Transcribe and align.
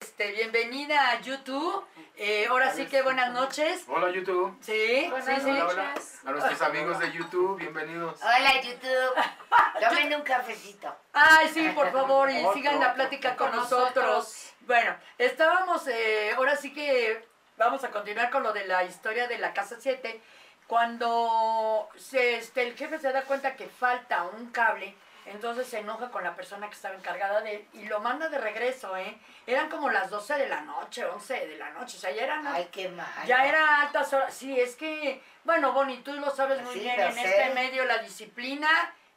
Este, 0.00 0.32
bienvenida 0.32 1.10
a 1.10 1.20
YouTube. 1.20 1.84
Eh, 2.16 2.46
ahora 2.50 2.72
sí 2.72 2.86
que 2.86 3.02
buenas 3.02 3.32
noches. 3.32 3.84
Hola 3.86 4.10
YouTube. 4.10 4.56
Sí, 4.60 5.06
Buenas 5.08 5.40
sí. 5.42 5.50
Hola, 5.50 5.66
hola. 5.66 5.94
A 6.24 6.30
nuestros 6.32 6.62
amigos 6.62 6.98
de 6.98 7.12
YouTube, 7.12 7.56
bienvenidos. 7.58 8.20
Hola 8.20 8.60
YouTube, 8.60 9.14
tomen 9.80 10.14
un 10.16 10.22
cafecito. 10.22 10.92
Ay, 11.12 11.48
sí, 11.54 11.68
por 11.76 11.92
favor, 11.92 12.28
y 12.28 12.38
Otro. 12.40 12.54
sigan 12.54 12.80
la 12.80 12.94
plática 12.94 13.36
con 13.36 13.50
Con 13.50 13.58
nosotros. 13.58 13.94
nosotros. 14.04 14.52
Bueno, 14.62 14.96
estábamos, 15.18 15.86
eh, 15.86 16.32
ahora 16.36 16.56
sí 16.56 16.72
que 16.72 17.24
vamos 17.56 17.84
a 17.84 17.90
continuar 17.90 18.30
con 18.30 18.42
lo 18.42 18.52
de 18.52 18.66
la 18.66 18.82
historia 18.82 19.28
de 19.28 19.38
la 19.38 19.52
Casa 19.54 19.76
7. 19.78 20.20
Cuando 20.66 21.88
se, 21.96 22.38
este, 22.38 22.62
el 22.66 22.76
jefe 22.76 22.98
se 22.98 23.12
da 23.12 23.22
cuenta 23.22 23.54
que 23.54 23.68
falta 23.68 24.24
un 24.24 24.50
cable, 24.50 24.96
entonces 25.26 25.66
se 25.68 25.78
enoja 25.80 26.10
con 26.10 26.24
la 26.24 26.34
persona 26.34 26.68
que 26.68 26.74
estaba 26.74 26.94
encargada 26.94 27.40
de 27.40 27.56
él 27.56 27.68
y 27.74 27.84
lo 27.86 28.00
manda 28.00 28.28
de 28.28 28.38
regreso, 28.38 28.96
¿eh? 28.96 29.18
Eran 29.46 29.68
como 29.68 29.90
las 29.90 30.10
12 30.10 30.34
de 30.34 30.48
la 30.48 30.60
noche, 30.62 31.04
11 31.04 31.46
de 31.46 31.56
la 31.56 31.70
noche, 31.70 31.96
o 31.96 32.00
sea, 32.00 32.10
ya 32.12 32.22
eran... 32.24 32.46
Ay, 32.46 32.68
qué 32.72 32.88
mal. 32.88 33.06
Ya 33.26 33.44
era 33.46 33.80
altas 33.82 34.12
horas. 34.12 34.32
Sí, 34.34 34.58
es 34.60 34.76
que, 34.76 35.22
bueno, 35.44 35.72
Bonnie, 35.72 35.98
tú 36.02 36.12
lo 36.14 36.30
sabes 36.30 36.62
muy 36.62 36.74
Sí, 36.74 36.80
bien, 36.80 36.98
en 37.00 37.12
sé. 37.14 37.24
este 37.24 37.54
medio 37.54 37.84
la 37.84 37.98
disciplina 37.98 38.68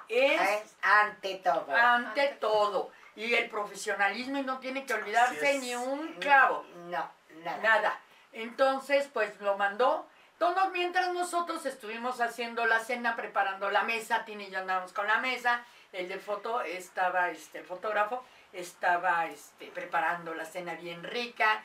es 0.08 0.42
Es 0.42 0.76
ante 0.82 1.36
todo. 1.36 1.66
ante 1.76 2.28
todo. 2.40 2.92
Y 3.16 3.34
el 3.36 3.50
profesionalismo 3.50 4.38
y 4.38 4.44
no 4.44 4.60
tiene 4.60 4.86
que 4.86 4.94
olvidarse 4.94 5.60
ni 5.60 5.76
un 5.76 6.14
clavo, 6.20 6.66
No, 6.88 7.10
nada. 7.44 7.58
nada. 7.62 8.00
Entonces, 8.34 9.08
pues 9.14 9.40
lo 9.42 9.58
mandó. 9.58 10.08
Todos 10.38 10.72
mientras 10.72 11.12
nosotros 11.14 11.66
estuvimos 11.66 12.22
haciendo 12.22 12.66
la 12.66 12.80
cena, 12.80 13.16
preparando 13.18 13.70
la 13.72 13.84
mesa, 13.84 14.24
Tini 14.24 14.46
y 14.46 14.50
yo 14.52 14.60
andábamos 14.60 14.94
con 14.94 15.06
la 15.06 15.18
mesa, 15.18 15.66
el 15.92 16.08
de 16.08 16.20
foto 16.20 16.62
estaba, 16.62 17.30
este, 17.30 17.60
el 17.60 17.66
fotógrafo 17.66 18.24
estaba 18.54 19.26
este, 19.28 19.68
preparando 19.68 20.34
la 20.34 20.46
cena 20.46 20.76
bien 20.76 21.04
rica. 21.04 21.64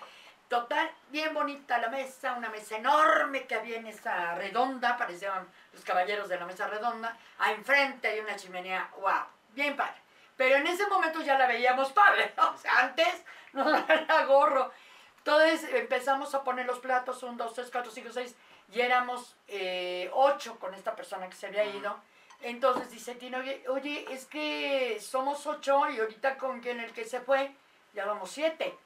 Total, 0.48 0.90
bien 1.08 1.32
bonita 1.32 1.78
la 1.78 1.88
mesa, 1.88 2.34
una 2.34 2.50
mesa 2.50 2.76
enorme 2.76 3.46
que 3.46 3.54
había 3.54 3.78
en 3.78 3.86
esa 3.86 4.34
redonda, 4.34 4.96
parecían 4.96 5.48
los 5.72 5.82
caballeros 5.84 6.28
de 6.28 6.38
la 6.38 6.46
mesa 6.46 6.66
redonda. 6.66 7.16
A 7.38 7.52
enfrente 7.52 8.08
hay 8.08 8.20
una 8.20 8.36
chimenea, 8.36 8.90
wow, 9.00 9.24
bien 9.52 9.76
padre. 9.76 9.96
Pero 10.36 10.56
en 10.56 10.66
ese 10.66 10.86
momento 10.86 11.22
ya 11.22 11.38
la 11.38 11.46
veíamos 11.46 11.92
padre, 11.92 12.32
o 12.54 12.58
sea, 12.58 12.80
antes 12.80 13.24
no 13.52 13.74
era 13.88 14.24
gorro. 14.26 14.70
Entonces 15.18 15.64
empezamos 15.72 16.34
a 16.34 16.44
poner 16.44 16.66
los 16.66 16.80
platos, 16.80 17.22
un, 17.22 17.36
dos, 17.38 17.54
tres, 17.54 17.70
cuatro, 17.72 17.90
cinco, 17.90 18.10
seis, 18.12 18.36
y 18.70 18.80
éramos 18.80 19.36
eh, 19.48 20.10
ocho 20.12 20.58
con 20.58 20.74
esta 20.74 20.94
persona 20.94 21.28
que 21.28 21.36
se 21.36 21.46
había 21.46 21.64
ido. 21.64 21.98
Entonces 22.44 22.90
dice 22.90 23.14
Tino, 23.14 23.38
oye, 23.38 23.64
oye, 23.68 24.04
es 24.10 24.26
que 24.26 24.98
somos 25.00 25.46
ocho 25.46 25.88
y 25.88 25.98
ahorita 25.98 26.36
con 26.36 26.60
quien 26.60 26.78
el 26.78 26.92
que 26.92 27.04
se 27.04 27.20
fue, 27.20 27.54
ya 27.94 28.04
vamos 28.04 28.30
siete. 28.30 28.76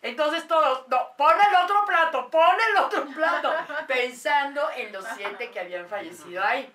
Entonces 0.00 0.46
todos, 0.46 0.86
no, 0.86 1.16
pon 1.16 1.32
el 1.32 1.64
otro 1.64 1.84
plato, 1.84 2.30
pon 2.30 2.56
el 2.70 2.76
otro 2.76 3.06
plato, 3.06 3.52
pensando 3.88 4.70
en 4.70 4.92
los 4.92 5.04
siete 5.16 5.50
que 5.50 5.58
habían 5.58 5.88
fallecido 5.88 6.44
ahí. 6.44 6.72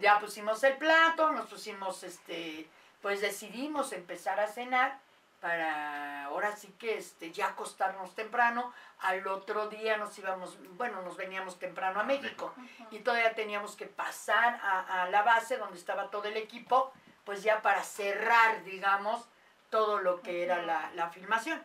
Ya 0.00 0.18
pusimos 0.18 0.62
el 0.64 0.76
plato, 0.76 1.30
nos 1.30 1.48
pusimos, 1.48 2.02
este, 2.02 2.68
pues 3.00 3.20
decidimos 3.20 3.92
empezar 3.92 4.40
a 4.40 4.48
cenar 4.48 4.98
para 5.40 6.24
ahora 6.26 6.54
sí 6.56 6.68
que 6.78 6.98
este, 6.98 7.32
ya 7.32 7.48
acostarnos 7.48 8.14
temprano. 8.14 8.72
Al 9.00 9.26
otro 9.26 9.68
día 9.68 9.96
nos 9.96 10.16
íbamos, 10.18 10.58
bueno, 10.76 11.02
nos 11.02 11.16
veníamos 11.16 11.58
temprano 11.58 12.00
a 12.00 12.04
México 12.04 12.54
y 12.90 13.00
todavía 13.00 13.34
teníamos 13.34 13.76
que 13.76 13.86
pasar 13.86 14.60
a, 14.62 15.02
a 15.02 15.10
la 15.10 15.22
base 15.22 15.56
donde 15.56 15.78
estaba 15.78 16.10
todo 16.10 16.24
el 16.24 16.36
equipo, 16.36 16.92
pues 17.24 17.42
ya 17.42 17.62
para 17.62 17.82
cerrar, 17.82 18.62
digamos, 18.64 19.26
todo 19.70 19.98
lo 19.98 20.20
que 20.20 20.42
era 20.42 20.62
la, 20.62 20.90
la 20.94 21.08
filmación. 21.10 21.60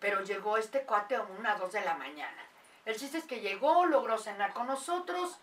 Pero 0.00 0.22
llegó 0.22 0.56
este 0.56 0.82
cuate 0.82 1.16
a 1.16 1.22
una, 1.22 1.56
dos 1.56 1.72
de 1.72 1.80
la 1.82 1.94
mañana. 1.94 2.42
El 2.84 2.96
chiste 2.96 3.18
es 3.18 3.24
que 3.24 3.40
llegó, 3.40 3.86
logró 3.86 4.18
cenar 4.18 4.52
con 4.52 4.66
nosotros, 4.66 5.38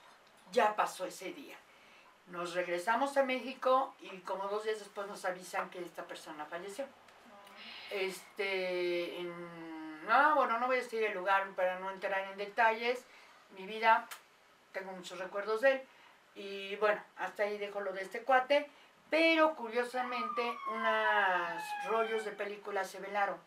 ya 0.52 0.76
pasó 0.76 1.06
ese 1.06 1.32
día. 1.32 1.56
Nos 2.28 2.54
regresamos 2.54 3.16
a 3.18 3.24
México 3.24 3.96
y 4.02 4.10
como 4.20 4.48
dos 4.50 4.64
días 4.64 4.80
después 4.80 5.08
nos 5.08 5.24
avisan 5.26 5.70
que 5.70 5.80
esta 5.80 6.04
persona 6.04 6.46
falleció. 6.46 6.86
Este, 7.92 9.20
en- 9.20 10.06
no, 10.08 10.36
bueno, 10.36 10.60
no 10.60 10.68
voy 10.68 10.78
a 10.78 10.82
decir 10.82 11.04
el 11.04 11.14
lugar 11.14 11.48
para 11.56 11.80
no 11.80 11.92
entrar 11.92 12.20
en 12.32 12.38
detalles. 12.38 13.04
Mi 13.58 13.66
vida, 13.66 14.08
tengo 14.72 14.92
muchos 14.92 15.20
recuerdos 15.20 15.62
de 15.62 15.72
él. 15.74 15.82
Y 16.36 16.76
bueno, 16.78 17.02
hasta 17.18 17.44
ahí 17.44 17.58
dejo 17.58 17.82
lo 17.82 17.92
de 17.94 18.02
este 18.02 18.24
cuate. 18.24 18.70
Pero 19.10 19.56
curiosamente, 19.56 20.56
unos 20.72 21.64
rollos 21.88 22.26
de 22.26 22.32
películas 22.32 22.90
se 22.90 23.00
velaron. 23.00 23.38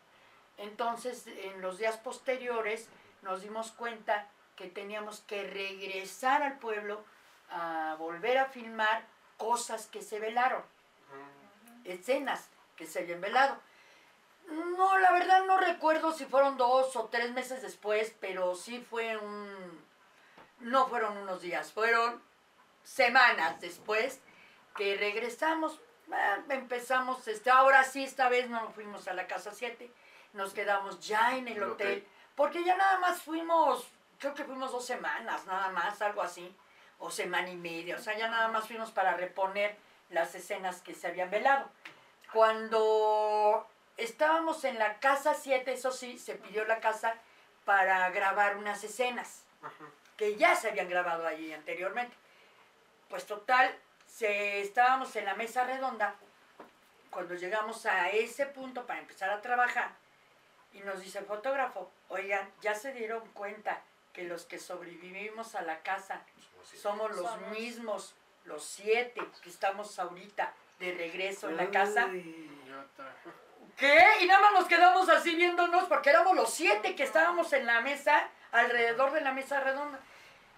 Entonces, 0.58 1.26
en 1.26 1.60
los 1.60 1.78
días 1.78 1.96
posteriores, 1.96 2.88
nos 3.22 3.42
dimos 3.42 3.70
cuenta 3.72 4.26
que 4.56 4.66
teníamos 4.68 5.20
que 5.20 5.44
regresar 5.44 6.42
al 6.42 6.58
pueblo 6.58 7.04
a 7.50 7.94
volver 7.98 8.38
a 8.38 8.46
filmar 8.46 9.04
cosas 9.36 9.86
que 9.86 10.02
se 10.02 10.18
velaron, 10.20 10.62
escenas 11.84 12.48
que 12.76 12.86
se 12.86 13.00
habían 13.00 13.20
velado. 13.20 13.56
No, 14.48 14.98
la 14.98 15.12
verdad 15.12 15.44
no 15.44 15.56
recuerdo 15.58 16.12
si 16.12 16.24
fueron 16.26 16.56
dos 16.56 16.94
o 16.96 17.06
tres 17.06 17.32
meses 17.32 17.62
después, 17.62 18.14
pero 18.20 18.54
sí 18.54 18.84
fue 18.88 19.16
un... 19.16 19.84
No 20.60 20.86
fueron 20.88 21.16
unos 21.16 21.40
días, 21.42 21.72
fueron 21.72 22.22
semanas 22.84 23.60
después 23.60 24.20
que 24.76 24.96
regresamos, 24.96 25.80
ah, 26.12 26.38
empezamos, 26.48 27.26
este, 27.28 27.50
ahora 27.50 27.84
sí, 27.84 28.04
esta 28.04 28.28
vez 28.28 28.48
no 28.48 28.70
fuimos 28.72 29.08
a 29.08 29.14
la 29.14 29.26
casa 29.26 29.52
7, 29.52 29.90
nos 30.32 30.52
quedamos 30.54 31.00
ya 31.06 31.36
en 31.36 31.48
el 31.48 31.56
El 31.58 31.62
hotel, 31.64 31.86
hotel. 31.88 32.08
porque 32.36 32.64
ya 32.64 32.76
nada 32.76 32.98
más 32.98 33.22
fuimos, 33.22 33.88
creo 34.18 34.34
que 34.34 34.44
fuimos 34.44 34.72
dos 34.72 34.86
semanas, 34.86 35.44
nada 35.46 35.70
más, 35.70 36.00
algo 36.00 36.22
así, 36.22 36.54
o 36.98 37.10
semana 37.10 37.50
y 37.50 37.56
media, 37.56 37.96
o 37.96 38.00
sea, 38.00 38.16
ya 38.16 38.28
nada 38.28 38.48
más 38.48 38.66
fuimos 38.66 38.90
para 38.92 39.14
reponer 39.16 39.76
las 40.10 40.34
escenas 40.34 40.80
que 40.80 40.94
se 40.94 41.08
habían 41.08 41.30
velado. 41.30 41.68
Cuando 42.32 43.66
estábamos 44.04 44.64
en 44.64 44.78
la 44.78 44.98
casa 44.98 45.34
7, 45.34 45.72
eso 45.72 45.90
sí, 45.90 46.18
se 46.18 46.34
pidió 46.34 46.64
la 46.64 46.80
casa 46.80 47.14
para 47.64 48.10
grabar 48.10 48.56
unas 48.56 48.82
escenas 48.82 49.42
que 50.16 50.36
ya 50.36 50.56
se 50.56 50.70
habían 50.70 50.88
grabado 50.88 51.26
allí 51.26 51.52
anteriormente. 51.52 52.16
Pues 53.08 53.26
total, 53.26 53.74
se, 54.06 54.60
estábamos 54.60 55.14
en 55.16 55.24
la 55.24 55.34
mesa 55.34 55.64
redonda 55.64 56.14
cuando 57.10 57.34
llegamos 57.34 57.86
a 57.86 58.08
ese 58.10 58.46
punto 58.46 58.86
para 58.86 59.00
empezar 59.00 59.30
a 59.30 59.42
trabajar 59.42 59.90
y 60.72 60.80
nos 60.80 61.00
dice 61.00 61.18
el 61.18 61.26
fotógrafo, 61.26 61.90
oigan, 62.08 62.50
ya 62.62 62.74
se 62.74 62.92
dieron 62.92 63.26
cuenta 63.34 63.82
que 64.12 64.24
los 64.24 64.44
que 64.44 64.58
sobrevivimos 64.58 65.54
a 65.54 65.62
la 65.62 65.80
casa 65.80 66.22
somos 66.80 67.14
los 67.16 67.30
Somos. 67.30 67.50
mismos, 67.50 68.14
los 68.44 68.64
siete 68.64 69.20
que 69.42 69.50
estamos 69.50 69.98
ahorita 69.98 70.52
de 70.78 70.94
regreso 70.94 71.48
en 71.48 71.56
la 71.56 71.70
casa. 71.70 72.08
¿Qué? 73.76 74.04
Y 74.20 74.26
nada 74.26 74.40
más 74.40 74.52
nos 74.52 74.66
quedamos 74.66 75.08
así 75.08 75.34
viéndonos 75.34 75.84
porque 75.84 76.10
éramos 76.10 76.36
los 76.36 76.52
siete 76.52 76.94
que 76.94 77.02
estábamos 77.02 77.52
en 77.52 77.66
la 77.66 77.80
mesa, 77.80 78.28
alrededor 78.52 79.12
de 79.12 79.20
la 79.20 79.32
mesa 79.32 79.60
redonda. 79.60 79.98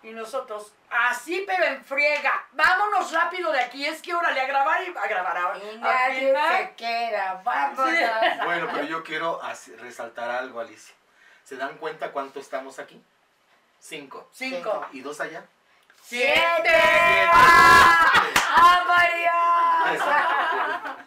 Y 0.03 0.11
nosotros, 0.11 0.75
así 0.91 1.45
pero 1.47 1.65
en 1.65 1.83
friega, 1.83 2.47
vámonos 2.53 3.11
rápido 3.11 3.51
de 3.51 3.61
aquí, 3.61 3.87
es 3.87 4.03
que 4.03 4.15
órale, 4.15 4.39
a 4.39 4.47
grabar 4.47 4.83
y 4.83 4.95
a 4.95 5.07
grabar 5.07 5.37
a, 5.39 5.59
Y 5.59 5.79
nadie 5.79 6.35
se 6.59 6.75
queda, 6.75 7.41
vámonos. 7.43 8.45
Bueno, 8.45 8.69
pero 8.71 8.85
yo 8.85 9.03
quiero 9.03 9.41
resaltar 9.79 10.31
algo, 10.31 10.61
Alicia. 10.61 10.95
¿Se 11.43 11.57
dan 11.57 11.79
cuenta 11.79 12.13
cuánto 12.13 12.39
estamos 12.39 12.79
aquí? 12.79 13.03
Cinco. 13.79 14.29
Cinco. 14.33 14.87
¿Y 14.93 15.01
dos 15.01 15.21
allá? 15.21 15.45
¡Siete! 16.03 16.35
Siete. 16.63 16.79
¡Ah, 17.33 18.85
María! 18.87 19.35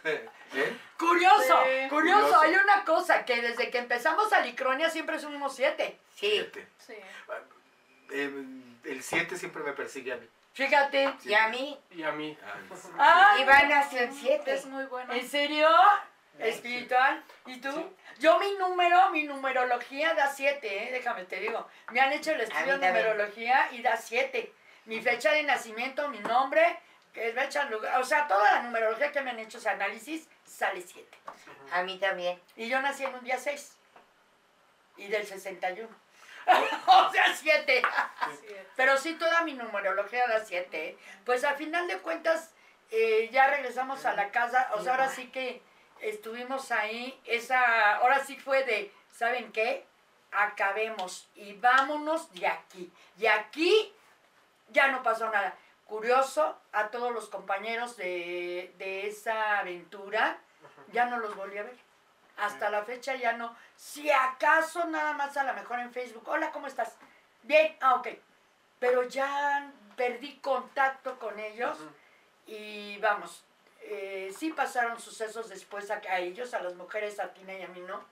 ¿Eh? 0.54 0.78
Curioso, 0.98 1.38
Sí. 1.64 1.88
curioso, 1.88 2.20
Curioso. 2.20 2.40
hay 2.40 2.54
una 2.56 2.84
cosa, 2.84 3.24
que 3.24 3.40
desde 3.40 3.70
que 3.70 3.78
empezamos 3.78 4.32
a 4.32 4.40
Licronia 4.40 4.90
siempre 4.90 5.18
somos 5.20 5.54
siete. 5.54 5.98
Sí, 6.16 6.28
Siete. 6.30 6.66
Sí. 6.86 6.94
Eh, 8.10 8.44
el 8.84 9.02
siete 9.02 9.36
siempre 9.36 9.62
me 9.62 9.72
persigue 9.72 10.12
a 10.12 10.16
mí. 10.16 10.26
Fíjate. 10.54 11.14
y 11.24 11.34
a 11.34 11.48
mí, 11.48 11.78
Y 11.92 12.02
a 12.02 12.10
mí. 12.10 12.36
Ah, 12.98 13.36
Iván 13.40 13.68
nació 13.68 14.00
en 14.00 14.12
siete. 14.12 14.54
Es 14.54 14.66
muy 14.66 14.84
bueno. 14.86 15.12
¿En 15.12 15.28
serio? 15.28 15.68
Espiritual. 16.38 17.22
¿Y 17.46 17.60
tú? 17.60 17.92
Yo 18.18 18.38
mi 18.40 18.52
número, 18.54 19.10
mi 19.10 19.22
numerología 19.24 20.14
da 20.14 20.28
siete, 20.28 20.88
¿eh? 20.88 20.92
déjame 20.92 21.24
te 21.24 21.38
digo. 21.40 21.68
Me 21.92 22.00
han 22.00 22.12
hecho 22.12 22.32
el 22.32 22.40
estudio 22.40 22.78
de 22.78 22.86
numerología 22.88 23.68
y 23.72 23.82
da 23.82 23.96
siete. 23.96 24.52
Mi 24.86 25.00
fecha 25.00 25.30
de 25.32 25.42
nacimiento, 25.44 26.08
mi 26.08 26.18
nombre, 26.20 26.78
que 27.12 27.28
es 27.28 27.34
fecha, 27.34 27.64
lugar, 27.66 28.00
o 28.00 28.04
sea, 28.04 28.26
toda 28.26 28.52
la 28.54 28.62
numerología 28.62 29.12
que 29.12 29.20
me 29.20 29.30
han 29.30 29.38
hecho 29.38 29.58
ese 29.58 29.68
análisis 29.68 30.28
sale 30.48 30.82
siete. 30.82 31.18
A 31.72 31.82
mí 31.82 31.98
también. 31.98 32.40
Y 32.56 32.68
yo 32.68 32.80
nací 32.80 33.04
en 33.04 33.14
un 33.14 33.24
día 33.24 33.38
6. 33.38 33.76
Y 34.96 35.08
del 35.08 35.26
61. 35.26 35.88
o 36.86 37.12
sea, 37.12 37.34
7. 37.34 37.82
Así 38.20 38.46
es. 38.46 38.66
Pero 38.74 38.96
sí, 38.96 39.14
toda 39.14 39.42
mi 39.42 39.54
numerología 39.54 40.26
da 40.26 40.44
7. 40.44 40.96
Pues 41.24 41.44
al 41.44 41.56
final 41.56 41.86
de 41.86 41.98
cuentas, 41.98 42.52
eh, 42.90 43.28
ya 43.30 43.48
regresamos 43.48 44.04
a 44.06 44.14
la 44.14 44.30
casa, 44.30 44.70
o 44.74 44.82
sea, 44.82 44.92
ahora 44.92 45.08
sí 45.08 45.30
que 45.30 45.62
estuvimos 46.00 46.70
ahí, 46.72 47.20
esa, 47.26 47.96
ahora 47.96 48.24
sí 48.24 48.36
fue 48.36 48.64
de, 48.64 48.92
¿saben 49.10 49.52
qué? 49.52 49.84
Acabemos 50.30 51.28
y 51.34 51.54
vámonos 51.54 52.32
de 52.32 52.46
aquí. 52.46 52.90
Y 53.18 53.26
aquí 53.26 53.92
ya 54.68 54.88
no 54.88 55.02
pasó 55.02 55.30
nada. 55.30 55.54
Curioso, 55.88 56.54
a 56.72 56.90
todos 56.90 57.14
los 57.14 57.30
compañeros 57.30 57.96
de, 57.96 58.74
de 58.76 59.08
esa 59.08 59.58
aventura, 59.60 60.38
ya 60.92 61.06
no 61.06 61.18
los 61.18 61.34
volví 61.34 61.56
a 61.56 61.62
ver. 61.62 61.76
Hasta 62.36 62.68
la 62.68 62.84
fecha 62.84 63.14
ya 63.14 63.32
no. 63.32 63.56
Si 63.74 64.10
acaso 64.10 64.84
nada 64.84 65.14
más 65.14 65.34
a 65.38 65.44
lo 65.44 65.54
mejor 65.54 65.78
en 65.80 65.90
Facebook. 65.90 66.28
Hola, 66.28 66.52
¿cómo 66.52 66.66
estás? 66.66 66.94
Bien, 67.42 67.74
ah, 67.80 67.94
ok. 67.94 68.08
Pero 68.78 69.04
ya 69.04 69.72
perdí 69.96 70.36
contacto 70.40 71.18
con 71.18 71.38
ellos 71.38 71.78
y 72.46 72.98
vamos, 72.98 73.42
eh, 73.80 74.30
sí 74.36 74.52
pasaron 74.52 75.00
sucesos 75.00 75.48
después 75.48 75.90
a, 75.90 76.02
a 76.10 76.18
ellos, 76.18 76.52
a 76.52 76.60
las 76.60 76.74
mujeres, 76.74 77.18
a 77.18 77.32
Tina 77.32 77.54
y 77.54 77.62
a 77.62 77.68
mí 77.68 77.80
no. 77.80 78.04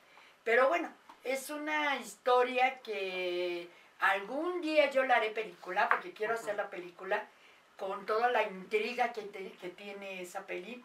Pero 0.45 0.69
bueno, 0.69 0.91
es 1.25 1.51
una 1.51 1.97
historia 1.97 2.81
que 2.81 3.69
algún 4.01 4.63
día 4.63 4.89
yo 4.91 5.05
la 5.05 5.17
haré 5.17 5.29
película, 5.29 5.91
porque 5.91 6.15
quiero 6.15 6.33
hacer 6.33 6.57
la 6.57 6.71
película 6.71 7.29
con 7.77 8.07
toda 8.07 8.29
la 8.31 8.43
intriga 8.43 9.13
que, 9.13 9.23
te- 9.23 9.53
que 9.53 9.69
tiene 9.71 10.23
esa 10.23 10.47
peli 10.47 10.85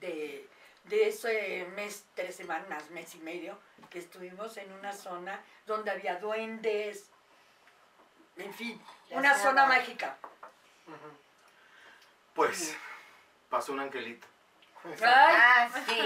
de, 0.00 0.48
de 0.84 1.08
ese 1.08 1.66
mes, 1.74 2.04
tres 2.14 2.36
semanas, 2.36 2.90
mes 2.90 3.14
y 3.14 3.18
medio, 3.18 3.58
que 3.90 3.98
estuvimos 3.98 4.56
en 4.56 4.72
una 4.72 4.92
zona 4.92 5.40
donde 5.66 5.90
había 5.90 6.16
duendes, 6.20 7.10
en 8.36 8.52
fin, 8.54 8.80
Ya 9.08 9.16
una 9.18 9.34
zona 9.36 9.66
mágica. 9.66 10.16
Pues, 12.34 12.76
pasó 13.48 13.72
un 13.72 13.80
angelito. 13.80 14.26
Ay, 14.84 14.94
Ah, 15.02 15.68
sí. 15.86 16.00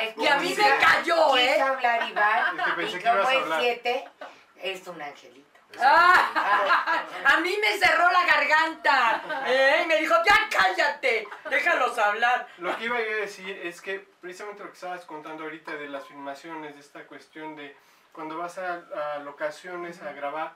Es 0.00 0.16
y 0.16 0.26
a 0.26 0.36
mí 0.38 0.54
me 0.56 0.78
cayó, 0.80 1.36
¿eh? 1.36 1.52
Quiso 1.54 1.66
hablar 1.66 2.08
Iván. 2.10 2.58
Es 2.58 2.64
que 2.66 2.72
pensé 2.72 2.96
y 2.96 3.00
que 3.00 3.08
ibas 3.08 3.26
como 3.28 3.54
es 3.54 3.60
siete, 3.60 4.08
es 4.56 4.86
un 4.88 5.02
angelito. 5.02 5.51
¡Ah! 5.80 7.04
A 7.24 7.40
mí 7.40 7.56
me 7.60 7.78
cerró 7.78 8.10
la 8.10 8.24
garganta. 8.26 9.22
¿eh? 9.46 9.82
Y 9.84 9.86
me 9.86 9.96
dijo, 9.98 10.14
ya 10.24 10.48
cállate, 10.50 11.26
déjalos 11.50 11.98
hablar. 11.98 12.48
Lo 12.58 12.76
que 12.76 12.84
iba 12.84 13.00
yo 13.00 13.12
a 13.12 13.20
decir 13.20 13.58
es 13.62 13.80
que 13.80 14.00
precisamente 14.20 14.62
lo 14.62 14.70
que 14.70 14.74
estabas 14.74 15.04
contando 15.04 15.44
ahorita 15.44 15.74
de 15.74 15.88
las 15.88 16.06
filmaciones, 16.06 16.74
de 16.74 16.80
esta 16.80 17.06
cuestión 17.06 17.56
de 17.56 17.76
cuando 18.12 18.36
vas 18.36 18.58
a, 18.58 18.82
a 19.14 19.18
locaciones 19.20 20.02
a 20.02 20.12
grabar, 20.12 20.54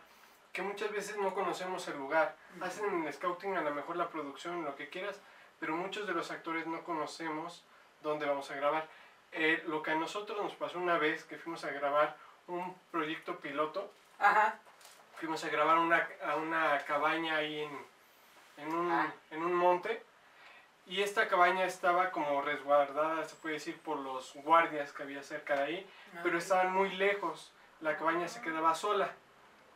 que 0.52 0.62
muchas 0.62 0.90
veces 0.90 1.16
no 1.16 1.34
conocemos 1.34 1.86
el 1.88 1.96
lugar. 1.98 2.34
Hacen 2.60 3.10
scouting 3.12 3.56
a 3.56 3.62
lo 3.62 3.72
mejor 3.74 3.96
la 3.96 4.08
producción, 4.08 4.64
lo 4.64 4.74
que 4.76 4.88
quieras, 4.88 5.20
pero 5.60 5.76
muchos 5.76 6.06
de 6.06 6.12
los 6.14 6.30
actores 6.30 6.66
no 6.66 6.82
conocemos 6.84 7.64
dónde 8.02 8.26
vamos 8.26 8.50
a 8.50 8.56
grabar. 8.56 8.86
Eh, 9.32 9.62
lo 9.66 9.82
que 9.82 9.90
a 9.90 9.94
nosotros 9.96 10.40
nos 10.42 10.54
pasó 10.54 10.78
una 10.78 10.98
vez 10.98 11.24
que 11.24 11.36
fuimos 11.36 11.64
a 11.64 11.70
grabar 11.70 12.16
un 12.46 12.74
proyecto 12.90 13.38
piloto, 13.40 13.92
Ajá. 14.18 14.58
Fuimos 15.18 15.42
a 15.44 15.48
grabar 15.48 15.78
una, 15.78 16.08
a 16.26 16.36
una 16.36 16.78
cabaña 16.84 17.36
ahí 17.36 17.60
en, 17.60 17.86
en, 18.58 18.74
un, 18.74 18.90
Ah. 18.92 19.12
en 19.30 19.42
un 19.42 19.54
monte 19.54 20.02
y 20.86 21.02
esta 21.02 21.26
cabaña 21.28 21.64
estaba 21.64 22.10
como 22.10 22.40
resguardada, 22.42 23.24
se 23.24 23.34
puede 23.36 23.54
decir, 23.54 23.78
por 23.80 23.98
los 23.98 24.34
guardias 24.36 24.92
que 24.92 25.02
había 25.02 25.22
cerca 25.22 25.56
de 25.56 25.62
ahí, 25.64 25.90
pero 26.22 26.38
estaban 26.38 26.72
muy 26.72 26.90
lejos, 26.90 27.52
la 27.80 27.96
cabaña 27.96 28.28
se 28.28 28.40
quedaba 28.40 28.74
sola. 28.74 29.10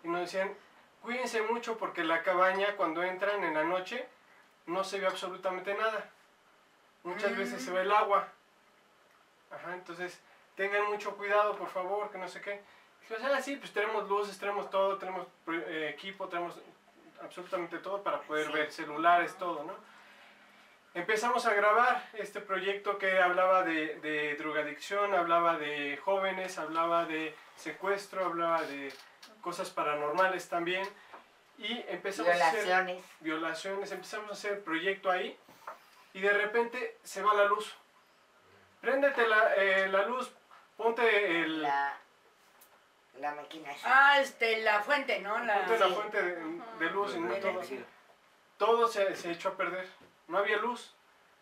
Y 0.04 0.08
nos 0.08 0.20
decían, 0.20 0.54
cuídense 1.02 1.42
mucho 1.42 1.76
porque 1.78 2.04
la 2.04 2.22
cabaña 2.22 2.76
cuando 2.76 3.02
entran 3.02 3.42
en 3.42 3.54
la 3.54 3.64
noche 3.64 4.06
no 4.66 4.84
se 4.84 5.00
ve 5.00 5.06
absolutamente 5.08 5.74
nada, 5.74 6.08
muchas 7.02 7.36
veces 7.36 7.62
se 7.62 7.72
ve 7.72 7.82
el 7.82 7.90
agua, 7.92 8.28
Ajá, 9.50 9.74
entonces 9.74 10.20
tengan 10.54 10.86
mucho 10.86 11.16
cuidado 11.16 11.56
por 11.56 11.68
favor, 11.68 12.08
que 12.12 12.18
no 12.18 12.28
sé 12.28 12.40
qué. 12.40 12.62
Dijimos, 13.10 13.32
ah, 13.36 13.42
sí, 13.42 13.56
pues 13.56 13.72
tenemos 13.72 14.08
luces, 14.08 14.38
tenemos 14.38 14.70
todo, 14.70 14.96
tenemos 14.96 15.26
eh, 15.48 15.90
equipo, 15.92 16.28
tenemos 16.28 16.54
absolutamente 17.22 17.78
todo 17.78 18.02
para 18.02 18.20
poder 18.20 18.46
Sí. 18.46 18.52
ver 18.52 18.72
celulares, 18.72 19.36
todo, 19.36 19.64
¿no? 19.64 19.74
Empezamos 20.94 21.46
a 21.46 21.54
grabar 21.54 22.08
este 22.14 22.40
proyecto 22.40 22.98
que 22.98 23.18
hablaba 23.20 23.62
de, 23.62 23.96
de 24.00 24.34
drogadicción, 24.36 25.14
hablaba 25.14 25.56
de 25.56 25.96
jóvenes, 25.98 26.58
hablaba 26.58 27.04
de 27.04 27.34
secuestro, 27.56 28.24
hablaba 28.24 28.62
de 28.62 28.92
cosas 29.40 29.70
paranormales 29.70 30.48
también. 30.48 30.88
Y 31.58 31.84
empezamos 31.88 32.32
a 32.32 32.48
hacer 32.48 32.64
Violaciones. 33.20 33.92
empezamos 33.92 34.30
a 34.30 34.32
hacer 34.32 34.52
el 34.54 34.58
proyecto 34.60 35.10
ahí 35.10 35.36
y 36.14 36.20
de 36.20 36.32
repente 36.32 36.96
se 37.04 37.22
va 37.22 37.34
la 37.34 37.44
luz. 37.44 37.76
Préndete 38.80 39.26
la, 39.28 39.54
eh, 39.56 39.88
la 39.88 40.06
luz, 40.06 40.32
ponte 40.76 41.42
el, 41.42 41.62
La, 41.62 41.96
la 43.18 43.34
máquina. 43.34 43.70
Ah, 43.84 44.20
este, 44.20 44.62
la 44.62 44.82
fuente, 44.82 45.20
¿no? 45.20 45.38
La... 45.40 45.66
la 45.66 45.86
Sí. 45.88 45.94
fuente 45.94 46.22
de, 46.22 46.36
de 46.78 46.90
luz 46.90 47.14
y 47.14 47.20
no 47.20 47.32
De 47.32 47.40
todo. 47.40 47.60
Todo 48.56 48.88
se, 48.88 49.16
se 49.16 49.30
echó 49.32 49.50
a 49.50 49.56
perder. 49.56 49.88
No 50.28 50.38
había 50.38 50.56
luz. 50.58 50.94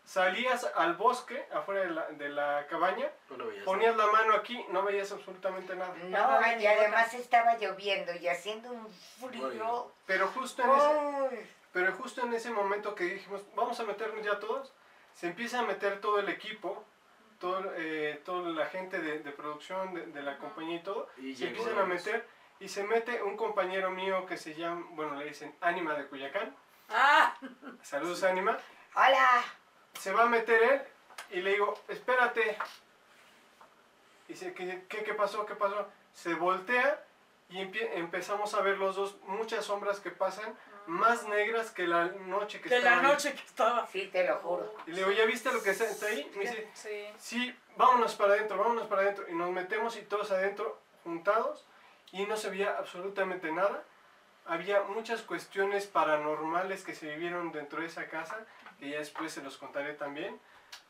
Salías 0.05 0.65
al 0.75 0.95
bosque, 0.95 1.45
afuera 1.53 1.81
de 1.81 1.89
la, 1.91 2.07
de 2.07 2.29
la 2.29 2.65
cabaña, 2.67 3.11
No 3.29 3.37
lo 3.37 3.47
veías. 3.47 3.63
ponías 3.63 3.95
la 3.95 4.07
mano 4.07 4.33
aquí, 4.33 4.65
no 4.69 4.81
veías 4.81 5.11
absolutamente 5.11 5.75
nada. 5.75 5.93
No, 5.95 6.59
y 6.59 6.65
además 6.65 7.13
estaba 7.13 7.57
lloviendo 7.59 8.13
y 8.15 8.27
haciendo 8.27 8.71
un 8.71 8.87
frío. 8.89 9.91
Pero 10.07 10.27
justo 10.29 10.63
en 10.63 10.69
ese, 10.71 11.47
Pero 11.73 11.93
justo 11.93 12.21
en 12.21 12.33
ese 12.33 12.49
momento 12.49 12.95
que 12.95 13.03
dijimos, 13.03 13.41
vamos 13.53 13.79
a 13.79 13.83
meternos 13.83 14.25
ya 14.25 14.39
todos, 14.39 14.73
se 15.13 15.27
empieza 15.27 15.59
a 15.59 15.63
meter 15.63 16.01
todo 16.01 16.17
el 16.17 16.29
equipo, 16.29 16.83
todo, 17.39 17.63
eh, 17.75 18.21
toda 18.25 18.49
la 18.51 18.65
gente 18.67 18.99
de, 19.01 19.19
de 19.19 19.31
producción 19.31 19.93
de, 19.93 20.05
de 20.07 20.21
la 20.21 20.37
compañía 20.37 20.77
y 20.77 20.83
todo, 20.83 21.09
Y 21.17 21.35
se 21.35 21.47
empiezan 21.47 21.77
a 21.79 21.85
meter 21.85 22.27
y 22.59 22.67
se 22.67 22.83
mete 22.83 23.23
un 23.23 23.37
compañero 23.37 23.89
mío 23.91 24.25
que 24.25 24.35
se 24.37 24.53
llama, 24.53 24.85
bueno, 24.91 25.15
le 25.15 25.25
dicen 25.25 25.55
Ánima 25.61 25.93
de 25.95 26.07
Cuyacán, 26.07 26.55
Ah, 26.89 27.35
saludos 27.81 28.23
Ánima, 28.23 28.57
Hola. 28.95 29.43
se 29.93 30.11
va 30.11 30.23
a 30.23 30.29
meter 30.29 30.61
él 30.63 30.81
y 31.37 31.41
le 31.41 31.51
digo, 31.51 31.73
espérate. 31.87 32.57
Y 34.27 34.33
dice, 34.33 34.53
¿qué, 34.53 34.85
qué, 34.89 35.03
qué 35.03 35.13
pasó? 35.13 35.45
¿Qué 35.45 35.55
pasó? 35.55 35.87
Se 36.13 36.33
voltea 36.33 37.03
y 37.49 37.57
empie- 37.57 37.89
empezamos 37.93 38.53
a 38.53 38.61
ver 38.61 38.77
los 38.77 38.95
dos 38.95 39.17
muchas 39.23 39.65
sombras 39.65 39.99
que 39.99 40.11
pasan, 40.11 40.55
más 40.89 41.27
negras 41.27 41.71
que 41.71 41.87
la 41.87 42.05
noche 42.05 42.59
que 42.61 42.69
de 42.69 42.79
la 42.79 42.89
estaba 42.89 43.01
ahí. 43.07 43.13
noche 43.13 43.33
que 43.33 43.43
estaba. 43.45 43.87
Sí, 43.87 44.09
te 44.11 44.27
lo 44.27 44.35
juro. 44.37 44.73
Y 44.87 44.91
le 44.91 44.97
digo, 44.97 45.11
¿ya 45.11 45.25
viste 45.25 45.51
lo 45.51 45.61
que 45.61 45.69
está 45.69 45.85
está 45.85 46.07
ahí? 46.07 46.29
Me 46.35 46.41
dice, 46.41 46.69
Sí. 46.73 47.05
sí, 47.17 47.55
vámonos 47.77 48.15
para 48.15 48.33
adentro, 48.33 48.57
vámonos 48.57 48.87
para 48.87 49.03
adentro. 49.03 49.25
Y 49.29 49.33
nos 49.33 49.51
metemos 49.51 49.95
y 49.97 50.01
todos 50.01 50.31
adentro, 50.31 50.79
juntados, 51.03 51.65
y 52.11 52.25
no 52.25 52.35
se 52.37 52.49
veía 52.49 52.75
absolutamente 52.77 53.51
nada. 53.51 53.83
Había 54.45 54.81
muchas 54.81 55.21
cuestiones 55.21 55.85
paranormales 55.85 56.83
que 56.83 56.95
se 56.95 57.07
vivieron 57.09 57.51
dentro 57.51 57.81
de 57.81 57.87
esa 57.87 58.07
casa, 58.07 58.45
que 58.79 58.89
ya 58.89 58.97
después 58.97 59.31
se 59.31 59.43
los 59.43 59.57
contaré 59.57 59.93
también, 59.93 60.39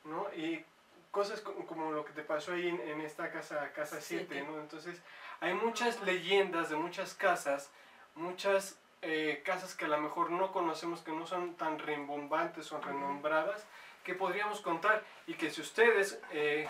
¿no? 0.06 0.28
Y 0.34 0.64
cosas 1.12 1.42
co- 1.42 1.54
como 1.66 1.92
lo 1.92 2.06
que 2.06 2.14
te 2.14 2.22
pasó 2.22 2.54
ahí 2.54 2.70
en, 2.70 2.80
en 2.80 3.02
esta 3.02 3.32
casa, 3.32 3.72
Casa 3.74 4.00
7, 4.00 4.28
Siete. 4.30 4.48
¿no? 4.50 4.60
Entonces, 4.62 5.02
hay 5.42 5.54
muchas 5.56 6.00
leyendas 6.04 6.70
de 6.70 6.78
muchas 6.78 7.14
casas, 7.16 7.70
muchas 8.16 8.78
eh, 9.02 9.42
casas 9.46 9.76
que 9.76 9.86
a 9.86 9.88
lo 9.88 10.00
mejor 10.00 10.30
no 10.32 10.52
conocemos, 10.52 11.02
que 11.02 11.12
no 11.12 11.26
son 11.26 11.56
tan 11.56 11.80
rimbombantes 11.80 12.72
o 12.72 12.82
renombradas, 12.82 13.66
que 14.04 14.14
podríamos 14.16 14.62
contar 14.62 15.04
y 15.28 15.34
que 15.36 15.50
si 15.50 15.62
ustedes, 15.62 16.20
eh, 16.32 16.68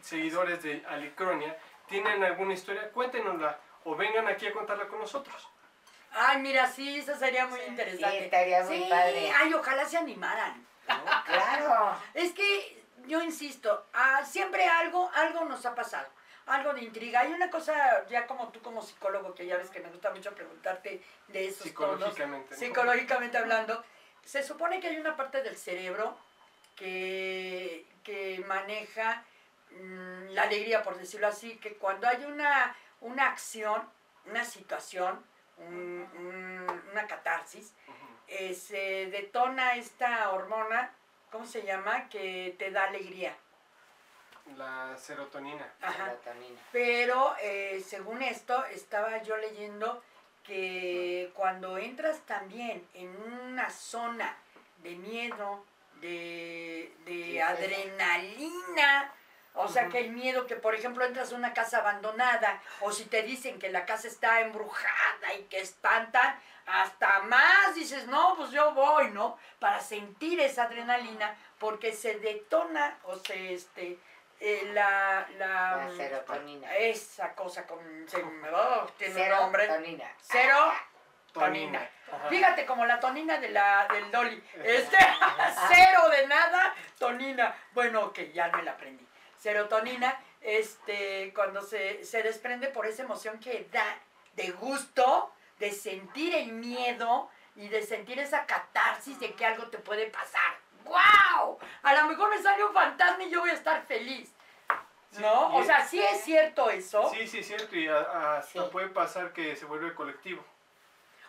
seguidores 0.00 0.62
de 0.62 0.84
Alicronia, 0.88 1.56
tienen 1.88 2.22
alguna 2.22 2.54
historia, 2.54 2.90
cuéntenosla 2.90 3.58
o 3.84 3.96
vengan 3.96 4.28
aquí 4.28 4.46
a 4.46 4.52
contarla 4.52 4.86
con 4.88 4.98
nosotros. 5.00 5.48
Ay, 6.12 6.38
mira, 6.40 6.66
sí, 6.66 6.98
eso 6.98 7.14
sería 7.16 7.46
muy 7.46 7.58
Sí. 7.60 7.66
interesante. 7.68 8.18
Sí, 8.18 8.24
estaría 8.24 8.62
muy 8.64 8.76
Sí, 8.82 8.86
padre. 8.90 9.32
Ay, 9.32 9.54
ojalá 9.54 9.84
se 9.84 9.96
animaran. 9.98 10.66
¿no? 10.88 11.04
Claro. 11.24 11.96
Es 12.14 12.32
que 12.32 12.82
yo 13.06 13.22
insisto, 13.22 13.86
ah, 13.94 14.24
siempre 14.24 14.66
algo, 14.66 15.08
algo 15.14 15.44
nos 15.44 15.64
ha 15.66 15.74
pasado, 15.74 16.08
algo 16.50 16.72
de 16.74 16.82
intriga. 16.82 17.20
Hay 17.20 17.32
una 17.32 17.50
cosa, 17.50 18.06
ya 18.08 18.26
como 18.26 18.48
tú 18.48 18.60
como 18.60 18.82
psicólogo, 18.82 19.34
que 19.34 19.46
ya 19.46 19.56
ves 19.56 19.70
que 19.70 19.80
me 19.80 19.88
gusta 19.90 20.10
mucho 20.10 20.34
preguntarte 20.34 21.02
de 21.28 21.46
esos 21.48 21.72
tonos, 21.74 21.98
Psicológicamente. 21.98 22.50
¿no? 22.54 22.56
psicológicamente 22.58 23.38
hablando, 23.38 23.84
se 24.24 24.42
supone 24.42 24.80
que 24.80 24.88
hay 24.88 24.96
una 24.96 25.16
parte 25.16 25.42
del 25.42 25.56
cerebro 25.56 26.16
que, 26.76 27.86
que 28.04 28.42
maneja 28.46 29.22
mm, 29.70 30.28
la 30.30 30.42
alegría, 30.42 30.82
por 30.82 30.96
decirlo 30.96 31.26
así, 31.28 31.56
que 31.56 31.74
cuando 31.74 32.08
hay 32.08 32.24
una, 32.24 32.74
una 33.00 33.26
acción, 33.28 33.82
una 34.26 34.44
situación, 34.44 35.24
un- 35.58 36.08
un- 36.16 36.82
una 36.92 37.06
catarsis, 37.06 37.72
eh, 38.28 38.54
se 38.54 39.06
detona 39.10 39.74
esta 39.76 40.30
hormona, 40.30 40.90
¿cómo 41.30 41.44
se 41.46 41.62
llama? 41.62 42.08
Que 42.08 42.54
te 42.58 42.70
da 42.70 42.84
alegría. 42.84 43.36
La 44.56 44.96
serotonina. 44.98 45.66
Ajá. 45.80 46.14
Pero 46.72 47.34
eh, 47.40 47.82
según 47.86 48.22
esto, 48.22 48.64
estaba 48.66 49.22
yo 49.22 49.36
leyendo 49.36 50.02
que 50.44 51.30
cuando 51.34 51.78
entras 51.78 52.18
también 52.26 52.86
en 52.94 53.08
una 53.32 53.70
zona 53.70 54.36
de 54.82 54.96
miedo, 54.96 55.64
de, 56.00 56.92
de 57.04 57.12
Sí, 57.14 57.32
sí. 57.32 57.38
adrenalina. 57.40 59.12
O 59.54 59.66
sea, 59.68 59.88
que 59.88 59.98
el 59.98 60.12
miedo 60.12 60.46
que, 60.46 60.54
por 60.54 60.74
ejemplo, 60.76 61.04
entras 61.04 61.32
a 61.32 61.36
una 61.36 61.52
casa 61.52 61.78
abandonada 61.78 62.62
o 62.80 62.92
si 62.92 63.04
te 63.06 63.22
dicen 63.24 63.58
que 63.58 63.68
la 63.68 63.84
casa 63.84 64.06
está 64.06 64.40
embrujada 64.42 65.34
y 65.38 65.42
que 65.44 65.60
espantan, 65.60 66.38
hasta 66.66 67.20
más 67.22 67.74
dices, 67.74 68.06
no, 68.06 68.36
pues 68.36 68.52
yo 68.52 68.72
voy, 68.74 69.10
¿no? 69.10 69.36
Para 69.58 69.80
sentir 69.80 70.38
esa 70.40 70.64
adrenalina 70.64 71.36
porque 71.58 71.92
se 71.92 72.20
detona 72.20 72.96
o 73.04 73.16
se, 73.18 73.54
este, 73.54 73.98
eh, 74.40 74.70
la, 74.72 75.28
la, 75.38 75.84
La 75.86 75.90
serotonina. 75.94 76.74
esa 76.76 77.34
cosa 77.34 77.66
con, 77.66 77.78
se, 78.08 78.22
oh, 78.22 78.86
tiene 78.96 79.22
un 79.24 79.28
nombre. 79.28 79.66
tonina. 79.68 80.10
Cero 80.20 80.72
Tonina. 81.32 81.88
Fíjate 82.28 82.66
como 82.66 82.84
la 82.86 82.98
tonina 82.98 83.38
de 83.38 83.50
la, 83.50 83.86
del 83.92 84.10
Dolly. 84.10 84.42
Este, 84.64 84.96
cero 85.68 86.08
de 86.10 86.26
nada, 86.26 86.74
tonina. 86.98 87.54
Bueno, 87.72 88.06
ok, 88.06 88.18
ya 88.32 88.48
me 88.48 88.62
la 88.62 88.72
aprendí. 88.72 89.06
Serotonina, 89.38 90.18
este, 90.40 91.32
cuando 91.34 91.62
se, 91.62 92.04
se 92.04 92.22
desprende 92.22 92.68
por 92.68 92.86
esa 92.86 93.02
emoción 93.04 93.38
que 93.38 93.68
da 93.70 93.96
de 94.34 94.50
gusto, 94.50 95.32
de 95.58 95.70
sentir 95.72 96.34
el 96.34 96.52
miedo 96.52 97.30
y 97.54 97.68
de 97.68 97.82
sentir 97.82 98.18
esa 98.18 98.46
catarsis 98.46 99.18
de 99.20 99.34
que 99.34 99.46
algo 99.46 99.68
te 99.68 99.78
puede 99.78 100.06
pasar. 100.06 100.58
¡Wow! 100.90 101.58
A 101.82 101.94
lo 101.94 102.06
mejor 102.08 102.30
me 102.30 102.42
sale 102.42 102.64
un 102.64 102.72
fantasma 102.74 103.22
y 103.22 103.30
yo 103.30 103.40
voy 103.40 103.50
a 103.50 103.54
estar 103.54 103.82
feliz. 103.86 104.34
Sí, 105.12 105.22
¿No? 105.22 105.54
O 105.56 105.62
sea, 105.64 105.84
sí 105.86 106.00
es 106.00 106.22
cierto 106.22 106.68
eso. 106.70 107.10
Sí, 107.12 107.26
sí, 107.26 107.38
es 107.38 107.46
cierto, 107.46 107.76
y 107.76 107.88
hasta 107.88 108.42
Sí. 108.42 108.58
puede 108.70 108.88
pasar 108.88 109.32
que 109.32 109.56
se 109.56 109.64
vuelve 109.64 109.94
colectivo. 109.94 110.44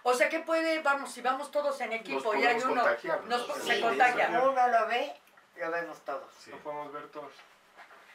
O 0.04 0.14
sea, 0.14 0.30
que 0.30 0.40
puede, 0.40 0.82
vamos, 0.82 1.12
si 1.12 1.22
vamos 1.22 1.52
todos 1.52 1.80
en 1.82 1.94
equipo 1.94 2.34
y 2.36 2.44
hay 2.46 2.58
uno, 2.62 2.84
nos- 3.28 3.48
¿no? 3.48 3.56
se 3.56 3.76
Sí, 3.76 3.82
contagia. 3.82 4.28
Si 4.28 4.36
uno 4.36 4.68
lo 4.68 4.88
ve, 4.88 5.16
lo 5.58 5.72
vemos 5.72 6.00
todos. 6.06 6.32
Sí. 6.40 6.52
Lo 6.52 6.58
podemos 6.58 6.92
ver 6.92 7.08
todos. 7.10 7.32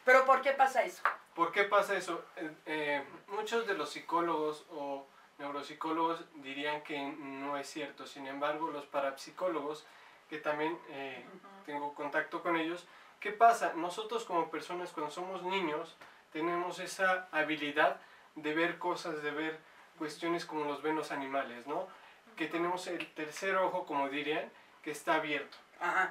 Pero 0.04 0.24
¿por 0.24 0.40
qué 0.40 0.52
pasa 0.52 0.82
eso? 0.84 1.02
¿Por 1.34 1.50
qué 1.52 1.64
pasa 1.64 1.94
eso? 1.96 2.24
Eh, 2.36 2.50
eh, 2.66 3.04
muchos 3.28 3.66
de 3.66 3.74
los 3.74 3.90
psicólogos 3.90 4.64
o 4.70 5.06
neuropsicólogos 5.38 6.24
dirían 6.36 6.82
que 6.82 6.98
no 7.00 7.56
es 7.56 7.68
cierto. 7.68 8.06
Sin 8.06 8.26
embargo, 8.26 8.68
los 8.68 8.86
parapsicólogos, 8.86 9.84
que 10.28 10.38
también 10.38 10.78
eh, 10.90 11.24
tengo 11.64 11.94
contacto 11.94 12.42
con 12.42 12.56
ellos, 12.56 12.86
¿qué 13.20 13.32
pasa? 13.32 13.72
Nosotros 13.74 14.24
como 14.24 14.50
personas 14.50 14.92
cuando 14.92 15.12
somos 15.12 15.42
niños 15.42 15.96
tenemos 16.32 16.78
esa 16.78 17.28
habilidad 17.32 18.00
de 18.34 18.54
ver 18.54 18.78
cosas, 18.78 19.22
de 19.22 19.30
ver 19.30 19.58
cuestiones 19.98 20.44
como 20.44 20.64
los 20.64 20.82
ven 20.82 20.96
los 20.96 21.10
animales, 21.10 21.66
¿no? 21.66 21.88
Que 22.36 22.46
tenemos 22.46 22.86
el 22.86 23.06
tercer 23.14 23.56
ojo, 23.56 23.86
como 23.86 24.08
dirían, 24.08 24.50
que 24.82 24.90
está 24.90 25.14
abierto. 25.14 25.56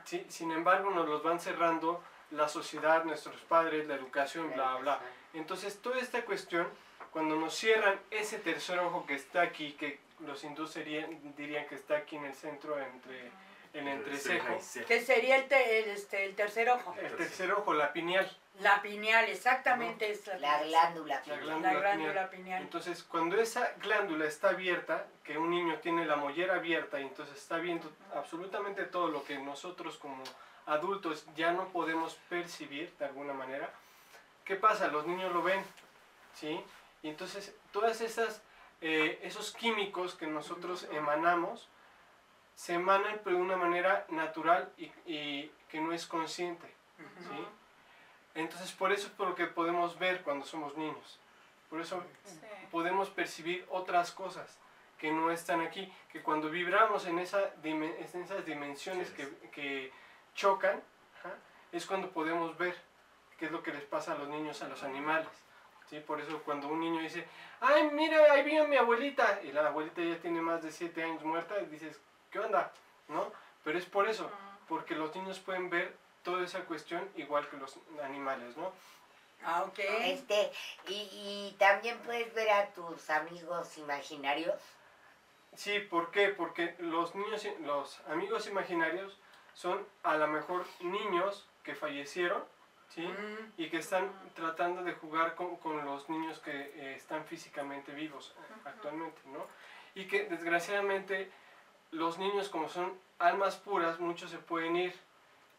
¿sí? 0.05 0.25
Sin 0.29 0.51
embargo, 0.51 0.89
nos 0.89 1.07
los 1.07 1.24
van 1.24 1.39
cerrando 1.39 2.03
la 2.31 2.48
sociedad, 2.48 3.03
nuestros 3.03 3.39
padres, 3.41 3.88
la 3.88 3.95
educación, 3.95 4.51
bla, 4.53 4.75
bla. 4.77 5.00
Entonces, 5.34 5.81
toda 5.81 6.00
esta 6.00 6.25
cuestión, 6.25 6.67
cuando 7.12 7.36
nos 7.36 7.55
cierran 7.55 8.00
ese 8.10 8.39
tercer 8.39 8.79
ojo 8.79 9.05
que 9.05 9.15
está 9.15 9.41
aquí, 9.41 9.74
que 9.74 10.00
los 10.19 10.43
hindúes 10.43 10.74
dirían 10.74 11.67
que 11.67 11.75
está 11.75 11.98
aquí 11.98 12.15
en 12.15 12.25
el 12.25 12.34
centro, 12.34 12.79
entre 12.79 13.31
el 13.75 13.88
entrecejo, 13.88 14.58
Que 14.88 15.01
sería 15.01 15.36
el, 15.38 15.48
te- 15.48 15.79
el, 15.84 15.89
este, 15.89 16.25
el 16.25 16.36
tercer 16.36 16.70
ojo. 16.70 16.96
el 17.01 17.15
tercer 17.15 17.51
ojo, 17.51 17.74
la 17.74 17.91
pineal, 17.94 18.29
La 18.60 18.82
pineal, 18.82 19.25
exactamente 19.29 20.10
es 20.12 20.25
la, 20.27 20.38
La 20.38 20.63
glándula. 20.63 21.15
la 21.15 21.22
pineal. 21.22 21.41
glándula, 21.44 21.74
la 21.74 21.79
glándula 21.79 22.12
pineal. 22.13 22.29
pineal. 22.29 22.62
Entonces, 22.63 23.03
cuando 23.03 23.36
esa 23.39 23.74
glándula 23.82 24.25
está 24.25 24.50
abierta, 24.50 25.08
que 25.24 25.38
un 25.38 25.50
niño 25.51 25.79
tiene 25.79 26.05
la 26.05 26.15
mollera 26.15 26.55
abierta 26.55 27.00
y 27.00 27.03
entonces 27.03 27.36
está 27.38 27.58
viendo 27.58 27.91
absolutamente 28.13 28.84
todo 28.86 29.10
lo 29.10 29.24
que 29.25 29.38
nosotros 29.39 29.98
como 29.98 30.24
adultos 30.67 31.25
ya 31.36 31.51
no 31.51 31.67
podemos 31.70 32.15
percibir 32.29 32.91
de 32.98 33.05
alguna 33.05 33.34
manera, 33.34 33.70
¿qué 34.46 34.55
pasa? 34.55 34.88
Los 34.88 35.05
niños 35.05 35.34
lo 35.34 35.44
ven, 35.44 35.62
¿sí? 36.34 36.63
Y 37.03 37.10
entonces, 37.10 37.53
todas 37.74 38.00
esas, 38.01 38.41
eh, 38.82 39.20
esos 39.22 39.51
químicos 39.53 40.15
que 40.15 40.27
nosotros 40.27 40.88
emanamos, 40.91 41.67
se 42.55 42.74
emanan 42.74 43.19
pero 43.24 43.35
de 43.38 43.41
una 43.41 43.57
manera 43.57 44.05
natural 44.09 44.71
y, 44.77 44.85
y 45.05 45.51
que 45.69 45.79
no 45.81 45.91
es 45.93 46.05
consciente, 46.07 46.67
¿sí? 47.19 47.45
Entonces, 48.33 48.71
por 48.74 48.91
eso 48.91 49.07
es 49.07 49.13
por 49.13 49.29
lo 49.29 49.35
que 49.35 49.45
podemos 49.45 49.97
ver 50.00 50.21
cuando 50.24 50.45
somos 50.45 50.75
niños. 50.77 51.19
Por 51.69 51.79
eso 51.81 52.03
Sí. 52.25 52.39
podemos 52.71 53.09
percibir 53.09 53.65
otras 53.69 54.12
cosas 54.12 54.57
que 54.97 55.12
no 55.12 55.31
están 55.31 55.62
aquí, 55.62 55.91
que 56.12 56.21
cuando 56.21 56.50
vibramos 56.50 57.05
en, 57.05 57.19
esa 57.19 57.53
en 57.63 57.83
esas 58.24 58.45
dimensiones 58.45 59.09
que, 59.12 59.27
que 59.51 59.91
chocan, 60.33 60.81
ajá, 61.19 61.33
es 61.71 61.85
cuando 61.85 62.09
podemos 62.12 62.57
ver 62.57 62.75
qué 63.38 63.45
es 63.45 63.51
lo 63.51 63.62
que 63.63 63.74
les 63.74 63.83
pasa 63.83 64.13
a 64.13 64.15
los 64.17 64.27
niños, 64.29 64.62
a 64.62 64.67
los 64.67 64.83
animales. 64.83 65.29
¿sí? 65.89 66.00
Por 66.00 66.19
eso 66.21 66.41
cuando 66.43 66.67
un 66.69 66.79
niño 66.79 67.01
dice, 67.01 67.27
ay, 67.59 67.89
mira, 67.91 68.31
ahí 68.31 68.43
vino 68.43 68.65
mi 68.67 68.77
abuelita, 68.77 69.41
y 69.43 69.51
la 69.51 69.67
abuelita 69.67 70.01
ya 70.01 70.17
tiene 70.19 70.41
más 70.41 70.62
de 70.63 70.71
7 70.71 71.03
años 71.03 71.24
muerta, 71.24 71.59
y 71.62 71.65
dices, 71.67 72.00
¿qué 72.35 72.39
onda? 72.41 72.69
¿No? 73.07 73.31
Pero 73.63 73.79
es 73.79 73.85
por 73.85 74.09
eso, 74.09 74.29
porque 74.67 74.93
los 74.93 75.15
niños 75.15 75.39
pueden 75.39 75.69
ver 75.69 75.95
toda 76.21 76.43
esa 76.43 76.65
cuestión 76.65 77.09
igual 77.15 77.47
que 77.47 77.55
los 77.55 77.79
animales, 78.03 78.57
¿no? 78.57 78.73
Ah, 79.45 79.63
ok. 79.63 79.79
Este, 79.79 80.51
y, 80.87 80.95
y 80.95 81.55
también 81.57 81.97
puedes 81.99 82.33
ver 82.33 82.49
a 82.49 82.67
tus 82.73 83.09
amigos 83.09 83.77
imaginarios. 83.77 84.59
Sí, 85.55 85.79
¿por 85.79 86.11
qué? 86.11 86.27
Porque 86.27 86.75
los 86.79 87.15
niños, 87.15 87.47
los 87.61 88.01
amigos 88.09 88.47
imaginarios 88.47 89.17
son 89.53 89.87
a 90.03 90.17
lo 90.17 90.27
mejor 90.27 90.65
niños 90.81 91.47
que 91.63 91.73
fallecieron, 91.73 92.43
¿sí? 92.89 93.07
Mm, 93.07 93.53
Y 93.55 93.69
que 93.69 93.77
están 93.77 94.11
tratando 94.33 94.83
de 94.83 94.91
jugar 94.91 95.35
con, 95.35 95.55
con 95.57 95.85
los 95.85 96.09
niños 96.09 96.39
que 96.39 96.51
eh, 96.51 96.95
están 96.95 97.23
físicamente 97.25 97.93
vivos 97.93 98.35
actualmente, 98.65 99.21
¿no? 99.27 99.47
Y 99.93 100.05
que 100.07 100.25
desgraciadamente 100.25 101.31
los 101.95 102.17
niños 102.17 102.49
como 102.49 102.69
son 102.69 102.97
almas 103.19 103.55
puras, 103.55 103.99
muchos 103.99 104.29
se 104.31 104.37
pueden 104.37 104.75
ir, 104.75 104.93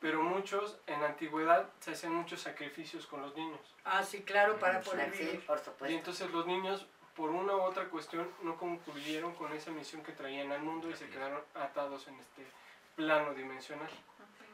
pero 0.01 0.23
muchos 0.23 0.79
en 0.87 1.01
la 1.01 1.09
antigüedad 1.09 1.69
se 1.81 1.93
hacían 1.93 2.15
muchos 2.15 2.43
sacrificios 2.43 3.07
con 3.07 3.23
los 3.23 3.35
niños. 3.35 3.61
Ah, 3.85 4.03
sí, 4.03 4.23
claro, 4.23 4.59
para 4.59 4.81
poder 4.83 5.11
Sí, 5.15 5.25
vivir. 5.25 5.47
por 5.47 5.59
Y 5.59 5.65
supuesto. 5.65 5.97
entonces 5.97 6.31
los 6.31 6.47
niños, 6.47 6.87
por 7.17 7.31
una 7.31 7.57
u 7.57 7.63
otra 7.63 7.85
cuestión, 7.89 8.31
no 8.43 8.57
concluyeron 8.57 9.35
con 9.35 9.53
esa 9.55 9.71
misión 9.71 10.03
que 10.03 10.13
traían 10.13 10.53
al 10.53 10.61
mundo 10.63 10.91
y 10.91 10.95
se 10.95 11.09
quedaron 11.09 11.41
atados 11.55 12.07
en 12.09 12.19
este 12.21 12.47
plano 12.95 13.33
dimensional. 13.33 13.89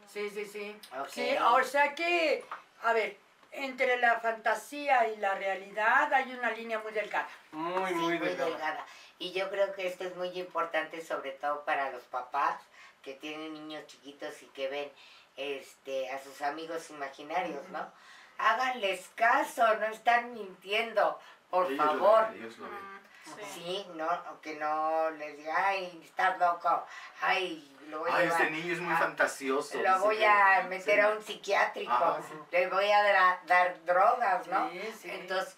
Sí, 0.06 0.30
sí, 0.30 0.44
sí. 0.46 0.76
Ok. 1.00 1.08
Sí, 1.08 1.34
o 1.40 1.62
sea 1.64 1.94
que, 1.94 2.44
a 2.84 2.92
ver, 2.92 3.16
entre 3.50 3.96
la 3.98 4.20
fantasía 4.20 5.08
y 5.08 5.16
la 5.16 5.34
realidad 5.34 6.12
hay 6.14 6.32
una 6.32 6.50
línea 6.52 6.78
muy 6.78 6.92
delgada. 6.92 7.28
Muy, 7.50 7.88
Sí, 7.88 7.94
muy 7.94 8.18
muy 8.18 8.18
delgado. 8.28 8.50
delgada. 8.50 8.86
Y 9.18 9.32
yo 9.32 9.48
creo 9.50 9.72
que 9.74 9.86
esto 9.86 10.04
es 10.04 10.16
muy 10.16 10.28
importante, 10.38 11.00
sobre 11.04 11.32
todo 11.32 11.64
para 11.64 11.90
los 11.90 12.02
papás 12.04 12.60
que 13.02 13.14
tienen 13.14 13.52
niños 13.54 13.86
chiquitos 13.86 14.42
y 14.42 14.46
que 14.46 14.68
ven 14.68 14.92
este, 15.36 16.10
a 16.10 16.22
sus 16.22 16.42
amigos 16.42 16.90
imaginarios, 16.90 17.68
¿no? 17.70 17.90
Háganles 18.38 19.08
caso, 19.14 19.74
no 19.76 19.86
están 19.86 20.34
mintiendo, 20.34 21.18
por 21.50 21.66
Ellos 21.70 21.78
lo 21.86 21.92
favor. 21.92 22.28
ven, 22.32 22.42
ellos 22.42 22.58
lo 22.58 22.64
ven. 22.68 22.92
Sí. 23.24 23.42
Sí, 23.54 23.86
no, 23.94 24.40
que 24.40 24.56
no 24.56 25.10
les 25.12 25.36
diga, 25.36 25.68
ay, 25.68 26.00
estás 26.04 26.36
loco, 26.40 26.84
ay, 27.20 27.76
lo 27.88 28.00
voy 28.00 28.10
a 28.10 28.16
Ay, 28.16 28.24
llevar 28.24 28.40
este 28.42 28.50
niño 28.52 28.72
es 28.72 28.80
muy 28.80 28.92
a- 28.94 28.98
fantasioso. 28.98 29.80
Lo 29.80 29.98
voy 30.00 30.16
que- 30.18 30.26
a 30.26 30.62
meter 30.68 30.94
sí. 30.96 31.00
a 31.00 31.08
un 31.10 31.22
psiquiátrico, 31.22 31.92
Ajá. 31.92 32.20
les 32.50 32.68
voy 32.70 32.90
a 32.90 33.04
dra- 33.04 33.40
dar 33.46 33.84
drogas, 33.84 34.46
¿no? 34.48 34.68
Sí, 34.70 34.94
sí. 35.00 35.10
Entonces, 35.10 35.56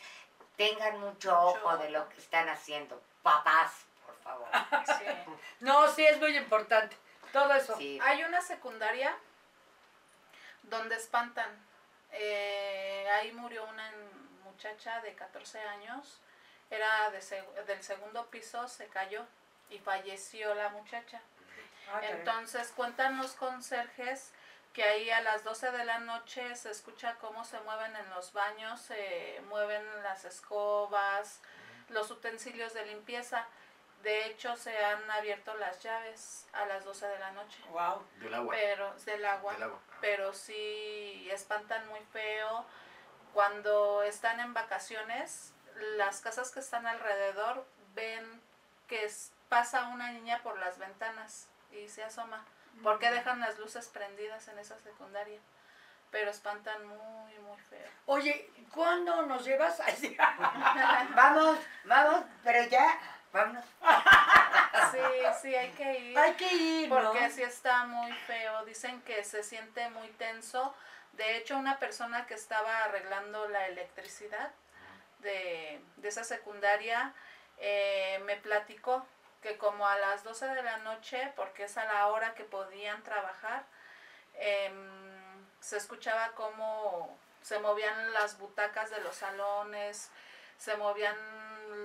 tengan 0.57 1.01
mucho 1.01 1.39
ojo 1.41 1.79
de 1.79 1.89
lo 1.91 2.07
que 2.11 2.19
están 2.19 2.51
haciendo. 2.51 3.01
Papás, 3.25 3.87
por 4.07 4.17
favor. 4.23 4.49
Sí. 4.87 5.05
No, 5.61 5.89
sí, 5.91 6.05
es 6.07 6.19
muy 6.21 6.37
importante. 6.37 6.97
Todo 7.33 7.53
eso. 7.55 7.77
Sí. 7.77 7.99
Hay 8.03 8.23
una 8.23 8.41
secundaria 8.41 9.17
donde 10.63 10.95
espantan. 10.97 11.51
Eh, 12.13 13.09
ahí 13.19 13.33
murió 13.33 13.65
una 13.65 13.91
muchacha 14.45 15.01
de 15.01 15.15
14 15.15 15.59
años. 15.61 16.21
Era 16.71 17.11
de 17.11 17.19
seg- 17.21 17.65
del 17.65 17.83
segundo 17.83 18.27
piso, 18.31 18.69
se 18.69 18.87
cayó 18.89 19.27
y 19.71 19.79
falleció 19.79 20.55
la 20.55 20.69
muchacha. 20.71 21.21
Ah. 21.93 22.01
Entonces 22.03 22.73
cuentan 22.77 23.19
los 23.19 23.33
conserjes 23.33 24.33
que 24.73 24.83
ahí 24.85 25.11
a 25.11 25.21
las 25.23 25.45
12 25.45 25.71
de 25.71 25.85
la 25.85 25.99
noche 25.99 26.55
se 26.57 26.71
escucha 26.71 27.15
cómo 27.21 27.45
se 27.45 27.61
mueven 27.61 27.95
en 27.97 28.11
los 28.11 28.33
baños, 28.33 28.81
se 28.81 29.41
mueven 29.49 29.85
las 30.03 30.25
escobas, 30.25 31.41
los 31.89 32.11
utensilios 32.11 32.73
de 32.75 32.87
limpieza. 32.87 33.47
De 34.03 34.27
hecho, 34.27 34.55
se 34.57 34.85
han 34.85 35.11
abierto 35.11 35.55
las 35.57 35.83
llaves 35.83 36.47
a 36.53 36.67
las 36.67 36.85
12 36.85 37.07
de 37.07 37.19
la 37.19 37.31
noche. 37.33 37.59
Wow. 37.71 38.07
Del 38.21 38.35
agua. 38.35 38.55
Pero 38.55 38.95
del 39.07 39.25
agua, 39.25 39.53
Del 39.55 39.63
agua. 39.63 39.79
pero 40.01 40.33
sí 40.35 41.29
espantan 41.31 41.87
muy 41.89 42.01
feo. 42.13 42.67
Cuando 43.33 44.03
están 44.03 44.41
en 44.41 44.53
vacaciones, 44.55 45.53
las 45.97 46.21
casas 46.21 46.51
que 46.51 46.61
están 46.61 46.87
alrededor 46.87 47.67
ven 47.95 48.41
que 48.89 49.05
es- 49.05 49.33
pasa 49.49 49.89
una 49.89 50.11
niña 50.13 50.43
por 50.43 50.59
las 50.59 50.79
ventanas 50.79 51.49
y 51.73 51.89
se 51.89 52.03
asoma 52.05 52.45
¿Por 52.83 52.99
qué 52.99 53.09
dejan 53.13 53.39
las 53.39 53.57
luces 53.61 53.87
prendidas 53.87 54.49
en 54.49 54.59
esa 54.59 54.77
secundaria? 54.81 55.39
Pero 56.15 56.31
espantan 56.31 56.87
muy, 56.87 57.35
muy 57.41 57.59
feo. 57.69 57.89
Oye, 58.07 58.49
¿cuándo 58.73 59.23
nos 59.23 59.45
llevas? 59.45 59.83
Vamos, 61.17 61.59
vamos, 61.83 62.25
pero 62.45 62.63
ya, 62.69 63.01
vámonos. 63.33 63.65
Sí, 64.93 64.99
sí, 65.43 65.55
hay 65.57 65.71
que 65.71 65.99
ir. 65.99 66.17
Hay 66.17 66.35
que 66.35 66.55
ir, 66.55 66.89
¿no? 66.89 66.95
Porque 66.95 67.31
sí 67.31 67.43
está 67.43 67.87
muy 67.87 68.13
feo. 68.13 68.65
Dicen 68.65 69.03
que 69.03 69.25
se 69.25 69.43
siente 69.43 69.91
muy 69.91 70.07
tenso. 70.11 70.73
De 71.15 71.37
hecho, 71.37 71.57
una 71.57 71.81
persona 71.81 72.27
que 72.27 72.35
estaba 72.35 72.85
arreglando 72.85 73.49
la 73.49 73.67
electricidad 73.67 74.53
de, 75.19 75.81
de 75.97 76.09
esa 76.09 76.23
secundaria 76.23 77.13
eh, 77.59 78.21
me 78.25 78.37
platicó 78.37 79.05
que 79.43 79.59
como 79.59 79.89
a 79.89 79.99
las 79.99 80.23
12 80.23 80.47
de 80.47 80.63
la 80.63 80.79
noche, 80.79 81.33
porque 81.35 81.65
es 81.65 81.77
a 81.77 81.85
la 81.87 82.07
hora 82.07 82.35
que 82.35 82.45
podían 82.45 83.03
trabajar, 83.03 83.65
em, 84.35 85.04
se 85.65 85.79
escuchaba 85.79 86.33
cómo 86.33 87.17
se 87.43 87.59
movían 87.59 88.13
las 88.13 88.39
butacas 88.39 88.91
de 88.91 89.01
los 89.01 89.17
salones, 89.17 90.11
se 90.59 90.77
movían 90.77 91.17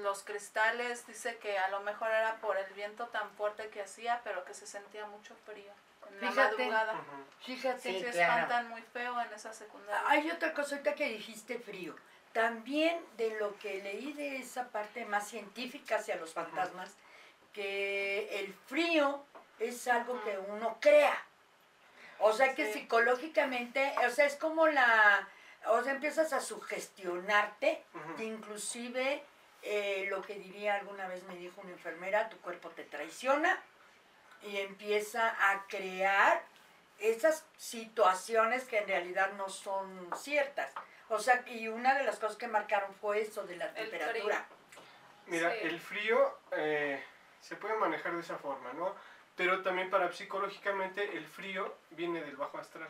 los 0.04 0.24
cristales, 0.24 1.08
dice 1.08 1.38
que 1.38 1.58
a 1.58 1.70
lo 1.70 1.80
mejor 1.80 2.10
era 2.10 2.36
por 2.42 2.58
el 2.58 2.72
viento 2.74 3.08
tan 3.08 3.30
fuerte 3.32 3.70
que 3.70 3.82
hacía, 3.82 4.20
pero 4.26 4.44
que 4.44 4.54
se 4.54 4.68
sentía 4.68 5.06
mucho 5.06 5.34
frío 5.46 5.72
en 6.10 6.22
la 6.22 6.30
Fíjate. 6.30 6.58
madrugada. 6.58 6.96
Fíjate. 7.42 7.82
Sí, 7.82 8.00
se 8.02 8.12
claro. 8.12 8.34
espantan 8.44 8.70
muy 8.70 8.82
feo 8.82 9.20
en 9.22 9.34
esa 9.34 9.54
secundaria. 9.54 10.10
Hay 10.10 10.30
otra 10.30 10.54
cosita 10.54 10.94
que 10.94 11.08
dijiste 11.08 11.58
frío. 11.58 11.96
También 12.34 13.04
de 13.16 13.40
lo 13.40 13.58
que 13.60 13.82
leí 13.82 14.12
de 14.14 14.38
esa 14.38 14.68
parte 14.68 15.06
más 15.06 15.30
científica 15.30 15.96
hacia 15.96 16.18
los 16.18 16.34
fantasmas, 16.34 16.92
que 17.54 18.40
el 18.42 18.54
frío 18.68 19.24
es 19.58 19.88
algo 19.88 20.22
que 20.24 20.38
uno 20.38 20.78
crea. 20.82 21.18
O 22.20 22.34
sea 22.34 22.54
que 22.56 22.66
Sí. 22.68 22.80
psicológicamente, 22.82 23.94
o 24.06 24.10
sea, 24.10 24.26
es 24.26 24.36
como 24.36 24.68
la, 24.68 25.28
o 25.68 25.82
sea, 25.84 25.94
empiezas 25.94 26.34
a 26.34 26.42
sugestionarte, 26.42 27.84
inclusive 28.20 29.24
eh, 29.62 30.08
lo 30.10 30.22
que 30.22 30.36
diría 30.36 30.76
alguna 30.76 31.08
vez 31.08 31.24
me 31.24 31.36
dijo 31.36 31.60
una 31.62 31.72
enfermera, 31.72 32.30
tu 32.30 32.38
cuerpo 32.38 32.70
te 32.70 32.84
traiciona 32.84 33.62
y 34.42 34.58
empieza 34.58 35.36
a 35.52 35.66
crear 35.68 36.42
esas 37.00 37.46
situaciones 37.58 38.64
que 38.66 38.78
en 38.80 38.88
realidad 38.88 39.32
no 39.34 39.50
son 39.50 40.10
ciertas. 40.18 40.72
O 41.10 41.20
sea, 41.20 41.44
y 41.48 41.68
una 41.68 41.96
de 41.96 42.04
las 42.04 42.20
cosas 42.20 42.38
que 42.38 42.48
marcaron 42.48 42.94
fue 42.96 43.22
eso 43.22 43.44
de 43.46 43.56
la 43.58 43.66
El 43.68 43.74
temperatura. 43.90 44.46
Mira, 45.26 45.52
Sí. 45.52 45.58
el 45.64 45.80
frío 45.80 46.40
eh, 46.52 47.04
se 47.42 47.56
puede 47.56 47.76
manejar 47.76 48.14
de 48.14 48.22
esa 48.22 48.38
forma, 48.38 48.72
¿no? 48.74 48.96
Pero 49.40 49.62
también 49.62 49.90
para 49.90 50.12
psicológicamente 50.12 51.16
el 51.16 51.26
frío 51.26 51.74
viene 51.92 52.22
del 52.22 52.36
bajo 52.36 52.58
astral, 52.58 52.90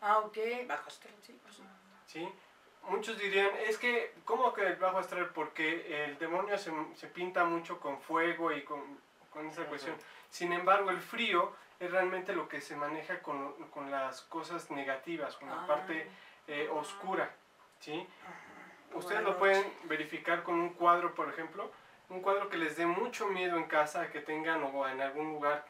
Ah, 0.00 0.18
ok, 0.18 0.36
bajo 0.66 0.88
astral, 0.88 1.14
sí. 1.22 1.38
pues. 1.40 1.60
¿sí? 2.08 2.28
Muchos 2.88 3.16
dirían, 3.16 3.48
es 3.68 3.78
que, 3.78 4.12
¿cómo 4.24 4.52
que 4.52 4.66
el 4.66 4.74
bajo 4.74 4.98
astral? 4.98 5.30
Porque 5.32 6.04
el 6.04 6.18
demonio 6.18 6.58
se, 6.58 6.72
se 6.96 7.06
pinta 7.06 7.44
mucho 7.44 7.78
con 7.78 8.00
fuego 8.00 8.50
y 8.50 8.62
con, 8.64 8.80
con 9.30 9.46
esa 9.46 9.66
cuestión. 9.66 9.94
Sin 10.30 10.52
embargo, 10.52 10.90
el 10.90 10.98
frío 11.00 11.54
es 11.78 11.92
realmente 11.92 12.34
lo 12.34 12.48
que 12.48 12.60
se 12.60 12.74
maneja 12.74 13.20
con, 13.22 13.52
con 13.70 13.88
las 13.92 14.22
cosas 14.22 14.72
negativas, 14.72 15.36
con 15.36 15.48
la 15.48 15.62
Ah. 15.62 15.66
parte 15.68 16.08
eh, 16.48 16.68
oscura, 16.72 17.30
¿sí? 17.78 18.04
Ustedes 18.94 19.22
lo 19.22 19.38
pueden 19.38 19.64
verificar 19.84 20.42
con 20.42 20.56
un 20.56 20.70
cuadro, 20.70 21.14
por 21.14 21.28
ejemplo, 21.28 21.70
un 22.08 22.20
cuadro 22.20 22.48
que 22.48 22.56
les 22.56 22.76
dé 22.76 22.84
mucho 22.84 23.28
miedo 23.28 23.56
en 23.58 23.64
casa, 23.68 24.10
que 24.10 24.20
tengan 24.20 24.60
o 24.64 24.88
en 24.88 25.00
algún 25.00 25.28
lugar 25.34 25.64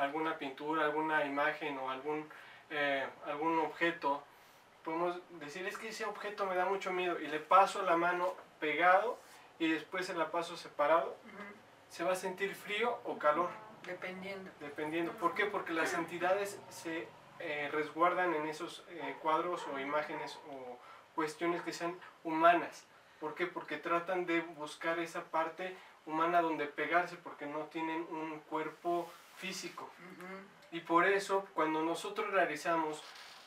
alguna 0.00 0.36
pintura, 0.38 0.84
alguna 0.84 1.24
imagen 1.24 1.78
o 1.78 1.90
algún, 1.90 2.28
eh, 2.70 3.06
algún 3.26 3.58
objeto. 3.60 4.22
Podemos 4.84 5.16
decir, 5.40 5.66
es 5.66 5.76
que 5.76 5.88
ese 5.88 6.04
objeto 6.04 6.46
me 6.46 6.54
da 6.54 6.64
mucho 6.64 6.90
miedo 6.92 7.18
y 7.20 7.26
le 7.26 7.40
paso 7.40 7.82
la 7.82 7.96
mano 7.96 8.34
pegado 8.60 9.18
y 9.58 9.70
después 9.70 10.06
se 10.06 10.14
la 10.14 10.30
paso 10.30 10.56
separado, 10.56 11.16
se 11.88 12.04
va 12.04 12.12
a 12.12 12.16
sentir 12.16 12.54
frío 12.54 12.98
o 13.04 13.18
calor, 13.18 13.50
Dependiendo. 13.84 14.50
dependiendo. 14.60 15.12
¿Por 15.12 15.34
qué? 15.34 15.46
Porque 15.46 15.72
las 15.72 15.94
entidades 15.94 16.60
se 16.68 17.08
eh, 17.40 17.68
resguardan 17.72 18.34
en 18.34 18.46
esos 18.46 18.84
eh, 18.90 19.16
cuadros 19.22 19.66
o 19.72 19.78
imágenes 19.78 20.38
o 20.50 20.78
cuestiones 21.14 21.62
que 21.62 21.72
sean 21.72 21.98
humanas. 22.24 22.86
¿Por 23.20 23.34
qué? 23.34 23.46
Porque 23.46 23.76
tratan 23.78 24.26
de 24.26 24.40
buscar 24.40 24.98
esa 25.00 25.24
parte 25.24 25.76
humana 26.06 26.40
donde 26.40 26.66
pegarse 26.66 27.16
porque 27.16 27.46
no 27.46 27.64
tienen 27.66 28.06
un 28.10 28.40
cuerpo 28.48 29.10
físico. 29.38 29.90
Y 30.70 30.80
por 30.80 31.06
eso 31.06 31.46
cuando 31.54 31.82
nosotros 31.82 32.30
realizamos 32.30 33.02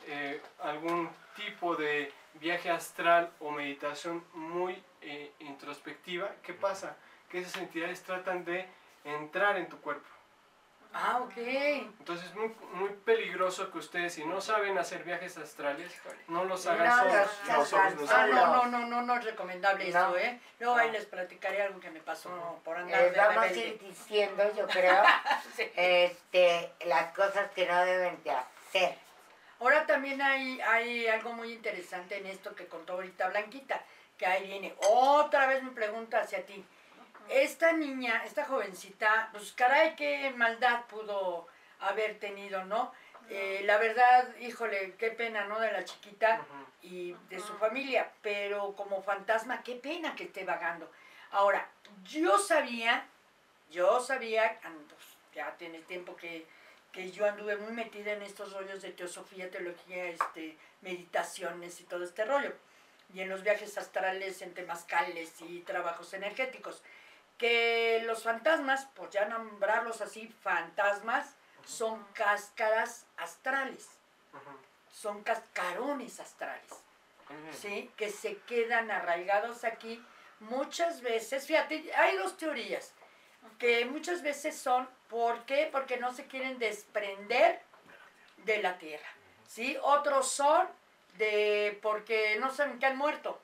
eh, 0.06 0.40
algún 0.60 1.08
tipo 1.36 1.76
de 1.76 2.12
viaje 2.34 2.70
astral 2.70 3.30
o 3.40 3.50
meditación 3.50 4.24
muy 4.34 4.82
eh, 5.00 5.32
introspectiva, 5.40 6.34
¿qué 6.42 6.54
pasa? 6.54 6.96
Que 7.30 7.40
esas 7.40 7.56
entidades 7.56 8.02
tratan 8.02 8.44
de 8.44 8.66
entrar 9.04 9.56
en 9.56 9.68
tu 9.68 9.78
cuerpo. 9.80 10.08
Ah, 10.94 11.20
ok. 11.22 11.32
Entonces 11.36 12.26
es 12.26 12.34
muy, 12.34 12.54
muy 12.74 12.90
peligroso 13.04 13.70
que 13.70 13.78
ustedes, 13.78 14.14
si 14.14 14.24
no 14.24 14.40
saben 14.40 14.76
hacer 14.78 15.04
viajes 15.04 15.36
astrales, 15.38 15.92
no 16.28 16.44
los 16.44 16.64
No, 16.66 16.72
hagan 16.72 16.98
solos. 16.98 17.14
los- 17.14 17.48
No, 17.48 17.64
solos 17.64 17.94
no 17.94 18.06
Ah, 18.10 18.26
no, 18.26 18.46
no, 18.46 18.66
no, 18.66 18.86
no, 18.86 19.02
no 19.02 19.16
es 19.16 19.24
recomendable 19.24 19.84
No. 19.90 20.08
eso, 20.08 20.18
¿eh? 20.18 20.40
Luego 20.58 20.76
ahí 20.76 20.90
les 20.90 21.06
platicaré 21.06 21.62
algo 21.62 21.80
que 21.80 21.90
me 21.90 22.00
pasó 22.00 22.60
por 22.64 22.76
andar 22.76 23.00
Les 23.00 23.12
de 23.12 23.18
vamos 23.18 23.44
a 23.44 23.52
ir 23.52 23.78
diciendo, 23.80 24.44
yo 24.56 24.66
creo, 24.68 25.02
Sí. 25.56 25.70
este, 25.76 26.72
las 26.86 27.12
cosas 27.12 27.50
que 27.52 27.66
no 27.66 27.84
deben 27.84 28.22
de 28.22 28.30
hacer. 28.30 28.96
Ahora 29.60 29.86
también 29.86 30.20
hay, 30.20 30.60
hay 30.60 31.06
algo 31.06 31.32
muy 31.32 31.52
interesante 31.52 32.16
en 32.18 32.26
esto 32.26 32.54
que 32.54 32.66
contó 32.66 32.94
ahorita 32.94 33.28
Blanquita, 33.28 33.80
que 34.18 34.26
ahí 34.26 34.46
viene 34.48 34.74
otra 34.88 35.46
vez 35.46 35.62
mi 35.62 35.70
pregunta 35.70 36.20
hacia 36.20 36.44
ti. 36.44 36.64
Esta 37.32 37.72
niña, 37.72 38.22
esta 38.26 38.44
jovencita, 38.44 39.30
pues 39.32 39.52
caray, 39.52 39.96
qué 39.96 40.30
maldad 40.36 40.84
pudo 40.84 41.48
haber 41.80 42.18
tenido, 42.18 42.66
¿no? 42.66 42.92
Eh, 43.30 43.62
la 43.64 43.78
verdad, 43.78 44.36
híjole, 44.36 44.96
qué 44.98 45.12
pena, 45.12 45.46
¿no? 45.46 45.58
De 45.58 45.72
la 45.72 45.82
chiquita 45.82 46.42
y 46.82 47.16
de 47.30 47.40
su 47.40 47.54
familia, 47.56 48.12
pero 48.20 48.76
como 48.76 49.02
fantasma, 49.02 49.62
qué 49.62 49.76
pena 49.76 50.14
que 50.14 50.24
esté 50.24 50.44
vagando. 50.44 50.90
Ahora, 51.30 51.66
yo 52.04 52.38
sabía, 52.38 53.06
yo 53.70 53.98
sabía, 54.00 54.60
ah, 54.62 54.70
pues, 54.86 55.16
ya 55.34 55.56
tiene 55.56 55.78
tiempo 55.78 56.14
que, 56.14 56.46
que 56.92 57.10
yo 57.12 57.24
anduve 57.24 57.56
muy 57.56 57.72
metida 57.72 58.12
en 58.12 58.20
estos 58.20 58.52
rollos 58.52 58.82
de 58.82 58.90
teosofía, 58.90 59.50
teología, 59.50 60.04
este, 60.04 60.58
meditaciones 60.82 61.80
y 61.80 61.84
todo 61.84 62.04
este 62.04 62.26
rollo, 62.26 62.52
y 63.14 63.20
en 63.22 63.30
los 63.30 63.42
viajes 63.42 63.78
astrales, 63.78 64.42
en 64.42 64.52
temazcales 64.52 65.40
y 65.40 65.60
trabajos 65.60 66.12
energéticos, 66.12 66.82
que 67.42 68.04
los 68.06 68.22
fantasmas, 68.22 68.84
por 68.94 69.10
ya 69.10 69.24
nombrarlos 69.24 70.00
así, 70.00 70.28
fantasmas, 70.28 71.34
son 71.64 72.00
cáscaras 72.12 73.04
astrales, 73.16 73.88
son 74.92 75.24
cascarones 75.24 76.20
astrales. 76.20 76.70
¿sí? 77.50 77.90
Que 77.96 78.10
se 78.10 78.36
quedan 78.42 78.92
arraigados 78.92 79.64
aquí 79.64 80.00
muchas 80.38 81.00
veces. 81.00 81.48
Fíjate, 81.48 81.92
hay 81.96 82.16
dos 82.16 82.36
teorías, 82.36 82.92
que 83.58 83.86
muchas 83.86 84.22
veces 84.22 84.56
son, 84.56 84.88
¿por 85.08 85.44
qué? 85.44 85.68
Porque 85.72 85.96
no 85.96 86.14
se 86.14 86.28
quieren 86.28 86.60
desprender 86.60 87.60
de 88.36 88.62
la 88.62 88.78
tierra, 88.78 89.08
¿sí? 89.48 89.76
Otros 89.82 90.30
son 90.30 90.68
de 91.18 91.76
porque 91.82 92.36
no 92.38 92.52
saben 92.52 92.78
que 92.78 92.86
han 92.86 92.96
muerto, 92.96 93.42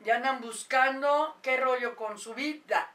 ya 0.00 0.16
andan 0.16 0.40
buscando 0.40 1.36
qué 1.42 1.58
rollo 1.58 1.94
con 1.94 2.18
su 2.18 2.32
vida, 2.32 2.90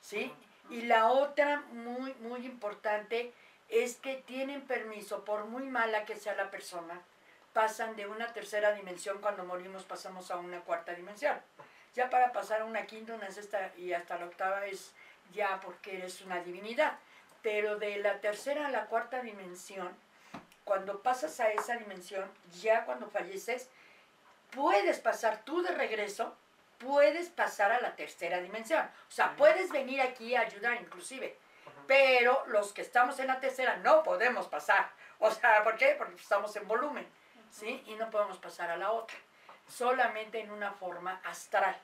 ¿sí? 0.00 0.32
Y 0.70 0.82
la 0.82 1.10
otra 1.10 1.64
muy, 1.72 2.14
muy 2.14 2.46
importante 2.46 3.32
es 3.68 3.96
que 3.96 4.16
tienen 4.16 4.62
permiso, 4.62 5.24
por 5.24 5.44
muy 5.44 5.64
mala 5.64 6.04
que 6.04 6.16
sea 6.16 6.34
la 6.34 6.50
persona, 6.50 7.00
pasan 7.52 7.96
de 7.96 8.06
una 8.06 8.32
tercera 8.32 8.72
dimensión, 8.72 9.20
cuando 9.20 9.44
morimos 9.44 9.84
pasamos 9.84 10.30
a 10.30 10.36
una 10.36 10.60
cuarta 10.60 10.94
dimensión. 10.94 11.40
Ya 11.94 12.08
para 12.08 12.32
pasar 12.32 12.62
a 12.62 12.64
una 12.64 12.86
quinta, 12.86 13.14
una 13.14 13.30
sexta 13.30 13.72
y 13.76 13.92
hasta 13.92 14.18
la 14.18 14.26
octava 14.26 14.66
es 14.66 14.92
ya 15.32 15.60
porque 15.60 15.96
eres 15.96 16.20
una 16.22 16.40
divinidad. 16.40 16.98
Pero 17.42 17.78
de 17.78 17.96
la 17.98 18.20
tercera 18.20 18.66
a 18.66 18.70
la 18.70 18.86
cuarta 18.86 19.22
dimensión, 19.22 19.88
cuando 20.64 21.02
pasas 21.02 21.40
a 21.40 21.50
esa 21.50 21.76
dimensión, 21.76 22.30
ya 22.60 22.84
cuando 22.84 23.08
falleces, 23.08 23.68
puedes 24.50 25.00
pasar 25.00 25.44
tú 25.44 25.62
de 25.62 25.70
regreso, 25.70 26.36
puedes 26.80 27.28
pasar 27.28 27.70
a 27.70 27.80
la 27.80 27.94
tercera 27.94 28.40
dimensión. 28.40 28.84
O 29.08 29.10
sea, 29.10 29.36
puedes 29.36 29.70
venir 29.70 30.00
aquí 30.00 30.34
a 30.34 30.40
ayudar 30.40 30.80
inclusive. 30.80 31.38
Pero 31.86 32.44
los 32.46 32.72
que 32.72 32.82
estamos 32.82 33.18
en 33.20 33.28
la 33.28 33.40
tercera 33.40 33.76
no 33.76 34.02
podemos 34.02 34.48
pasar. 34.48 34.90
O 35.18 35.30
sea, 35.30 35.62
¿por 35.62 35.76
qué? 35.76 35.94
Porque 35.98 36.14
estamos 36.14 36.54
en 36.56 36.66
volumen, 36.66 37.06
¿sí? 37.50 37.82
Y 37.86 37.94
no 37.96 38.10
podemos 38.10 38.38
pasar 38.38 38.70
a 38.70 38.76
la 38.76 38.92
otra. 38.92 39.16
Solamente 39.68 40.40
en 40.40 40.50
una 40.50 40.72
forma 40.72 41.20
astral. 41.24 41.76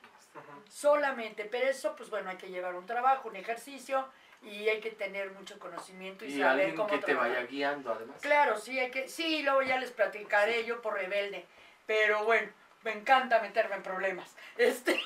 Solamente. 0.69 1.45
Pero 1.45 1.67
eso, 1.67 1.95
pues 1.95 2.09
bueno, 2.09 2.29
hay 2.29 2.37
que 2.37 2.49
llevar 2.49 2.75
un 2.75 2.85
trabajo, 2.85 3.29
un 3.29 3.35
ejercicio. 3.35 4.07
y 4.41 4.69
hay 4.69 4.79
que 4.79 4.91
tener 4.91 5.31
mucho 5.31 5.57
conocimiento 5.57 6.23
y, 6.23 6.27
Y 6.27 6.37
saber 6.37 6.51
alguien 6.51 6.75
cómo 6.75 6.89
que 6.89 6.99
te 6.99 7.13
vaya 7.15 7.41
guiando 7.43 7.91
además. 7.91 8.21
Claro, 8.21 8.57
sí, 8.57 8.79
hay 8.79 8.91
que, 8.91 9.09
sí, 9.09 9.41
luego 9.41 9.63
ya 9.63 9.79
les 9.79 9.89
platicaré 9.89 10.63
yo 10.63 10.79
por 10.79 10.93
rebelde, 10.93 11.47
pero 11.87 12.23
bueno, 12.23 12.47
me 12.87 12.93
encanta 12.93 13.39
meterme 13.39 13.75
en 13.75 13.83
problemas. 13.83 14.35
Este, 14.57 14.99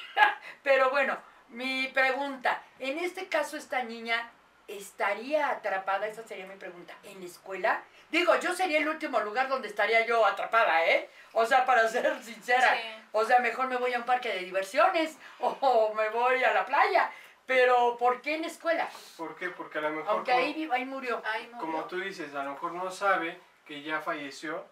pero 0.63 0.91
bueno, 0.91 1.17
mi 1.49 1.87
pregunta, 1.89 2.61
en 2.79 2.99
este 2.99 3.27
caso 3.27 3.57
esta 3.57 3.83
niña 3.83 4.31
estaría 4.67 5.49
atrapada, 5.49 6.07
esa 6.07 6.23
sería 6.23 6.45
mi 6.45 6.55
pregunta, 6.55 6.93
en 7.03 7.19
la 7.19 7.25
escuela. 7.25 7.83
Digo, 8.09 8.33
yo 8.37 8.53
sería 8.53 8.77
el 8.77 8.87
último 8.87 9.19
lugar 9.19 9.49
donde 9.49 9.67
estaría 9.67 10.05
yo 10.05 10.25
atrapada, 10.25 10.85
¿eh? 10.85 11.09
O 11.33 11.45
sea, 11.45 11.65
para 11.65 11.87
ser 11.89 12.23
sincera. 12.23 12.75
Sí. 12.75 12.81
O 13.11 13.25
sea, 13.25 13.39
mejor 13.39 13.67
me 13.67 13.75
voy 13.75 13.93
a 13.93 13.97
un 13.97 14.05
parque 14.05 14.29
de 14.29 14.39
diversiones 14.39 15.17
o 15.39 15.93
me 15.93 16.07
voy 16.09 16.41
a 16.43 16.53
la 16.53 16.65
playa. 16.65 17.11
Pero, 17.45 17.97
¿por 17.97 18.21
qué 18.21 18.35
en 18.35 18.43
la 18.43 18.47
escuela? 18.47 18.87
¿Por 19.17 19.35
qué? 19.35 19.49
Porque 19.49 19.79
a 19.79 19.81
lo 19.81 19.89
mejor, 19.89 20.09
Aunque 20.09 20.31
como, 20.31 20.43
ahí, 20.43 20.69
ahí 20.71 20.85
murió. 20.85 21.21
Ay, 21.25 21.47
murió. 21.47 21.59
como 21.59 21.83
tú 21.85 21.99
dices, 21.99 22.33
a 22.35 22.43
lo 22.43 22.51
mejor 22.51 22.71
no 22.73 22.89
sabe 22.91 23.41
que 23.65 23.81
ya 23.81 23.99
falleció, 23.99 24.65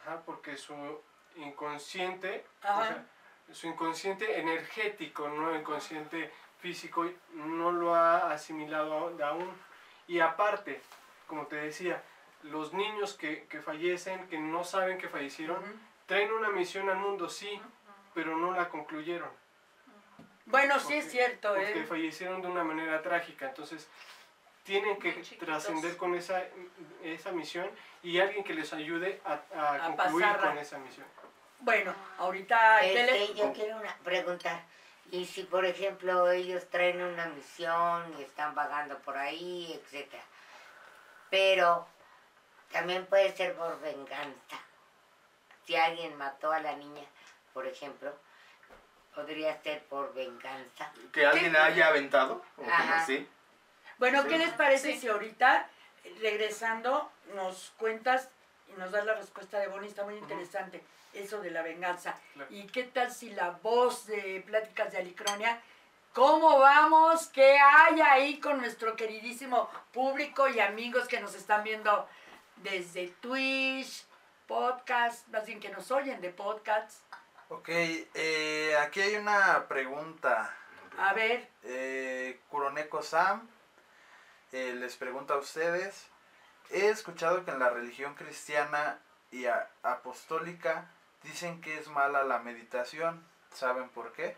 ajá, 0.00 0.22
porque 0.24 0.56
su 0.56 0.74
inconsciente, 1.36 2.44
o 2.64 2.66
Ajá. 2.68 2.86
sea, 2.88 3.06
su 3.54 3.66
inconsciente 3.68 4.38
energético, 4.40 5.28
no 5.28 5.54
inconsciente 5.54 6.32
físico, 6.60 7.08
no 7.34 7.70
lo 7.72 7.94
ha 7.94 8.30
asimilado 8.32 9.14
aún. 9.24 9.50
Y 10.08 10.20
aparte, 10.20 10.80
como 11.26 11.46
te 11.46 11.56
decía, 11.56 12.02
los 12.42 12.72
niños 12.72 13.14
que, 13.14 13.46
que 13.46 13.60
fallecen, 13.60 14.28
que 14.28 14.38
no 14.38 14.64
saben 14.64 14.98
que 14.98 15.08
fallecieron, 15.08 15.62
traen 16.06 16.32
una 16.32 16.50
misión 16.50 16.88
al 16.88 16.96
mundo, 16.98 17.28
sí, 17.28 17.60
pero 18.14 18.36
no 18.36 18.52
la 18.52 18.68
concluyeron. 18.68 19.28
Bueno, 20.46 20.78
sí 20.78 20.94
es 20.94 21.04
Porque- 21.04 21.10
cierto, 21.18 21.48
Porque 21.54 21.80
¿eh? 21.80 21.86
fallecieron 21.86 22.40
de 22.40 22.48
una 22.48 22.62
manera 22.62 23.02
trágica. 23.02 23.48
Entonces, 23.48 23.88
tienen 24.62 24.96
que 24.98 25.12
trascender 25.40 25.96
con 25.96 26.14
esa, 26.14 26.42
esa 27.02 27.32
misión 27.32 27.68
y 28.02 28.18
alguien 28.20 28.44
que 28.44 28.54
les 28.54 28.72
ayude 28.72 29.20
a, 29.24 29.40
a 29.56 29.74
A 29.74 29.96
concluir 29.96 30.26
pasarla. 30.26 30.48
con 30.50 30.58
esa 30.58 30.78
misión. 30.78 31.06
Bueno, 31.60 31.94
ahorita... 32.18 32.80
¿qué 32.80 33.32
yo 33.34 33.52
quiero 33.52 33.76
una, 33.76 33.96
preguntar. 34.04 34.62
Y 35.10 35.24
si, 35.24 35.44
por 35.44 35.64
ejemplo, 35.64 36.30
ellos 36.30 36.68
traen 36.68 37.00
una 37.02 37.26
misión 37.26 38.14
y 38.18 38.22
están 38.22 38.54
vagando 38.54 38.98
por 38.98 39.16
ahí, 39.16 39.72
etcétera. 39.72 40.22
Pero 41.30 41.86
también 42.72 43.06
puede 43.06 43.34
ser 43.36 43.54
por 43.54 43.80
venganza. 43.80 44.56
Si 45.64 45.76
alguien 45.76 46.16
mató 46.16 46.52
a 46.52 46.60
la 46.60 46.74
niña, 46.76 47.04
por 47.52 47.66
ejemplo, 47.66 48.12
podría 49.14 49.60
ser 49.62 49.82
por 49.84 50.12
venganza. 50.14 50.92
Que 51.12 51.24
alguien 51.26 51.56
haya 51.56 51.88
aventado, 51.88 52.44
o 52.56 52.64
así. 52.70 53.28
Bueno, 53.98 54.22
Sí. 54.22 54.28
¿qué 54.28 54.38
les 54.38 54.50
parece 54.52 54.92
Sí. 54.92 55.00
si 55.00 55.08
ahorita, 55.08 55.68
regresando, 56.20 57.10
nos 57.34 57.72
cuentas 57.78 58.28
y 58.68 58.72
nos 58.78 58.90
das 58.92 59.04
la 59.04 59.14
respuesta 59.14 59.58
de 59.58 59.68
Bonnie? 59.68 59.88
Está 59.88 60.04
muy 60.04 60.16
interesante 60.16 60.82
eso 61.12 61.40
de 61.40 61.50
la 61.50 61.62
venganza. 61.62 62.18
Claro. 62.34 62.50
¿Y 62.52 62.66
qué 62.66 62.84
tal 62.84 63.10
si 63.12 63.30
la 63.30 63.50
voz 63.62 64.06
de 64.06 64.42
Pláticas 64.46 64.92
de 64.92 64.98
Alicronia, 64.98 65.60
cómo 66.12 66.58
vamos? 66.58 67.28
¿Qué 67.28 67.58
hay 67.58 68.00
ahí 68.00 68.40
con 68.40 68.58
nuestro 68.58 68.96
queridísimo 68.96 69.70
público 69.92 70.48
y 70.48 70.60
amigos 70.60 71.08
que 71.08 71.20
nos 71.20 71.34
están 71.34 71.62
viendo 71.64 72.08
desde 72.56 73.08
Twitch, 73.20 74.04
podcast, 74.46 75.26
más 75.28 75.46
bien 75.46 75.60
que 75.60 75.68
nos 75.70 75.90
oyen 75.90 76.20
de 76.20 76.30
podcasts? 76.30 77.02
Ok, 77.48 77.68
eh, 77.68 78.76
aquí 78.80 79.00
hay 79.00 79.16
una 79.16 79.66
pregunta. 79.68 80.54
A 80.98 81.12
ver, 81.12 81.48
Eh, 81.62 82.40
Kuroneko 82.48 83.02
Sam 83.02 83.46
eh, 84.52 84.72
les 84.74 84.96
pregunta 84.96 85.34
a 85.34 85.38
ustedes. 85.38 86.06
He 86.70 86.88
escuchado 86.88 87.44
que 87.44 87.50
en 87.50 87.58
la 87.58 87.70
religión 87.70 88.14
cristiana 88.14 88.98
y 89.30 89.46
a- 89.46 89.68
apostólica 89.82 90.90
dicen 91.22 91.60
que 91.60 91.78
es 91.78 91.88
mala 91.88 92.24
la 92.24 92.38
meditación. 92.40 93.22
¿Saben 93.52 93.88
por 93.90 94.12
qué? 94.12 94.36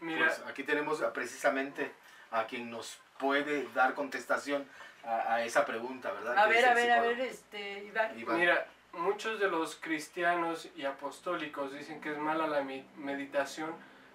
Mira, 0.00 0.26
Pues 0.26 0.42
aquí 0.46 0.62
tenemos 0.62 1.02
a- 1.02 1.12
precisamente 1.12 1.92
a 2.30 2.44
quien 2.46 2.70
nos 2.70 2.98
puede 3.18 3.66
dar 3.72 3.94
contestación 3.94 4.68
a, 5.04 5.34
a 5.36 5.44
esa 5.44 5.64
pregunta, 5.64 6.10
¿verdad? 6.12 6.36
a 6.36 6.46
ver, 6.48 6.64
a 6.66 6.74
ver, 6.74 6.90
a 6.90 7.00
ver, 7.00 7.20
este, 7.20 7.84
Iván. 7.84 8.18
Iván. 8.18 8.38
mira, 8.38 8.66
muchos 8.92 9.38
de 9.40 9.48
los 9.48 9.76
cristianos 9.76 10.68
y 10.76 10.84
apostólicos 10.84 11.72
dicen 11.72 12.00
que 12.00 12.12
es 12.12 12.18
mala 12.18 12.46
la 12.46 12.62
meditación 12.96 13.74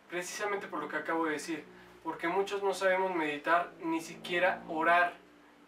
precisamente 0.09 0.67
por 0.67 0.79
lo 0.79 0.89
que 0.89 0.97
acabo 0.97 1.25
de 1.25 1.31
decir. 1.33 1.65
Porque 2.03 2.27
muchos 2.27 2.61
no 2.63 2.73
sabemos 2.73 3.15
meditar, 3.15 3.71
ni 3.79 4.01
siquiera 4.01 4.61
orar. 4.67 5.13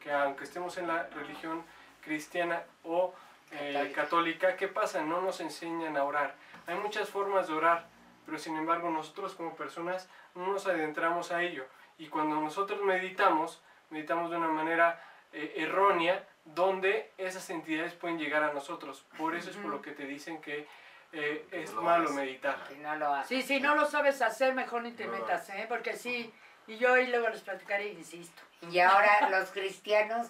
Que 0.04 0.12
aunque 0.12 0.44
estemos 0.44 0.78
en 0.78 0.88
la 0.88 1.04
religión 1.04 1.64
cristiana 2.04 2.62
o 2.84 3.14
eh, 3.52 3.92
Católica. 3.96 4.56
¿qué 4.58 4.68
pasa? 4.68 5.02
No 5.02 5.22
nos 5.22 5.40
enseñan 5.40 5.96
a 5.96 6.04
orar. 6.04 6.36
Hay 6.68 6.76
muchas 6.76 7.10
formas 7.10 7.48
de 7.48 7.54
orar, 7.54 7.86
pero 8.26 8.38
sin 8.38 8.58
embargo 8.58 8.90
nosotros 8.90 9.36
como 9.36 9.56
personas 9.56 10.10
no 10.36 10.48
nos 10.48 10.68
adentramos 10.68 11.32
a 11.32 11.42
ello. 11.42 11.66
Y 11.98 12.08
cuando 12.08 12.36
nosotros 12.42 12.82
meditamos, 12.82 13.62
meditamos 13.92 14.32
de 14.32 14.38
una 14.38 14.48
manera 14.48 15.00
eh, 15.32 15.54
errónea, 15.58 16.28
donde 16.46 17.12
esas 17.18 17.50
entidades 17.50 17.94
pueden 17.94 18.18
llegar 18.20 18.44
a 18.44 18.54
nosotros. 18.54 19.06
Por 19.18 19.36
eso 19.36 19.50
es 19.52 19.56
por 19.58 19.72
lo 19.72 19.82
que 19.82 19.92
te 19.92 20.06
dicen 20.06 20.42
que 20.42 20.68
eh, 21.14 21.46
es 21.52 21.70
No 21.72 21.78
lo 21.78 21.82
malo 21.84 22.10
meditar. 22.10 22.58
Que 22.68 22.76
no 22.78 22.96
lo. 22.96 23.24
Sí, 23.24 23.42
si 23.44 23.60
no 23.60 23.76
lo 23.76 23.86
sabes 23.86 24.22
hacer, 24.22 24.54
mejor 24.56 24.82
ni 24.82 24.92
te 24.92 25.06
No. 25.06 25.12
metas, 25.14 25.48
¿eh? 25.52 25.66
Porque 25.70 25.96
sí, 25.96 26.34
y 26.68 26.78
yo 26.78 26.94
ahí 26.94 27.08
luego 27.08 27.30
les 27.30 27.42
platicaré 27.42 27.88
y 27.90 27.98
insisto. 27.98 28.42
Y 28.72 28.80
ahora 28.80 29.30
los 29.30 29.50
cristianos 29.52 30.28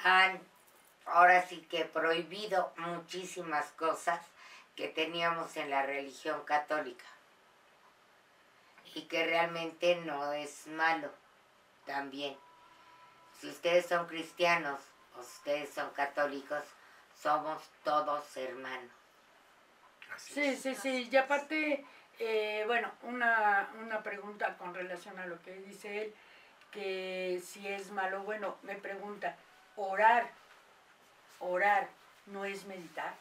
han, 0.00 0.40
ahora 1.06 1.46
sí 1.46 1.60
que 1.70 1.84
prohibido 1.84 2.72
muchísimas 2.76 3.66
cosas 3.72 4.20
que 4.74 4.88
teníamos 4.88 5.56
en 5.56 5.70
la 5.70 5.82
religión 5.82 6.44
católica. 6.44 7.04
Y 8.94 9.02
que 9.02 9.24
realmente 9.26 9.96
no 9.96 10.32
es 10.32 10.66
malo 10.68 11.10
también. 11.86 12.36
Si 13.40 13.48
ustedes 13.48 13.86
son 13.86 14.06
cristianos 14.06 14.80
o 15.16 15.22
si 15.22 15.30
ustedes 15.38 15.74
son 15.74 15.90
católicos, 15.90 16.64
somos 17.20 17.62
todos 17.84 18.36
hermanos. 18.36 18.90
Así 20.14 20.34
Sí, 20.34 20.40
es. 20.46 20.62
sí, 20.62 20.74
sí. 20.74 21.08
Y 21.12 21.16
aparte, 21.16 21.84
eh, 22.18 22.64
bueno, 22.66 22.90
una, 23.02 23.68
una 23.80 24.02
pregunta 24.02 24.56
con 24.58 24.74
relación 24.74 25.18
a 25.18 25.26
lo 25.26 25.40
que 25.42 25.52
dice 25.54 26.02
él, 26.02 26.14
que 26.70 27.40
si 27.44 27.66
es 27.68 27.90
malo, 27.92 28.22
bueno, 28.22 28.56
me 28.62 28.74
pregunta, 28.76 29.36
orar, 29.76 30.30
orar, 31.40 31.88
¿no 32.26 32.44
es 32.44 32.64
meditar? 32.66 33.14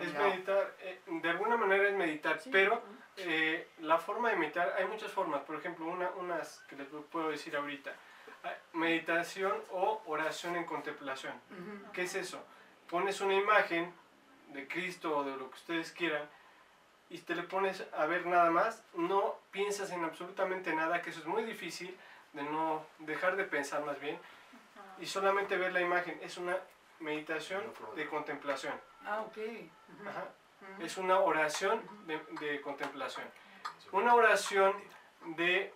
Es 0.00 0.12
No. 0.14 0.28
meditar, 0.28 0.74
eh, 0.80 1.00
de 1.06 1.30
alguna 1.30 1.56
manera 1.56 1.88
es 1.88 1.94
meditar, 1.94 2.40
Sí. 2.40 2.50
pero 2.50 2.82
eh, 3.18 3.68
la 3.80 3.98
forma 3.98 4.30
de 4.30 4.36
meditar, 4.36 4.74
hay 4.78 4.86
muchas 4.86 5.12
formas, 5.12 5.42
por 5.42 5.56
ejemplo, 5.56 5.84
una, 5.86 6.08
unas 6.12 6.60
que 6.68 6.76
les 6.76 6.88
puedo 7.10 7.28
decir 7.30 7.54
ahorita, 7.56 7.92
Ah, 8.44 8.54
meditación 8.72 9.52
o 9.70 10.02
oración 10.06 10.56
en 10.56 10.64
contemplación. 10.64 11.32
¿Qué 11.92 12.02
es 12.02 12.14
eso? 12.16 12.44
Pones 12.90 13.20
una 13.20 13.34
imagen 13.34 13.94
de 14.48 14.66
Cristo 14.66 15.16
o 15.18 15.22
de 15.22 15.36
lo 15.36 15.48
que 15.48 15.54
ustedes 15.54 15.92
quieran 15.92 16.28
y 17.12 17.18
te 17.18 17.34
le 17.34 17.42
pones 17.42 17.84
a 17.92 18.06
ver 18.06 18.24
nada 18.24 18.50
más, 18.50 18.82
no 18.94 19.36
piensas 19.50 19.90
en 19.90 20.02
absolutamente 20.02 20.74
nada, 20.74 21.02
que 21.02 21.10
eso 21.10 21.20
es 21.20 21.26
muy 21.26 21.44
difícil 21.44 21.94
de 22.32 22.42
no 22.42 22.86
dejar 23.00 23.36
de 23.36 23.44
pensar 23.44 23.84
más 23.84 24.00
bien 24.00 24.18
y 24.98 25.04
solamente 25.04 25.58
ver 25.58 25.74
la 25.74 25.82
imagen, 25.82 26.18
es 26.22 26.38
una 26.38 26.56
meditación 27.00 27.62
de 27.96 28.08
contemplación. 28.08 28.72
Ah, 29.04 29.20
ok. 29.20 29.36
Ajá. 30.08 30.24
Es 30.80 30.96
una 30.96 31.18
oración 31.18 31.82
de, 32.06 32.18
de 32.40 32.62
contemplación. 32.62 33.26
Una 33.90 34.14
oración 34.14 34.72
de 35.36 35.74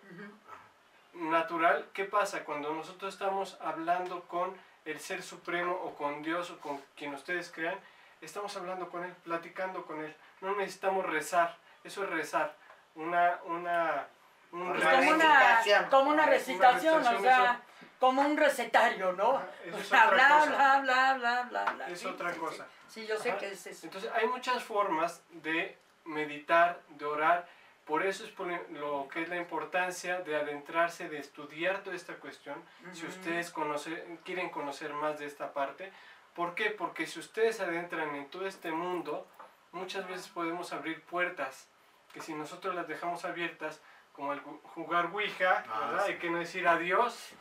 natural, 1.13 1.87
¿qué 1.93 2.05
pasa 2.05 2.45
cuando 2.45 2.73
nosotros 2.73 3.13
estamos 3.13 3.57
hablando 3.61 4.23
con 4.23 4.55
el 4.85 4.99
Ser 4.99 5.21
Supremo 5.21 5.73
o 5.73 5.93
con 5.93 6.23
Dios 6.23 6.49
o 6.49 6.59
con 6.59 6.81
quien 6.95 7.13
ustedes 7.13 7.51
crean? 7.51 7.77
Estamos 8.21 8.55
hablando 8.57 8.89
con 8.89 9.03
Él, 9.03 9.13
platicando 9.23 9.85
con 9.85 10.01
Él. 10.03 10.15
No 10.41 10.55
necesitamos 10.55 11.05
rezar, 11.05 11.55
eso 11.83 12.03
es 12.03 12.09
rezar. 12.09 12.55
Una, 12.95 13.39
una, 13.45 14.07
un 14.51 14.69
Pues 14.73 14.83
como, 14.83 15.11
una, 15.11 15.55
recitación. 15.57 15.89
como 15.89 16.09
una 16.09 16.23
Una 16.23 16.25
recitación, 16.25 16.93
o 16.95 16.97
recitación, 16.97 17.21
sea, 17.21 17.61
como 17.99 18.21
un 18.21 18.37
recetario, 18.37 19.11
¿no? 19.13 19.41
Eso 19.65 19.75
O 19.75 19.79
es 19.79 19.85
otra 19.87 20.07
bla, 20.07 20.27
cosa. 20.29 20.45
bla, 20.49 20.79
bla, 20.81 21.13
bla, 21.13 21.41
bla, 21.43 21.71
bla. 21.73 21.89
Es 21.89 21.99
Sí, 21.99 22.05
otra 22.07 22.33
sí, 22.33 22.39
cosa. 22.39 22.65
Sí, 22.65 22.71
Sí, 23.01 23.05
yo 23.07 23.17
sé 23.19 23.29
Ajá. 23.31 23.39
que 23.39 23.51
es 23.51 23.67
eso. 23.67 23.85
Entonces 23.85 24.09
hay 24.15 24.27
muchas 24.27 24.63
formas 24.63 25.21
de 25.29 25.77
meditar, 26.05 26.79
de 26.89 27.05
orar. 27.05 27.47
Por 27.85 28.05
eso 28.05 28.23
es 28.25 28.31
por 28.31 28.47
lo 28.71 29.07
que 29.09 29.21
es 29.23 29.29
la 29.29 29.35
importancia 29.37 30.19
de 30.21 30.35
adentrarse, 30.35 31.07
de 31.09 31.19
estudiar 31.19 31.83
toda 31.83 31.95
esta 31.95 32.15
cuestión. 32.15 32.63
Si 32.93 33.03
Ujú. 33.05 33.11
ustedes 33.11 33.53
conoce- 33.53 34.17
quieren 34.25 34.49
conocer 34.49 34.93
más 34.93 35.19
de 35.19 35.25
esta 35.25 35.53
parte. 35.53 35.91
¿Por 36.37 36.53
qué? 36.53 36.69
Porque 36.69 37.07
si 37.07 37.19
ustedes 37.19 37.57
se 37.57 37.63
adentran 37.63 38.15
en 38.15 38.29
todo 38.29 38.45
este 38.45 38.71
mundo, 38.71 39.27
muchas 39.71 40.07
veces 40.07 40.27
podemos 40.27 40.71
abrir 40.71 41.01
puertas 41.03 41.67
que 42.13 42.21
si 42.21 42.33
nosotros 42.35 42.75
las 42.75 42.87
dejamos 42.87 43.25
abiertas, 43.25 43.81
como 44.13 44.33
el 44.33 44.39
jugar 44.39 45.07
Ouija, 45.07 45.63
Ah, 45.67 45.87
¿verdad? 45.89 46.05
sí. 46.05 46.11
Hay 46.13 46.17
que 46.19 46.29
no 46.29 46.37
decir 46.37 46.67
adiós, 46.67 47.33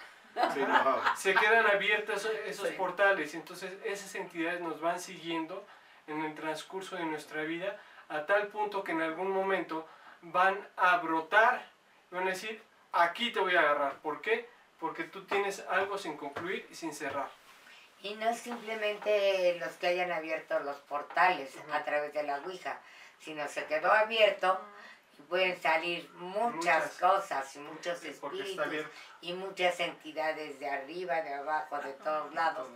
Sí, 0.55 0.61
no. 0.67 1.01
se 1.17 1.35
quedan 1.35 1.67
abiertas 1.67 2.25
esos 2.47 2.69
Sí. 2.69 2.75
portales. 2.75 3.35
Entonces 3.35 3.73
esas 3.85 4.15
entidades 4.15 4.61
nos 4.63 4.81
van 4.81 4.99
siguiendo 4.99 5.63
en 6.07 6.23
el 6.25 6.35
transcurso 6.35 6.97
de 6.97 7.05
nuestra 7.05 7.43
vida 7.43 7.79
a 8.09 8.25
tal 8.25 8.49
punto 8.49 8.83
que 8.83 8.93
en 8.93 9.03
algún 9.03 9.31
momento 9.31 9.87
van 10.23 10.57
a 10.79 10.97
brotar 10.99 11.67
y 12.11 12.15
van 12.15 12.25
a 12.29 12.31
decir, 12.31 12.63
aquí 12.93 13.31
te 13.31 13.41
voy 13.41 13.57
a 13.57 13.61
agarrar. 13.61 13.95
¿Por 14.01 14.23
qué? 14.23 14.49
Porque 14.81 15.05
tú 15.05 15.25
tienes 15.25 15.61
algo 15.69 15.99
sin 15.99 16.17
concluir 16.17 16.67
y 16.71 16.75
sin 16.75 16.95
cerrar. 16.95 17.29
Y 18.07 18.15
no 18.15 18.33
simplemente 18.35 19.59
los 19.59 19.73
que 19.75 19.89
hayan 19.89 20.13
abierto 20.13 20.61
los 20.61 20.77
portales 20.83 21.53
a 21.73 21.83
través 21.83 22.13
de 22.13 22.23
la 22.23 22.39
Ouija, 22.39 22.79
sino 23.19 23.49
se 23.49 23.65
quedó 23.65 23.91
abierto 23.91 24.61
y 25.19 25.23
pueden 25.23 25.61
salir 25.61 26.09
muchas, 26.15 26.55
Muchas. 26.55 26.99
cosas 27.01 27.57
y 27.57 27.59
muchos 27.59 28.05
espíritus 28.05 28.87
y 29.23 29.33
muchas 29.33 29.81
entidades 29.81 30.61
de 30.61 30.71
arriba, 30.71 31.21
de 31.23 31.35
abajo, 31.35 31.79
de 31.81 31.95
todos 31.95 32.33
lados 32.33 32.69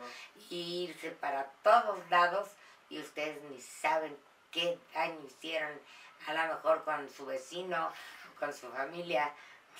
y 0.48 0.88
irse 0.88 1.10
para 1.12 1.44
todos 1.62 1.98
lados 2.10 2.48
y 2.88 2.98
ustedes 2.98 3.40
ni 3.44 3.60
saben 3.60 4.16
qué 4.50 4.80
daño 4.92 5.20
hicieron 5.24 5.78
a 6.26 6.34
lo 6.34 6.54
mejor 6.54 6.82
con 6.82 7.08
su 7.08 7.24
vecino, 7.26 7.92
con 8.40 8.52
su 8.52 8.68
familia, 8.72 9.32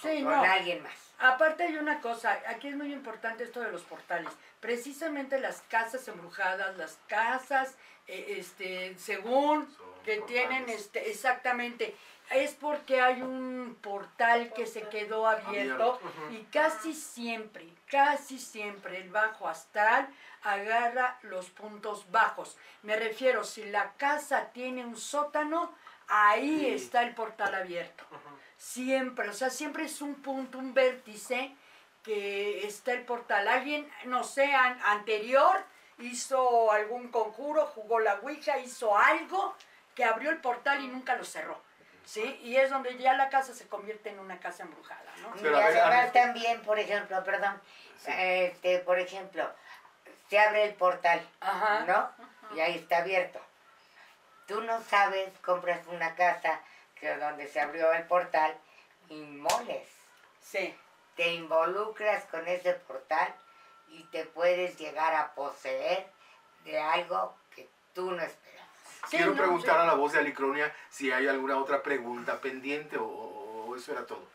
Sí, 0.03 0.23
con 0.23 0.33
no. 0.33 0.43
alguien 0.43 0.83
más. 0.83 0.93
Aparte 1.19 1.65
hay 1.65 1.77
una 1.77 2.01
cosa, 2.01 2.41
aquí 2.49 2.69
es 2.69 2.77
muy 2.77 2.93
importante 2.93 3.45
esto 3.45 3.61
de 3.61 3.71
los 3.71 3.83
portales. 3.83 4.33
Precisamente 4.61 5.39
las 5.39 5.61
casas 5.69 6.07
embrujadas, 6.09 6.77
las 6.79 6.99
casas, 7.09 7.75
eh, 8.07 8.37
este, 8.39 8.97
según 8.99 9.71
Son 9.77 9.91
que 10.05 10.21
tienen, 10.23 10.69
este, 10.71 11.11
exactamente, 11.11 11.95
es 12.31 12.55
porque 12.55 13.01
hay 13.03 13.21
un 13.21 13.77
portal 13.83 14.53
que 14.55 14.67
se 14.67 14.83
quedó 14.89 15.27
abierto 15.27 16.01
y 16.31 16.39
casi 16.45 16.95
siempre, 16.95 17.67
casi 17.91 18.39
siempre 18.39 18.99
el 18.99 19.11
bajo 19.11 19.47
astral 19.49 20.09
agarra 20.43 21.19
los 21.23 21.51
puntos 21.51 22.11
bajos. 22.11 22.57
Me 22.83 22.97
refiero, 22.97 23.45
si 23.45 23.65
la 23.65 23.93
casa 23.99 24.53
tiene 24.55 24.87
un 24.87 24.97
sótano, 24.97 25.75
ahí 26.09 26.61
Sí. 26.61 26.71
está 26.71 27.03
el 27.03 27.15
portal 27.15 27.55
abierto. 27.55 28.05
Siempre, 28.61 29.27
o 29.27 29.33
sea, 29.33 29.49
siempre 29.49 29.87
es 29.87 30.03
un 30.03 30.17
punto, 30.17 30.59
un 30.59 30.75
vértice 30.75 31.51
que 32.05 32.67
está 32.67 32.93
el 32.93 33.07
portal. 33.07 33.49
Alguien, 33.49 33.91
no 34.05 34.23
sé, 34.23 34.53
an- 34.55 34.79
anterior 34.85 35.65
hizo 35.99 36.71
algún 36.71 37.09
conjuro, 37.11 37.65
jugó 37.75 38.01
la 38.01 38.17
Ouija, 38.17 38.59
hizo 38.59 38.95
algo 38.97 39.57
que 39.95 40.05
abrió 40.05 40.29
el 40.31 40.43
portal 40.43 40.85
y 40.85 40.89
nunca 40.89 41.17
lo 41.17 41.25
cerró. 41.25 41.59
¿Sí? 42.05 42.39
Y 42.43 42.57
es 42.57 42.69
donde 42.69 42.99
ya 42.99 43.15
la 43.15 43.31
casa 43.31 43.55
se 43.55 43.67
convierte 43.67 44.11
en 44.11 44.19
una 44.19 44.39
casa 44.41 44.65
embrujada, 44.65 45.11
¿no? 45.23 45.33
Pero 45.41 45.57
y 45.59 45.61
además 45.63 46.13
también, 46.13 46.61
por 46.63 46.79
ejemplo, 46.79 47.23
perdón, 47.25 47.59
Sí. 47.99 48.11
este, 48.15 48.79
por 48.81 48.99
ejemplo, 48.99 49.49
se 50.29 50.39
abre 50.39 50.65
el 50.65 50.75
portal, 50.75 51.27
Ajá. 51.41 51.85
¿no? 51.87 52.11
Y 52.57 52.61
ahí 52.61 52.77
está 52.77 52.99
abierto. 52.99 53.41
Tú 54.47 54.61
no 54.63 54.83
sabes, 54.83 55.31
compras 55.45 55.87
una 55.87 56.15
casa 56.15 56.61
que 57.01 57.17
donde 57.17 57.49
se 57.49 57.61
abrió 57.61 57.93
el 57.93 58.05
portal 58.05 58.55
y 59.09 59.15
moles. 59.23 59.89
Sí. 60.41 60.75
Te 61.17 61.33
involucras 61.35 62.25
con 62.27 62.47
ese 62.47 62.75
portal 62.75 63.35
y 63.89 64.05
te 64.05 64.25
puedes 64.27 64.79
llegar 64.79 65.15
a 65.15 65.35
poseer 65.35 66.07
de 66.65 66.79
algo 66.79 67.35
que 67.55 67.69
tú 67.95 68.11
no 68.13 68.23
esperabas. 68.23 68.69
Sí, 69.09 69.17
Quiero 69.17 69.33
no, 69.33 69.37
preguntar 69.39 69.75
sí. 69.77 69.81
a 69.81 69.85
la 69.87 69.95
voz 69.95 70.13
de 70.13 70.21
Alicronia 70.21 70.73
si 70.91 71.11
hay 71.11 71.27
alguna 71.27 71.57
otra 71.59 71.83
pregunta 71.83 72.41
pendiente 72.41 72.99
o, 72.99 73.05
o 73.07 73.77
eso 73.77 73.93
era 73.93 74.07
todo. 74.07 74.29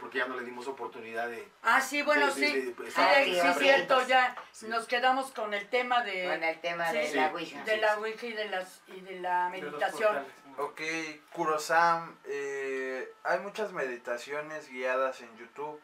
Porque 0.00 0.18
ya 0.18 0.26
no 0.26 0.36
le 0.36 0.44
dimos 0.44 0.66
oportunidad 0.66 1.28
de... 1.28 1.48
Ah, 1.62 1.80
sí, 1.80 2.02
bueno, 2.02 2.26
de- 2.26 2.32
sí. 2.32 2.40
de- 2.40 2.48
Sí, 2.48 2.54
de- 2.60 2.72
de- 2.72 2.88
exacto, 2.88 3.24
sí, 3.24 3.34
sí, 3.40 3.46
es 3.46 3.58
cierto, 3.58 4.06
ya 4.08 4.36
Sí. 4.50 4.66
nos 4.66 4.86
quedamos 4.86 5.30
con 5.30 5.54
el 5.54 5.68
tema 5.68 6.02
de, 6.02 6.24
Con 6.24 6.42
el 6.42 6.60
tema 6.60 6.90
sí, 6.90 6.96
de 6.98 7.14
la 7.14 7.28
Ouija. 7.28 7.62
de 7.64 7.76
la 7.76 7.98
Ouija 7.98 8.26
y 8.26 8.32
de, 8.32 8.44
las, 8.48 8.82
y 8.88 9.00
de 9.00 9.20
la 9.20 9.48
De 9.50 9.60
los 9.62 9.70
meditación. 9.72 10.26
Ok, 10.58 10.80
Kurosam, 11.32 12.16
eh, 12.24 13.12
hay 13.24 13.40
muchas 13.40 13.72
meditaciones 13.72 14.68
guiadas 14.70 15.20
en 15.20 15.36
YouTube, 15.36 15.80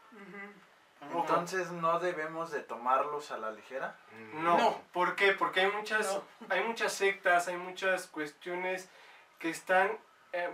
entonces 1.13 1.71
no 1.73 1.99
debemos 2.01 2.51
de 2.51 2.61
tomarlos 2.61 3.31
a 3.33 3.39
la 3.39 3.51
ligera. 3.51 3.97
No, 4.35 4.57
No. 4.57 4.83
¿por 4.93 5.15
qué? 5.17 5.33
Porque 5.33 5.61
hay 5.61 5.71
muchas, 5.73 6.15
No. 6.15 6.25
hay 6.49 6.65
muchas 6.65 6.93
sectas, 6.93 7.49
hay 7.49 7.57
muchas 7.57 8.07
cuestiones 8.07 8.89
que 9.39 9.51
están 9.51 9.91
eh, 10.33 10.49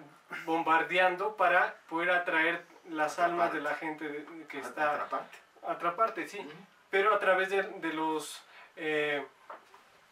bombardeando 0.45 1.37
para 1.37 1.77
poder 1.89 2.11
atraer 2.11 2.65
las 2.89 3.21
almas 3.21 3.53
de 3.53 3.61
la 3.61 3.77
gente 3.77 4.09
de- 4.09 4.47
que 4.49 4.59
está 4.59 4.95
Atraparte. 4.95 5.39
atraparte, 5.65 6.27
sí, 6.27 6.41
Ujú. 6.41 6.51
pero 6.91 7.15
a 7.15 7.21
través 7.21 7.51
de, 7.51 7.63
de 7.63 7.93
los 7.93 8.43
eh, 8.75 9.25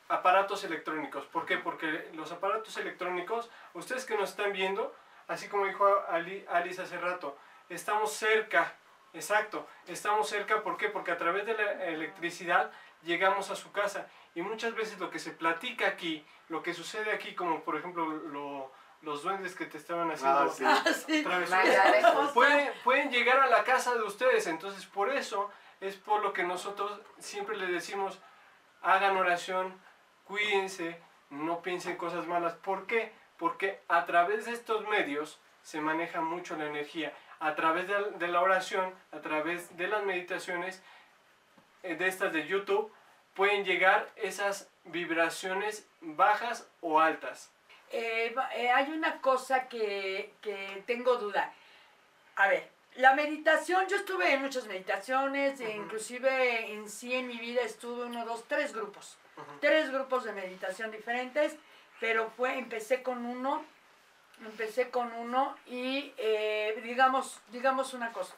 aparatos 0.09 0.65
electrónicos. 0.65 1.25
¿Por 1.27 1.47
qué? 1.47 1.59
Porque 1.59 2.11
los 2.15 2.31
aparatos 2.33 2.77
electrónicos, 2.77 3.51
ustedes 3.75 4.05
que 4.05 4.17
nos 4.17 4.31
están 4.31 4.53
viendo, 4.53 4.95
así 5.29 5.49
como 5.49 5.67
dijo 5.67 5.87
Ali- 6.09 6.45
Alice 6.49 6.81
hace 6.83 6.99
rato, 6.99 7.37
estamos 7.69 8.13
cerca, 8.13 8.75
exacto, 9.13 9.67
estamos 9.87 10.29
cerca, 10.29 10.63
¿por 10.63 10.77
qué? 10.77 10.89
Porque 10.89 11.11
a 11.13 11.19
través 11.19 11.47
de 11.47 11.55
la 11.55 11.85
electricidad 11.87 12.71
llegamos 13.03 13.51
a 13.51 13.57
su 13.57 13.73
casa 13.73 14.07
y 14.35 14.43
muchas 14.43 14.75
veces 14.75 14.99
lo 14.99 15.11
que 15.11 15.19
se 15.19 15.31
platica 15.33 15.87
aquí, 15.89 16.25
lo 16.49 16.63
que 16.63 16.75
sucede 16.75 17.13
aquí, 17.13 17.35
como 17.35 17.63
por 17.63 17.77
ejemplo 17.77 18.07
lo- 18.07 18.73
los 19.03 19.23
duendes 19.23 19.55
que 19.55 19.67
te 19.67 19.77
estaban 19.79 20.11
haciendo 20.11 20.41
Ah, 20.41 20.49
sí. 20.49 20.65
Ah, 20.67 20.83
sí. 21.07 21.23
pueden, 22.35 22.73
pueden 22.83 23.11
llegar 23.11 23.39
a 23.41 23.47
la 23.47 23.63
casa 23.63 23.95
de 23.95 24.03
ustedes. 24.03 24.47
Entonces, 24.47 24.87
por 24.87 25.11
eso 25.13 25.51
es 25.81 25.97
por 25.97 26.23
lo 26.23 26.33
que 26.33 26.43
nosotros 26.43 26.99
siempre 27.19 27.57
les 27.57 27.71
decimos, 27.71 28.19
hagan 28.83 29.17
oración, 29.17 29.79
cuídense, 30.27 31.01
no 31.31 31.63
piensen 31.63 31.97
cosas 31.97 32.27
malas. 32.27 32.55
¿Por 32.55 32.87
qué? 32.87 33.13
Porque 33.39 33.81
a 33.89 34.07
través 34.07 34.47
de 34.47 34.53
estos 34.53 34.87
medios 34.89 35.41
se 35.63 35.81
maneja 35.81 36.21
mucho 36.21 36.57
la 36.57 36.67
energía. 36.67 37.13
A 37.39 37.55
través 37.55 37.87
de, 37.89 38.29
la 38.29 38.41
oración, 38.41 38.95
a 39.13 39.21
través 39.21 39.77
de 39.77 39.89
las 39.89 40.05
meditaciones, 40.05 40.83
eh, 41.83 41.97
de 41.97 42.07
estas 42.07 42.33
de 42.33 42.47
YouTube, 42.47 42.93
pueden 43.35 43.65
llegar 43.65 44.09
esas 44.17 44.71
vibraciones 44.85 45.87
bajas 46.01 46.69
o 46.81 47.01
altas. 47.01 47.51
Eh, 47.91 48.35
eh, 48.57 48.71
hay 48.71 48.91
una 48.91 49.21
cosa 49.21 49.69
que, 49.69 50.33
que 50.41 50.83
tengo 50.87 51.17
duda. 51.17 51.53
A 52.37 52.49
ver, 52.49 52.71
la 52.97 53.15
meditación, 53.15 53.87
yo 53.89 53.97
estuve 53.97 54.33
en 54.33 54.43
muchas 54.43 54.67
meditaciones, 54.67 55.61
e 55.61 55.77
inclusive 55.77 56.73
en 56.73 56.89
sí 56.89 57.15
en 57.15 57.27
mi 57.27 57.37
vida 57.37 57.61
estuve 57.63 58.07
uno, 58.07 58.25
dos, 58.25 58.45
tres 58.49 58.73
grupos. 58.73 59.19
Tres 59.61 59.91
grupos 59.91 60.25
de 60.25 60.33
meditación 60.33 60.91
diferentes, 60.91 61.57
pero 62.01 62.31
fue, 62.31 62.59
empecé 62.59 63.03
con 63.03 63.25
uno, 63.25 63.65
empecé 64.45 64.91
con 64.91 65.13
uno 65.13 65.57
y 65.67 66.13
eh, 66.19 66.81
digamos, 66.83 67.41
digamos 67.51 67.95
una 67.95 68.13
cosa. 68.13 68.35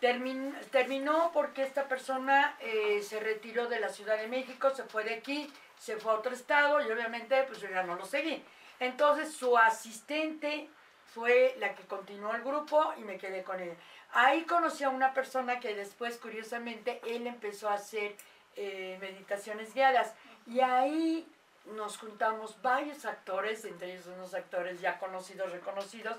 Termin- 0.00 0.54
terminó 0.70 1.30
porque 1.32 1.62
esta 1.62 1.88
persona 1.88 2.56
eh, 2.60 3.02
se 3.02 3.18
retiró 3.18 3.66
de 3.66 3.80
la 3.80 3.88
Ciudad 3.88 4.16
de 4.16 4.28
México, 4.28 4.70
se 4.70 4.84
fue 4.84 5.04
de 5.04 5.14
aquí, 5.14 5.52
se 5.78 5.96
fue 5.96 6.12
a 6.12 6.16
otro 6.16 6.32
estado 6.32 6.80
y 6.80 6.90
obviamente 6.90 7.42
pues 7.44 7.60
yo 7.60 7.68
ya 7.68 7.82
no 7.82 7.96
lo 7.96 8.04
seguí. 8.04 8.44
Entonces 8.78 9.32
su 9.34 9.56
asistente 9.58 10.68
fue 11.14 11.56
la 11.58 11.74
que 11.74 11.82
continuó 11.84 12.34
el 12.34 12.42
grupo 12.42 12.92
y 12.96 13.00
me 13.00 13.18
quedé 13.18 13.42
con 13.42 13.58
ella. 13.60 13.74
Ahí 14.12 14.44
conocí 14.44 14.84
a 14.84 14.88
una 14.88 15.12
persona 15.14 15.58
que 15.60 15.74
después, 15.74 16.16
curiosamente, 16.18 17.00
él 17.04 17.26
empezó 17.26 17.68
a 17.68 17.74
hacer 17.74 18.14
eh, 18.56 18.96
meditaciones 19.00 19.74
guiadas. 19.74 20.14
Y 20.48 20.60
ahí 20.60 21.26
nos 21.66 21.98
juntamos 21.98 22.60
varios 22.62 23.04
actores, 23.04 23.64
entre 23.64 23.92
ellos 23.92 24.06
unos 24.06 24.32
actores 24.34 24.80
ya 24.80 24.98
conocidos, 24.98 25.52
reconocidos, 25.52 26.16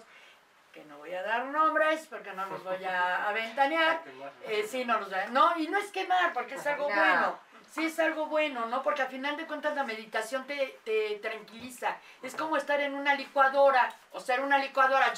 que 0.71 0.83
no 0.85 0.97
voy 0.99 1.13
a 1.15 1.23
dar 1.23 1.45
nombres 1.45 2.05
porque 2.07 2.31
no 2.33 2.45
los 2.45 2.63
voy 2.63 2.83
a 2.85 3.27
aventanear. 3.29 4.01
Eh, 4.45 4.65
sí, 4.69 4.85
no 4.85 4.99
los 4.99 5.09
voy 5.09 5.19
a- 5.19 5.27
No, 5.27 5.57
y 5.57 5.67
no 5.67 5.77
es 5.79 5.91
quemar, 5.91 6.31
porque 6.33 6.55
es 6.55 6.67
algo 6.67 6.87
No. 6.89 6.95
bueno. 6.95 7.39
Sí, 7.71 7.85
es 7.85 7.99
algo 7.99 8.25
bueno, 8.25 8.65
¿no? 8.65 8.81
Porque 8.81 9.03
al 9.03 9.09
final 9.09 9.37
de 9.37 9.45
cuentas 9.45 9.75
la 9.75 9.83
meditación 9.83 10.45
te, 10.47 10.79
te 10.85 11.17
tranquiliza. 11.21 11.97
Es 12.23 12.35
como 12.35 12.57
estar 12.57 12.79
en 12.81 12.95
una 12.95 13.13
licuadora, 13.13 13.93
o 14.11 14.19
sea, 14.19 14.41
una 14.41 14.57
licuadora 14.57 15.13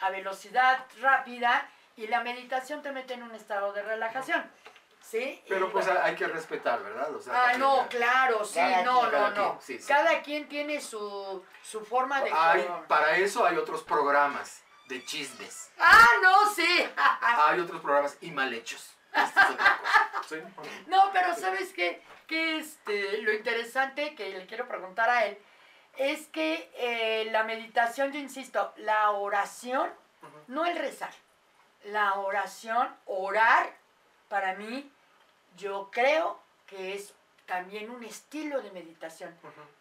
a 0.00 0.10
velocidad 0.10 0.84
rápida, 1.00 1.68
y 1.96 2.06
la 2.08 2.20
meditación 2.20 2.82
te 2.82 2.90
mete 2.92 3.14
en 3.14 3.22
un 3.24 3.34
estado 3.34 3.72
de 3.72 3.82
relajación. 3.82 4.48
¿Sí? 5.08 5.42
Pero 5.48 5.68
Y 5.68 5.70
pues 5.70 5.86
bueno. 5.86 6.00
hay 6.04 6.14
que 6.14 6.26
respetar, 6.26 6.82
¿verdad? 6.82 7.14
O 7.14 7.20
sea, 7.20 7.32
Ah, 7.48 7.56
no, 7.56 7.82
ya- 7.84 7.88
claro, 7.88 8.44
sí, 8.44 8.56
Cada 8.56 8.82
no, 8.82 9.00
quien, 9.00 9.12
no, 9.12 9.30
no. 9.30 9.34
quien, 9.34 9.60
sí, 9.62 9.78
sí. 9.78 9.88
Cada 9.88 10.20
quien 10.20 10.48
tiene 10.48 10.80
su, 10.82 11.42
su 11.62 11.82
forma 11.84 12.20
de... 12.20 12.30
Hay, 12.30 12.68
para 12.88 13.16
eso 13.16 13.46
hay 13.46 13.56
otros 13.56 13.82
programas 13.84 14.62
de 14.86 15.02
chismes. 15.06 15.70
Ah, 15.78 16.06
no, 16.22 16.50
sí. 16.50 16.86
Hay 17.22 17.60
otros 17.60 17.80
programas 17.80 18.18
y 18.20 18.30
mal 18.32 18.52
hechos. 18.52 18.94
Esta 19.14 19.42
es 19.44 19.50
otra 19.50 19.78
cosa. 19.78 20.22
¿sí? 20.28 20.36
No, 20.86 21.10
pero 21.12 21.34
¿sabes 21.34 21.72
qué? 21.72 22.02
Que 22.26 22.58
este, 22.58 23.22
lo 23.22 23.32
interesante 23.32 24.14
que 24.14 24.28
le 24.30 24.46
quiero 24.46 24.68
preguntar 24.68 25.08
a 25.08 25.24
él 25.26 25.38
es 25.96 26.26
que 26.28 26.70
eh, 26.76 27.28
la 27.30 27.44
meditación, 27.44 28.12
yo 28.12 28.18
insisto, 28.18 28.72
la 28.76 29.10
oración, 29.12 29.90
no 30.48 30.66
el 30.66 30.76
rezar, 30.76 31.12
la 31.84 32.14
oración, 32.14 32.94
orar, 33.06 33.74
para 34.28 34.54
mí 34.54 34.90
yo 35.58 35.90
creo 35.92 36.38
que 36.66 36.94
es 36.94 37.12
también 37.46 37.90
un 37.90 38.04
estilo 38.04 38.62
de 38.62 38.70
meditación, 38.70 39.34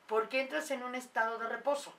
porque 0.07 0.41
entras 0.41 0.71
en 0.71 0.83
un 0.83 0.95
estado 0.95 1.37
de 1.37 1.47
reposo. 1.47 1.93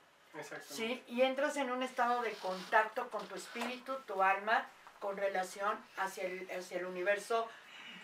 ¿sí? 0.67 1.03
Y 1.07 1.21
entras 1.21 1.57
en 1.57 1.71
un 1.71 1.81
estado 1.81 2.21
de 2.21 2.31
contacto 2.33 3.09
con 3.09 3.27
tu 3.27 3.35
espíritu, 3.35 3.95
tu 4.05 4.21
alma, 4.21 4.67
con 4.99 5.17
relación 5.17 5.77
hacia 5.97 6.25
el, 6.25 6.49
hacia 6.51 6.79
el 6.79 6.85
universo, 6.85 7.47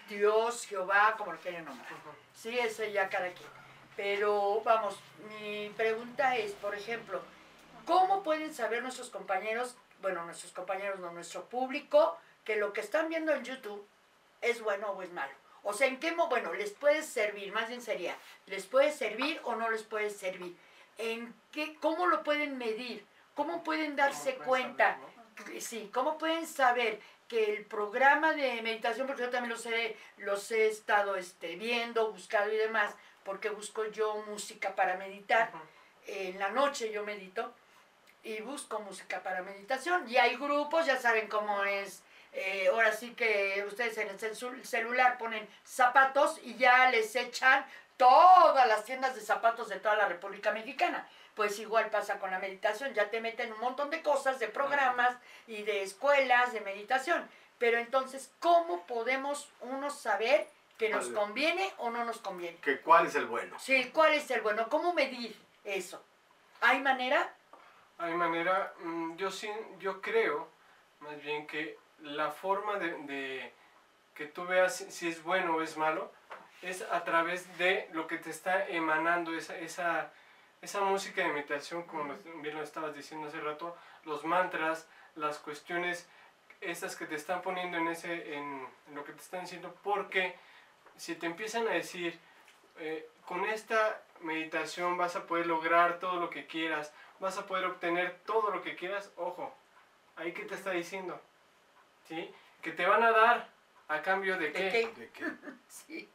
Dios, 0.10 0.66
Jehová, 0.66 1.16
como 1.18 1.34
lo 1.34 1.40
quieran 1.40 1.66
nombrar. 1.66 1.92
Ujú. 1.92 2.10
Sí, 2.34 2.58
eso 2.58 2.84
ya 2.86 3.10
cada 3.10 3.32
quien. 3.32 3.50
Pero 3.96 4.62
vamos, 4.64 5.00
mi 5.30 5.70
pregunta 5.76 6.36
es, 6.36 6.52
por 6.54 6.76
ejemplo, 6.76 7.22
¿cómo 7.86 8.24
pueden 8.24 8.54
saber 8.54 8.82
nuestros 8.84 9.10
compañeros, 9.10 9.76
bueno, 10.02 10.26
nuestros 10.26 10.52
compañeros, 10.52 11.00
no, 11.00 11.12
nuestro 11.12 11.46
público, 11.46 12.18
que 12.44 12.58
lo 12.58 12.74
que 12.74 12.82
están 12.82 13.10
viendo 13.10 13.34
en 13.34 13.44
YouTube 13.44 13.88
es 14.42 14.62
bueno 14.62 14.92
o 14.92 15.02
es 15.02 15.12
malo? 15.12 15.34
O 15.68 15.74
sea, 15.74 15.88
¿en 15.88 16.00
qué, 16.00 16.12
mo- 16.12 16.28
bueno, 16.30 16.54
les 16.54 16.72
puede 16.72 17.02
servir, 17.02 17.52
más 17.52 17.68
bien 17.68 17.82
sería, 17.82 18.16
¿les 18.46 18.66
puede 18.68 18.92
servir 18.92 19.42
o 19.44 19.56
no 19.56 19.72
les 19.72 19.82
puede 19.82 20.12
servir? 20.12 20.56
¿En 21.00 21.34
qué, 21.52 21.76
cómo 21.82 22.06
lo 22.06 22.24
pueden 22.24 22.58
medir? 22.60 23.04
¿Cómo 23.34 23.64
pueden 23.64 23.96
darse 23.96 24.36
¿Cómo 24.36 24.46
pueden 24.46 24.66
cuenta? 24.76 25.00
saber, 25.36 25.62
Sí, 25.62 25.90
¿cómo 25.92 26.18
pueden 26.20 26.46
saber 26.48 27.02
que 27.28 27.52
el 27.56 27.66
programa 27.66 28.34
de 28.34 28.62
meditación, 28.62 29.08
porque 29.08 29.24
yo 29.24 29.30
también 29.32 29.50
los 29.52 29.66
he, 29.66 29.98
los 30.18 30.52
he 30.52 30.68
estado 30.68 31.16
este, 31.16 31.56
viendo, 31.56 32.12
buscado 32.12 32.54
y 32.54 32.58
demás, 32.58 32.94
porque 33.24 33.50
busco 33.50 33.86
yo 33.86 34.18
música 34.28 34.76
para 34.76 34.96
meditar, 34.98 35.50
Ujú. 35.54 35.64
en 36.06 36.38
la 36.40 36.50
noche 36.50 36.92
yo 36.92 37.04
medito 37.04 37.52
y 38.24 38.40
busco 38.42 38.80
música 38.82 39.24
para 39.24 39.42
meditación. 39.42 40.08
Y 40.08 40.18
hay 40.18 40.36
grupos, 40.36 40.86
ya 40.86 40.98
saben 40.98 41.28
cómo 41.28 41.64
es. 41.64 42.04
Eh, 42.36 42.68
ahora 42.68 42.92
sí 42.94 43.14
que 43.16 43.64
ustedes 43.68 43.98
en 43.98 44.10
el 44.10 44.20
celu- 44.20 44.64
celular 44.64 45.18
ponen 45.18 45.48
zapatos 45.64 46.40
y 46.44 46.56
ya 46.56 46.90
les 46.92 47.16
echan 47.16 47.66
todas 47.98 48.68
las 48.68 48.84
tiendas 48.84 49.16
de 49.16 49.22
zapatos 49.22 49.70
de 49.70 49.80
toda 49.80 49.96
la 49.96 50.08
República 50.08 50.52
Mexicana. 50.52 51.08
Pues 51.34 51.60
igual 51.60 51.90
pasa 51.90 52.20
con 52.20 52.32
la 52.32 52.40
meditación, 52.40 52.94
ya 52.94 53.10
te 53.10 53.20
meten 53.22 53.52
un 53.54 53.60
montón 53.60 53.90
de 53.90 54.02
cosas, 54.02 54.40
de 54.40 54.48
programas 54.48 55.16
y 55.48 55.64
de 55.64 55.82
escuelas 55.84 56.54
de 56.54 56.62
meditación. 56.62 57.28
Pero 57.58 57.78
entonces, 57.78 58.32
¿cómo 58.40 58.86
podemos 58.86 59.50
uno 59.62 59.90
saber 59.90 60.48
que 60.78 60.90
nos 60.90 61.08
conviene 61.10 61.74
o 61.78 61.90
no 61.90 62.04
nos 62.06 62.20
conviene? 62.20 62.58
¿Que 62.58 62.80
¿Cuál 62.82 63.08
es 63.08 63.16
el 63.16 63.26
bueno? 63.28 63.58
Sí, 63.60 63.92
¿cuál 63.94 64.14
es 64.14 64.30
el 64.32 64.42
bueno? 64.42 64.68
¿Cómo 64.70 64.94
medir 64.94 65.38
eso? 65.64 66.04
¿Hay 66.62 66.80
manera? 66.82 67.34
Hay 67.98 68.14
manera, 68.14 68.74
mm, 68.80 69.16
yo 69.16 69.32
sí, 69.32 69.50
yo 69.80 70.02
creo 70.02 70.50
más 71.00 71.22
bien 71.22 71.48
que 71.48 71.78
la 72.06 72.32
forma 72.32 72.78
de, 72.78 72.92
de 73.04 73.54
que 74.14 74.26
tú 74.26 74.46
veas 74.46 74.76
si, 74.76 75.08
es 75.08 75.24
bueno 75.24 75.56
o 75.56 75.62
es 75.62 75.76
malo 75.78 76.12
es 76.62 76.82
a 76.82 77.04
través 77.04 77.58
de 77.58 77.90
lo 77.92 78.08
que 78.08 78.18
te 78.18 78.30
está 78.30 78.68
emanando 78.68 79.36
esa, 79.36 79.58
esa, 79.58 80.12
esa 80.62 80.82
música 80.82 81.22
de 81.22 81.30
meditación, 81.30 81.84
como 81.84 82.16
bien 82.42 82.56
lo 82.56 82.64
estabas 82.64 82.96
diciendo 82.96 83.28
hace 83.28 83.40
rato, 83.40 83.76
los 84.06 84.24
mantras, 84.24 84.88
las 85.16 85.38
cuestiones 85.40 86.08
esas 86.62 86.96
que 86.96 87.06
te 87.06 87.16
están 87.16 87.42
poniendo 87.42 87.78
en, 87.78 87.88
ese, 87.88 88.36
en, 88.36 88.68
en 88.88 88.96
lo 88.96 89.04
que 89.04 89.14
te 89.14 89.22
están 89.22 89.42
diciendo, 89.42 89.76
porque 89.84 90.36
si 90.96 91.16
te 91.16 91.26
empiezan 91.26 91.68
a 91.68 91.72
decir, 91.72 92.18
eh, 92.78 93.10
con 93.26 93.46
esta 93.46 94.02
meditación 94.22 94.98
vas 94.98 95.16
a 95.16 95.28
poder 95.28 95.46
lograr 95.46 96.00
todo 96.00 96.20
lo 96.20 96.30
que 96.30 96.48
quieras, 96.48 96.94
vas 97.20 97.38
a 97.38 97.46
poder 97.46 97.66
obtener 97.66 98.20
todo 98.26 98.50
lo 98.50 98.62
que 98.62 98.76
quieras, 98.76 99.12
ojo, 99.18 99.54
ahí 100.16 100.32
que 100.32 100.46
te 100.46 100.56
está 100.56 100.72
diciendo, 100.72 101.20
¿sí? 102.08 102.34
Que 102.62 102.72
te 102.72 102.86
van 102.86 103.04
a 103.04 103.12
dar 103.12 103.50
a 103.88 104.02
cambio 104.02 104.38
de 104.38 104.48
¿De 104.48 104.54
qué, 104.54 104.70
qué? 104.96 105.00
¿De 105.02 105.10
qué? 105.10 105.26
Sí. 105.68 106.10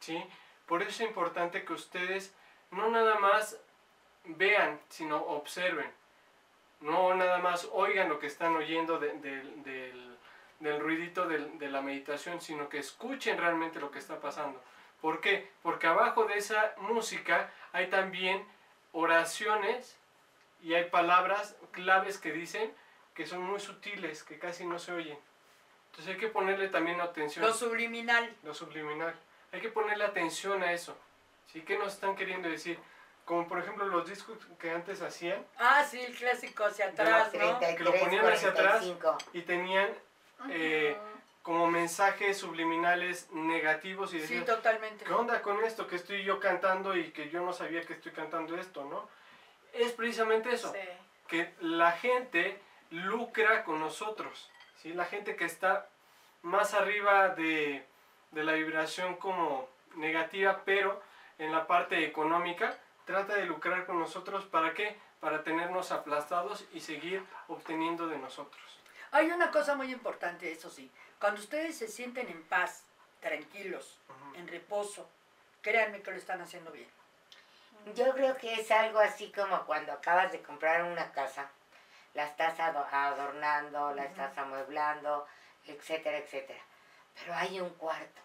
¿sí? 0.00 0.24
Por 0.66 0.82
eso 0.82 0.90
es 0.90 1.08
importante 1.08 1.64
que 1.64 1.72
ustedes 1.72 2.34
no 2.70 2.90
nada 2.90 3.18
más 3.18 3.56
vean, 4.24 4.78
sino 4.88 5.16
observen. 5.16 5.90
No 6.80 7.14
nada 7.14 7.38
más 7.38 7.68
oigan 7.72 8.08
lo 8.08 8.18
que 8.18 8.26
están 8.26 8.54
oyendo 8.54 8.98
de- 8.98 9.14
del- 9.14 9.62
del, 9.62 10.18
del 10.60 10.80
ruidito 10.80 11.26
del- 11.26 11.58
de 11.58 11.68
la 11.70 11.80
meditación, 11.80 12.40
sino 12.40 12.68
que 12.68 12.78
escuchen 12.78 13.38
realmente 13.38 13.80
lo 13.80 13.90
que 13.90 13.98
está 13.98 14.20
pasando. 14.20 14.62
¿Por 15.00 15.20
qué? 15.20 15.50
Porque 15.62 15.86
abajo 15.86 16.24
de 16.24 16.36
esa 16.38 16.74
música 16.78 17.50
hay 17.72 17.88
también 17.88 18.44
oraciones 18.92 19.96
y 20.62 20.74
hay 20.74 20.84
palabras 20.90 21.56
claves 21.72 22.18
que 22.18 22.32
dicen 22.32 22.72
que 23.18 23.26
son 23.26 23.42
muy 23.42 23.58
sutiles, 23.58 24.22
que 24.22 24.38
casi 24.38 24.64
no 24.64 24.78
se 24.78 24.92
oyen. 24.92 25.18
Entonces 25.90 26.14
hay 26.14 26.20
que 26.20 26.28
ponerle 26.28 26.68
también 26.68 27.00
atención 27.00 27.44
Lo 27.44 27.52
subliminal. 27.52 28.32
lo 28.44 28.54
subliminal. 28.54 29.12
Hay 29.50 29.60
que 29.60 29.70
ponerle 29.70 30.04
atención 30.04 30.62
a 30.62 30.72
eso. 30.72 30.96
¿Sí? 31.52 31.62
¿Qué 31.62 31.76
nos 31.76 31.94
están 31.94 32.14
queriendo 32.14 32.48
decir? 32.48 32.78
Como 33.24 33.48
por 33.48 33.58
ejemplo 33.58 33.86
los 33.86 34.08
discos 34.08 34.38
que 34.60 34.70
antes 34.70 35.02
hacían 35.02 35.44
Ah, 35.58 35.82
sí, 35.82 35.98
el 36.00 36.14
clásico 36.14 36.64
hacia 36.64 36.90
atrás, 36.90 37.34
¿no? 37.34 37.58
33, 37.58 37.76
Que 37.76 37.82
lo 37.84 37.92
ponían 37.98 38.24
hacia 38.24 38.50
atrás. 38.50 38.84
45. 38.84 39.18
y 39.32 39.42
tenían 39.42 39.90
eh, 40.50 40.96
como 41.42 41.66
mensajes 41.66 42.38
subliminales 42.38 43.28
negativos 43.32 44.14
y 44.14 44.18
Sí, 44.18 44.22
decían, 44.22 44.44
totalmente. 44.44 45.04
¿qué 45.04 45.12
onda 45.12 45.42
con 45.42 45.64
esto 45.64 45.88
que 45.88 45.96
estoy 45.96 46.22
yo 46.22 46.38
cantando 46.38 46.96
y 46.96 47.10
que 47.10 47.30
yo 47.30 47.40
no 47.42 47.52
sabía 47.52 47.82
que 47.82 47.94
estoy 47.94 48.12
cantando 48.12 48.56
esto, 48.56 48.84
no? 48.84 49.08
Es 49.72 49.90
precisamente 49.90 50.52
eso, 50.52 50.72
Sí. 50.72 50.78
que 51.26 51.52
la 51.58 51.90
gente 51.90 52.60
lucra 52.90 53.64
con 53.64 53.80
nosotros, 53.80 54.50
¿sí? 54.82 54.92
La 54.92 55.04
gente 55.04 55.36
que 55.36 55.44
está 55.44 55.88
más 56.42 56.74
arriba 56.74 57.30
de, 57.30 57.86
de 58.30 58.44
la 58.44 58.52
vibración 58.52 59.16
como 59.16 59.68
negativa, 59.96 60.62
pero 60.64 61.02
en 61.38 61.52
la 61.52 61.66
parte 61.66 62.04
económica, 62.04 62.76
trata 63.04 63.34
de 63.34 63.46
lucrar 63.46 63.86
con 63.86 63.98
nosotros, 63.98 64.44
¿para 64.46 64.74
qué? 64.74 64.96
Para 65.20 65.42
tenernos 65.42 65.92
aplastados 65.92 66.64
y 66.72 66.80
seguir 66.80 67.24
obteniendo 67.48 68.06
de 68.08 68.18
nosotros. 68.18 68.62
Hay 69.10 69.30
una 69.30 69.50
cosa 69.50 69.74
muy 69.74 69.90
importante, 69.92 70.52
eso 70.52 70.68
sí. 70.68 70.90
Cuando 71.18 71.40
ustedes 71.40 71.78
se 71.78 71.88
sienten 71.88 72.28
en 72.28 72.42
paz, 72.44 72.84
tranquilos, 73.20 73.98
en 74.34 74.46
reposo, 74.46 75.08
créanme 75.62 76.02
que 76.02 76.10
lo 76.10 76.16
están 76.16 76.40
haciendo 76.40 76.70
bien. 76.70 76.88
Yo 77.94 78.12
creo 78.12 78.36
que 78.36 78.54
es 78.54 78.70
algo 78.70 78.98
así 78.98 79.32
como 79.32 79.64
cuando 79.64 79.92
acabas 79.92 80.30
de 80.32 80.42
comprar 80.42 80.84
una 80.84 81.10
casa, 81.12 81.50
la 82.18 82.24
estás 82.26 82.58
ado- 82.58 82.84
adornando, 82.90 83.94
la 83.94 84.04
estás 84.04 84.36
amueblando, 84.38 85.24
etcétera, 85.64 86.18
etcétera. 86.18 86.58
Pero 87.14 87.32
hay 87.32 87.60
un 87.60 87.70
cuarto 87.74 88.20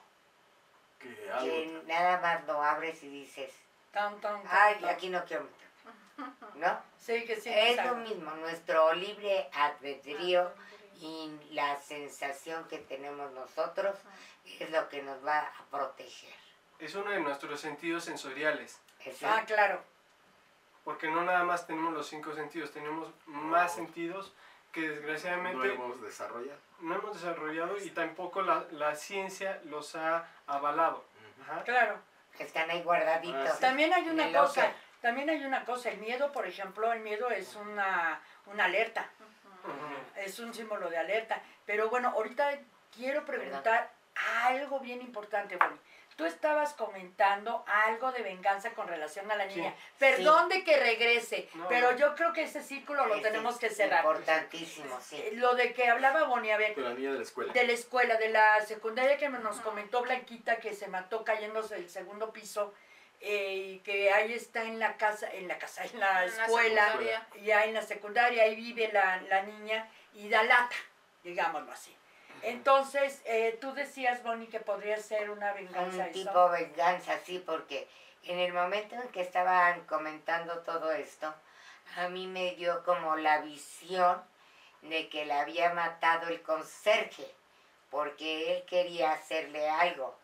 Que 1.00 1.84
nada 1.86 2.20
más 2.20 2.44
lo 2.48 2.64
abres 2.64 3.04
y 3.04 3.10
dices, 3.10 3.52
Tan, 3.92 4.20
tan, 4.20 4.42
tan, 4.42 4.52
ay, 4.52 4.76
tan. 4.80 4.90
aquí 4.90 5.10
no 5.10 5.24
quiero 5.26 5.44
meter. 5.44 5.68
¿No? 6.56 6.82
Sí, 6.98 7.24
que 7.26 7.36
sí. 7.40 7.52
Es 7.54 7.86
lo 7.86 7.96
mismo, 7.98 8.32
nuestro 8.32 8.94
libre 8.96 9.48
albedrío 9.54 10.52
Ah, 10.58 10.96
y 10.96 11.38
la 11.52 11.78
sensación 11.80 12.68
que 12.70 12.80
tenemos 12.80 13.32
nosotros 13.34 13.96
es 14.60 14.70
lo 14.72 14.90
que 14.90 15.04
nos 15.04 15.24
va 15.24 15.40
a 15.40 15.66
proteger. 15.70 16.34
Es 16.80 16.96
uno 16.96 17.12
de 17.12 17.20
nuestros 17.20 17.60
sentidos 17.62 18.06
sensoriales, 18.06 18.80
Eso 19.06 19.28
Ah, 19.28 19.44
claro. 19.46 19.84
Porque 20.84 21.08
no 21.10 21.24
nada 21.24 21.44
más 21.44 21.66
tenemos 21.68 21.94
los 21.94 22.08
cinco 22.08 22.34
sentidos, 22.34 22.72
tenemos 22.72 23.10
más 23.26 23.72
No. 23.72 23.76
sentidos 23.84 24.34
que 24.72 24.82
No 24.82 24.88
desgraciadamente 24.96 25.74
hemos 25.74 26.02
desarrollado. 26.02 26.60
no 26.80 26.96
hemos 26.96 27.14
desarrollado 27.14 27.78
y 27.78 27.90
tampoco 27.92 28.42
la, 28.42 28.66
la 28.72 28.96
ciencia 28.96 29.62
los 29.66 29.96
ha 29.96 30.28
avalado. 30.48 31.06
Ajá. 31.44 31.64
Claro. 31.64 32.00
están 32.40 32.70
ahí 32.72 32.82
guardaditos. 32.82 33.48
Ah, 33.50 33.54
sí. 33.54 33.62
También 33.62 33.94
hay 33.94 34.10
una 34.10 34.32
cosa, 34.32 34.72
también 35.02 35.30
hay 35.30 35.46
una 35.46 35.64
cosa, 35.66 35.90
el 35.90 36.00
miedo, 36.00 36.32
por 36.32 36.48
ejemplo, 36.48 36.92
el 36.92 37.02
miedo 37.02 37.30
es 37.30 37.56
una, 37.56 38.20
una 38.48 38.66
alerta, 38.66 39.08
es 40.16 40.40
un 40.40 40.54
símbolo 40.54 40.90
de 40.90 40.98
alerta. 40.98 41.42
Pero 41.66 41.90
bueno, 41.90 42.10
ahorita 42.10 42.58
quiero 42.96 43.24
preguntar 43.26 43.92
algo 44.46 44.80
bien 44.80 45.02
importante, 45.02 45.56
Bonnie. 45.58 45.80
Tú 46.16 46.26
estabas 46.26 46.74
comentando 46.74 47.66
algo 47.66 48.12
de 48.12 48.22
venganza 48.22 48.70
con 48.76 48.88
relación 48.88 49.32
a 49.32 49.36
la 49.36 49.50
Sí. 49.50 49.56
niña. 49.56 49.74
Perdón 49.98 50.48
de 50.48 50.64
que 50.64 50.78
regrese, 50.78 51.50
No, 51.56 51.68
pero 51.68 51.98
yo 51.98 52.14
creo 52.14 52.32
que 52.34 52.44
ese 52.44 52.62
círculo 52.62 53.08
lo 53.08 53.16
Ese 53.16 53.24
tenemos 53.24 53.58
que 53.58 53.72
cerrar. 53.72 54.06
Importantísimo, 54.06 55.00
sí. 55.02 55.16
Eh, 55.18 55.32
Lo 55.34 55.56
de 55.56 55.74
que 55.74 55.88
hablaba 55.90 56.26
Bonnie, 56.26 56.52
a 56.52 56.58
ver, 56.58 56.76
De 56.76 56.82
la 56.84 56.94
niña 56.94 57.12
de 57.14 57.18
la 57.18 57.24
escuela. 57.24 57.52
de 57.54 57.64
la 57.66 57.74
escuela, 57.74 58.16
de 58.18 58.30
la 58.30 58.62
secundaria 58.64 59.18
que 59.18 59.28
nos 59.30 59.60
comentó 59.62 60.04
Blanquita 60.04 60.58
que 60.58 60.76
se 60.76 60.88
mató 60.88 61.24
cayéndose 61.24 61.76
del 61.76 61.90
segundo 61.90 62.32
piso 62.32 62.76
eh, 63.20 63.56
y 63.56 63.80
que 63.80 64.12
ahí 64.14 64.34
está 64.34 64.64
en 64.66 64.78
la 64.78 64.98
casa, 64.98 65.32
en 65.32 65.48
la 65.48 65.58
casa, 65.58 65.84
en 65.86 66.00
la 66.00 66.26
En 66.26 66.38
la 66.38 66.46
escuela, 66.46 67.00
ya 67.42 67.64
en 67.66 67.74
la 67.74 67.82
secundaria, 67.82 68.44
ahí 68.44 68.56
vive 68.56 68.92
la, 68.94 69.20
la 69.22 69.42
niña 69.42 69.90
y 70.14 70.30
da 70.30 70.44
lata, 70.44 70.76
digámoslo 71.24 71.72
así. 71.72 71.96
Entonces, 72.44 73.22
eh, 73.26 73.58
tú 73.62 73.74
decías, 73.74 74.22
Bonnie, 74.24 74.48
que 74.50 74.60
podría 74.60 74.98
ser 74.98 75.30
una 75.30 75.54
venganza 75.54 75.96
Un 75.98 76.02
eso. 76.02 76.12
tipo 76.12 76.50
venganza, 76.50 77.18
sí, 77.26 77.40
porque 77.40 77.88
en 78.24 78.40
el 78.40 78.54
momento 78.54 78.96
en 78.96 79.08
que 79.10 79.22
estaban 79.22 79.82
comentando 79.86 80.60
todo 80.60 80.92
esto, 80.92 81.34
a 81.98 82.10
mí 82.10 82.28
me 82.28 82.56
dio 82.56 82.84
como 82.84 83.16
la 83.16 83.42
visión 83.42 84.22
de 84.82 85.10
que 85.10 85.26
la 85.26 85.42
había 85.42 85.74
matado 85.74 86.28
el 86.28 86.42
conserje, 86.42 87.28
porque 87.90 88.58
él 88.58 88.64
quería 88.66 89.12
hacerle 89.14 89.70
algo, 89.70 90.18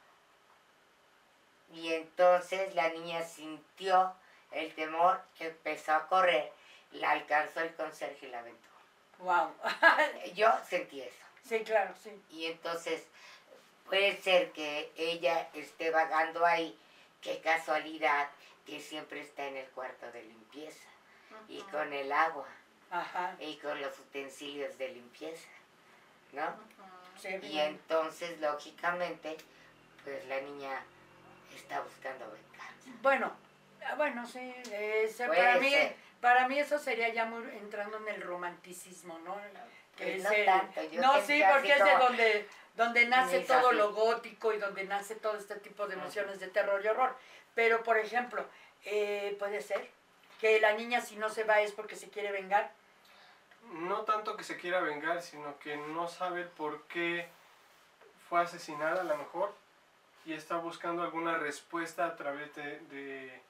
Y 1.71 1.93
entonces 1.93 2.73
la 2.75 2.89
niña 2.89 3.21
sintió 3.23 4.13
el 4.51 4.73
temor, 4.73 5.21
empezó 5.39 5.93
a 5.93 6.07
correr, 6.07 6.51
la 6.91 7.11
alcanzó 7.11 7.59
el 7.61 7.75
conserje 7.75 8.25
y 8.27 8.29
la 8.31 8.39
aventó. 8.39 8.67
Wow. 9.19 9.53
Yo 10.33 10.51
sentí 10.67 11.01
eso. 11.01 11.25
Sí, 11.47 11.59
claro, 11.63 11.93
sí. 12.01 12.11
Y 12.31 12.45
entonces 12.45 13.03
puede 13.85 14.15
ser 14.17 14.51
que 14.51 14.91
ella 14.95 15.49
esté 15.53 15.89
vagando 15.91 16.45
ahí, 16.45 16.77
qué 17.21 17.39
casualidad 17.41 18.29
que 18.65 18.79
siempre 18.79 19.21
está 19.21 19.45
en 19.45 19.57
el 19.57 19.65
cuarto 19.69 20.11
de 20.11 20.23
limpieza 20.23 20.87
y 21.47 21.61
con 21.63 21.91
el 21.93 22.11
agua 22.11 22.47
Ajá. 22.91 23.35
y 23.39 23.57
con 23.57 23.79
los 23.81 23.97
utensilios 23.99 24.77
de 24.77 24.89
limpieza, 24.89 25.49
¿no? 26.33 26.55
Sí, 27.19 27.29
Y 27.29 27.37
bien. 27.39 27.67
entonces, 27.69 28.39
lógicamente, 28.39 29.37
pues 30.03 30.25
la 30.27 30.39
niña 30.41 30.83
está 31.55 31.81
buscando 31.81 32.25
venganza. 32.31 32.89
Bueno, 33.01 33.35
ah, 33.85 33.95
bueno, 33.95 34.25
sí, 34.25 34.53
Puede 34.63 35.27
para, 35.27 35.59
mí, 35.59 35.73
para 36.21 36.47
mí 36.47 36.59
eso 36.59 36.79
sería 36.79 37.09
ya 37.09 37.25
muy 37.25 37.43
entrando 37.57 37.97
en 37.97 38.07
el 38.07 38.21
romanticismo, 38.21 39.17
¿no? 39.19 39.35
Pues 40.05 40.23
no 40.23 40.31
el- 40.31 40.45
tanto, 40.45 40.83
yo 40.91 41.01
no, 41.01 41.13
sentí 41.13 41.33
sí, 41.33 41.43
porque 41.51 41.73
es 41.73 41.83
de 41.83 41.91
donde, 41.97 42.47
donde 42.75 43.05
nace 43.07 43.41
todo 43.41 43.71
lo 43.71 43.93
gótico 43.93 44.53
y 44.53 44.57
donde 44.57 44.83
nace 44.85 45.15
todo 45.15 45.37
este 45.37 45.55
tipo 45.57 45.87
de 45.87 45.95
emociones 45.95 46.39
de 46.39 46.47
terror 46.47 46.81
y 46.83 46.87
horror. 46.87 47.15
Pero, 47.55 47.83
por 47.83 47.97
ejemplo, 47.97 48.45
eh, 48.85 49.35
puede 49.39 49.61
ser 49.61 49.89
que 50.39 50.59
la 50.61 50.73
niña 50.73 51.01
si 51.01 51.17
no 51.17 51.29
se 51.29 51.43
va 51.43 51.59
es 51.61 51.71
porque 51.73 51.95
se 51.95 52.09
quiere 52.09 52.31
vengar. 52.31 52.71
No 53.73 54.01
tanto 54.01 54.37
que 54.37 54.43
se 54.43 54.57
quiera 54.57 54.79
vengar, 54.79 55.21
sino 55.21 55.59
que 55.59 55.75
no 55.75 56.07
sabe 56.07 56.45
por 56.45 56.83
qué 56.83 57.27
fue 58.29 58.41
asesinada 58.41 59.01
a 59.01 59.03
lo 59.03 59.17
mejor 59.17 59.53
y 60.25 60.33
está 60.33 60.55
buscando 60.57 61.03
alguna 61.03 61.37
respuesta 61.37 62.05
a 62.05 62.15
través 62.15 62.55
de, 62.55 62.79
de 62.91 63.41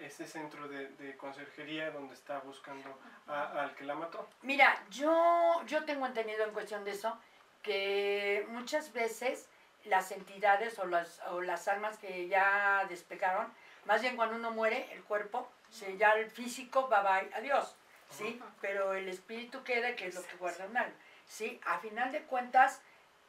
este 0.00 0.26
centro 0.26 0.68
de, 0.68 0.88
de 0.88 1.16
conserjería 1.16 1.90
donde 1.90 2.14
está 2.14 2.38
buscando 2.40 2.98
a- 3.26 3.62
al 3.62 3.74
que 3.74 3.84
la 3.84 3.94
mató. 3.94 4.28
Mira, 4.42 4.82
yo, 4.90 5.62
yo 5.66 5.84
tengo 5.84 6.06
entendido 6.06 6.44
en 6.44 6.52
cuestión 6.52 6.84
de 6.84 6.92
eso 6.92 7.18
que 7.62 8.44
muchas 8.48 8.92
veces 8.92 9.48
las 9.84 10.10
entidades 10.12 10.78
o 10.78 10.86
las, 10.86 11.20
o 11.30 11.40
las 11.40 11.68
almas 11.68 11.98
que 11.98 12.28
ya 12.28 12.84
despegaron, 12.88 13.52
más 13.86 14.02
bien 14.02 14.16
cuando 14.16 14.36
uno 14.36 14.50
muere, 14.50 14.92
el 14.92 15.02
cuerpo, 15.04 15.48
se, 15.70 15.96
ya 15.96 16.12
el 16.14 16.30
físico, 16.30 16.88
bye 16.88 17.00
bye, 17.00 17.34
adiós, 17.34 17.74
¿sí? 18.10 18.40
Pero 18.60 18.92
el 18.94 19.08
espíritu 19.08 19.62
queda, 19.62 19.94
que 19.96 20.06
es 20.08 20.14
lo 20.14 20.22
que 20.26 20.36
guarda 20.36 20.66
un 20.66 20.76
alma, 20.76 20.94
¿sí? 21.26 21.60
A 21.64 21.78
final 21.78 22.12
de 22.12 22.22
cuentas, 22.22 22.82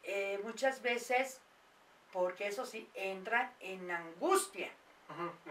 eh, 0.04 0.40
muchas 0.44 0.82
veces, 0.82 1.40
porque 2.12 2.48
eso 2.48 2.66
sí, 2.66 2.90
entran 2.96 3.52
en 3.60 3.90
angustia. 3.92 4.70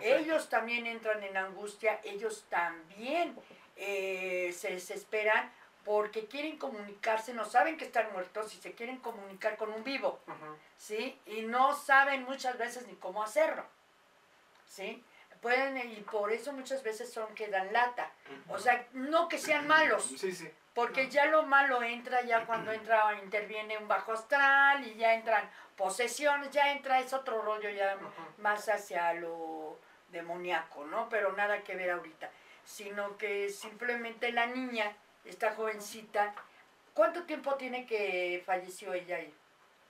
Ellos 0.00 0.48
también 0.48 0.86
entran 0.86 1.22
en 1.22 1.36
angustia, 1.36 2.00
ellos 2.04 2.44
también 2.48 3.36
eh, 3.76 4.54
se 4.56 4.70
desesperan 4.72 5.50
porque 5.84 6.26
quieren 6.26 6.58
comunicarse, 6.58 7.32
no 7.32 7.44
saben 7.44 7.76
que 7.76 7.84
están 7.84 8.12
muertos 8.12 8.54
y 8.54 8.58
se 8.60 8.72
quieren 8.72 8.98
comunicar 8.98 9.56
con 9.56 9.72
un 9.72 9.82
vivo. 9.82 10.20
¿sí? 10.76 11.18
Y 11.26 11.42
no 11.42 11.74
saben 11.74 12.24
muchas 12.24 12.58
veces 12.58 12.86
ni 12.86 12.94
cómo 12.94 13.22
hacerlo, 13.22 13.64
¿sí? 14.66 15.02
Pueden, 15.40 15.78
y 15.90 16.02
por 16.02 16.30
eso 16.32 16.52
muchas 16.52 16.82
veces 16.82 17.10
son 17.10 17.34
que 17.34 17.48
dan 17.48 17.72
lata. 17.72 18.12
O 18.48 18.58
sea, 18.58 18.86
no 18.92 19.26
que 19.28 19.38
sean 19.38 19.66
malos, 19.66 20.04
Sí, 20.04 20.32
sí. 20.32 20.50
Porque 20.74 21.08
ya 21.08 21.26
lo 21.26 21.42
malo 21.42 21.82
entra 21.82 22.22
ya 22.22 22.46
cuando 22.46 22.72
entra, 22.72 23.18
interviene 23.22 23.78
un 23.78 23.88
bajo 23.88 24.12
astral 24.12 24.86
y 24.86 24.94
ya 24.94 25.14
entran 25.14 25.48
posesiones, 25.76 26.50
ya 26.50 26.72
entra, 26.72 27.00
es 27.00 27.12
otro 27.12 27.42
rollo 27.42 27.70
ya 27.70 27.96
más 28.38 28.68
hacia 28.68 29.14
lo 29.14 29.78
demoníaco, 30.10 30.84
¿no? 30.84 31.08
Pero 31.08 31.32
nada 31.32 31.62
que 31.62 31.74
ver 31.74 31.90
ahorita, 31.90 32.30
sino 32.64 33.16
que 33.16 33.48
simplemente 33.48 34.32
la 34.32 34.46
niña, 34.46 34.94
esta 35.24 35.54
jovencita, 35.54 36.34
¿cuánto 36.94 37.22
tiempo 37.24 37.54
tiene 37.54 37.86
que 37.86 38.42
falleció 38.44 38.92
ella 38.92 39.16
ahí? 39.16 39.34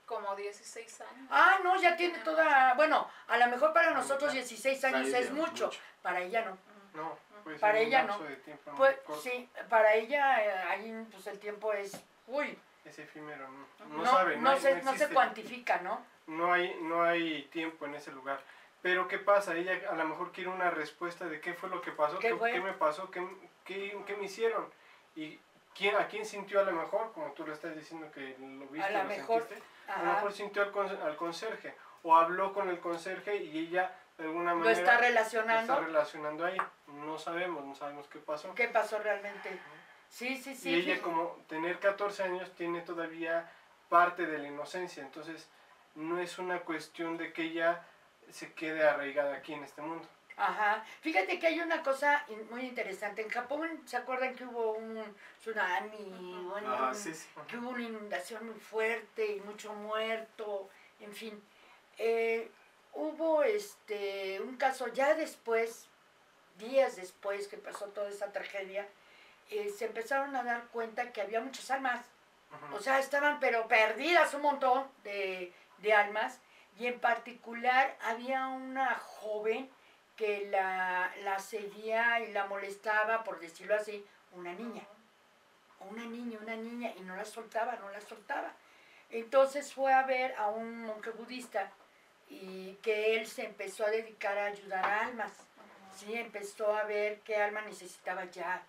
Como 0.07 0.35
16 0.35 1.01
años. 1.03 1.29
Ah, 1.31 1.59
no, 1.63 1.81
ya 1.81 1.97
tiene 1.97 2.19
toda, 2.19 2.75
bueno, 2.75 3.09
a 3.29 3.37
lo 3.39 3.47
mejor 3.49 3.73
para 3.73 3.93
nosotros 3.93 4.33
16 4.33 4.85
años 4.85 5.09
es 5.09 5.31
mucho. 5.31 5.71
para 6.03 6.21
ella 6.21 6.45
no. 6.45 6.59
No, 6.95 7.17
puede 7.43 7.57
ser 7.57 7.61
Para 7.61 7.79
ella 7.79 8.03
no. 8.05 8.19
tiempo 8.45 8.71
Pues 8.77 8.97
corto. 9.01 9.23
sí, 9.23 9.49
para 9.69 9.95
ella 9.95 10.45
eh, 10.45 10.53
ahí 10.69 11.07
pues 11.13 11.27
el 11.27 11.39
tiempo 11.39 11.73
es, 11.73 11.93
uy, 12.27 12.59
Es 12.85 12.99
efímero, 12.99 13.47
no, 13.49 13.87
no, 13.87 13.97
no, 13.99 14.07
sabe, 14.07 14.37
no, 14.39 14.51
hay- 14.51 14.61
se, 14.61 14.83
no 14.83 14.93
no 14.93 14.99
se 14.99 15.09
cuantifica, 15.09 15.79
¿no? 15.83 16.05
no 16.27 16.53
hay, 16.53 16.75
no 16.83 17.03
hay 17.03 17.43
tiempo 17.53 17.87
en 17.87 17.95
ese 17.95 18.13
lugar. 18.13 18.41
Pero 18.83 19.09
¿qué 19.09 19.19
pasa? 19.19 19.55
Ella 19.57 19.79
a 19.91 19.95
lo 19.95 20.05
mejor 20.07 20.33
quiere 20.33 20.49
una 20.49 20.71
respuesta 20.71 21.27
de 21.27 21.41
qué 21.41 21.53
fue 21.55 21.69
lo 21.69 21.83
que 21.83 21.93
pasó, 21.93 22.19
¿Qué 22.19 22.31
qué, 22.39 22.53
qué 22.53 22.61
me 22.61 22.73
pasó, 22.73 23.11
qué, 23.11 23.27
qué, 23.65 23.99
qué 24.07 24.17
me 24.17 24.25
hicieron. 24.25 24.67
Y 25.15 25.39
quién, 25.77 25.97
a 25.97 26.07
quién 26.09 26.25
sintió 26.25 26.61
a 26.61 26.65
lo 26.65 26.73
mejor, 26.73 27.13
como 27.13 27.33
tú 27.33 27.47
lo 27.47 27.53
estás 27.53 27.75
diciendo 27.77 28.11
que 28.13 28.37
lo 28.39 28.67
viste, 28.69 28.91
lo 28.93 28.99
lo 29.03 29.05
mejor, 29.05 29.43
sentiste, 29.43 29.63
a 29.89 30.03
lo 30.03 30.13
mejor 30.15 30.33
sintió 30.33 30.63
al, 30.63 30.71
con- 30.71 31.03
al 31.03 31.17
conserje 31.17 31.75
o 32.03 32.17
habló 32.17 32.55
con 32.55 32.71
el 32.71 32.81
conserje 32.81 33.37
y 33.37 33.59
ella 33.59 33.95
de 34.21 34.27
alguna 34.27 34.55
Lo 34.55 34.69
está 34.69 34.95
lo 34.95 35.01
relacionando. 35.01 35.73
está 35.73 35.85
relacionando 35.87 36.45
ahí. 36.45 36.57
No 36.89 37.19
sabemos, 37.19 37.65
no 37.65 37.75
sabemos 37.75 38.07
qué 38.09 38.19
pasó. 38.19 38.55
¿Qué 38.55 38.69
pasó 38.69 38.99
realmente? 38.99 39.59
Sí, 40.09 40.37
sí, 40.37 40.55
sí. 40.55 40.71
y 40.71 40.75
ella 40.75 40.97
sí. 40.97 41.01
como 41.01 41.39
tener 41.49 41.79
14 41.79 42.25
años 42.25 42.51
tiene 42.55 42.81
todavía 42.83 43.51
parte 43.89 44.27
de 44.27 44.39
la 44.39 44.49
inocencia, 44.49 45.03
entonces 45.03 45.49
no 45.95 46.19
es 46.21 46.39
una 46.39 46.61
cuestión 46.61 47.17
de 47.17 47.33
que 47.33 47.43
ella 47.43 47.83
se 48.31 48.53
quede 48.53 48.83
arraigada 48.87 49.35
aquí 49.37 49.55
en 49.55 49.65
este 49.65 49.83
mundo. 49.83 50.07
Ajá. 50.37 50.85
Fíjate 51.01 51.39
que 51.39 51.47
hay 51.49 51.61
una 51.61 51.83
cosa 51.83 52.25
in- 52.29 52.49
muy 52.51 52.63
interesante. 52.63 53.23
En 53.23 53.29
Japón, 53.29 53.83
¿se 53.85 53.97
acuerdan 53.99 54.35
que 54.35 54.45
hubo 54.45 54.73
un 54.73 55.03
tsunami? 55.41 56.47
Bueno, 56.51 56.73
Ah, 56.75 56.89
un- 56.89 56.95
sí, 56.95 57.15
sí. 57.15 57.29
que 57.49 57.57
hubo 57.59 57.71
una 57.71 57.83
inundación 57.83 58.47
muy 58.47 58.59
fuerte 58.59 59.27
y 59.37 59.41
mucho 59.41 59.73
muerto, 59.75 60.69
en 61.01 61.13
fin. 61.13 61.43
Eh, 61.99 62.51
hubo 62.93 63.43
este 63.43 64.41
un 64.41 64.57
caso 64.57 64.89
ya 64.89 65.15
después, 65.15 65.87
días 66.59 66.97
después 66.97 67.49
que 67.49 67.57
pasó 67.57 67.87
toda 67.87 68.09
esa 68.09 68.33
tragedia, 68.33 68.87
eh, 69.51 69.71
se 69.77 69.87
empezaron 69.87 70.35
a 70.37 70.43
dar 70.43 70.69
cuenta 70.69 71.13
que 71.13 71.21
había 71.21 71.41
muchas 71.41 71.71
almas. 71.71 72.05
O 72.73 72.81
sea, 72.81 72.99
estaban 72.99 73.39
pero 73.39 73.69
perdidas 73.69 74.35
un 74.35 74.43
montón 74.43 74.89
de, 75.05 75.53
de 75.79 75.93
almas 75.95 76.41
y 76.79 76.87
en 76.87 76.99
particular 76.99 77.97
había 78.03 78.49
una 78.49 78.97
joven 78.97 79.71
que 80.17 80.49
la, 80.51 81.13
la 81.23 81.39
seguía 81.39 82.21
y 82.21 82.33
la 82.33 82.47
molestaba, 82.47 83.23
por 83.25 83.39
decirlo 83.39 83.77
así, 83.77 84.05
una 84.33 84.53
niña. 84.53 84.83
Una 85.89 86.05
niña, 86.05 86.39
una 86.43 86.57
niña, 86.57 86.93
y 86.97 87.01
no 87.01 87.17
la 87.17 87.25
soltaba, 87.25 87.77
no 87.77 87.89
la 87.91 88.01
soltaba. 88.01 88.53
Entonces 89.11 89.73
fue 89.73 89.93
a 89.93 90.03
ver 90.03 90.35
a 90.37 90.49
un 90.49 90.85
monje 90.85 91.11
budista 91.11 91.71
y 92.31 92.79
que 92.83 93.17
él 93.17 93.27
se 93.27 93.45
empezó 93.45 93.85
a 93.85 93.91
dedicar 93.91 94.39
a 94.39 94.47
ayudar 94.47 94.85
a 94.85 95.01
almas. 95.07 95.33
Sí, 95.99 96.15
empezó 96.15 96.75
a 96.75 96.85
ver 96.85 97.21
qué 97.21 97.37
alma 97.37 97.61
necesitaba 97.61 98.25
ya, 98.31 98.63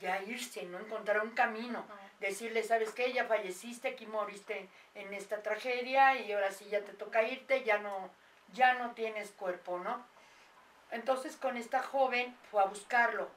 ya 0.00 0.22
irse, 0.22 0.62
no 0.64 0.78
encontrar 0.78 1.20
un 1.22 1.32
camino 1.32 1.84
decirle, 2.20 2.62
¿sabes 2.62 2.92
qué? 2.92 3.12
Ya 3.12 3.24
falleciste, 3.24 3.88
aquí 3.88 4.06
moriste 4.06 4.68
en 4.94 5.12
esta 5.12 5.42
tragedia 5.42 6.18
y 6.20 6.32
ahora 6.32 6.50
sí 6.50 6.66
ya 6.66 6.80
te 6.82 6.92
toca 6.92 7.22
irte, 7.22 7.64
ya 7.64 7.78
no, 7.78 8.10
ya 8.52 8.74
no 8.74 8.92
tienes 8.92 9.30
cuerpo, 9.32 9.78
¿no? 9.78 10.06
Entonces 10.90 11.36
con 11.36 11.56
esta 11.56 11.82
joven 11.82 12.34
fue 12.50 12.62
a 12.62 12.66
buscarlo, 12.66 13.28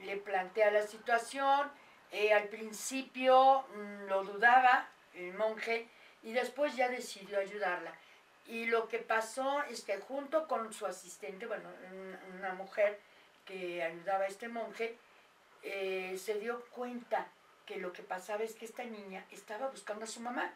le 0.00 0.16
plantea 0.16 0.70
la 0.70 0.86
situación, 0.86 1.70
eh, 2.10 2.32
al 2.32 2.48
principio 2.48 3.64
mm, 3.74 4.08
lo 4.08 4.24
dudaba 4.24 4.88
el 5.14 5.34
monje 5.34 5.88
y 6.22 6.32
después 6.32 6.74
ya 6.76 6.88
decidió 6.88 7.38
ayudarla. 7.38 7.92
Y 8.46 8.66
lo 8.66 8.88
que 8.88 8.98
pasó 8.98 9.62
es 9.64 9.82
que 9.82 9.98
junto 9.98 10.46
con 10.46 10.72
su 10.72 10.86
asistente, 10.86 11.46
bueno, 11.46 11.68
un- 11.90 12.18
una 12.38 12.52
mujer 12.54 12.98
que 13.46 13.82
ayudaba 13.82 14.24
a 14.24 14.28
este 14.28 14.48
monje, 14.48 14.96
eh, 15.62 16.18
se 16.18 16.38
dio 16.38 16.64
cuenta 16.66 17.26
que 17.66 17.76
lo 17.76 17.92
que 17.92 18.02
pasaba 18.02 18.42
es 18.44 18.54
que 18.54 18.66
esta 18.66 18.84
niña 18.84 19.24
estaba 19.30 19.68
buscando 19.68 20.04
a 20.04 20.08
su 20.08 20.20
mamá. 20.20 20.52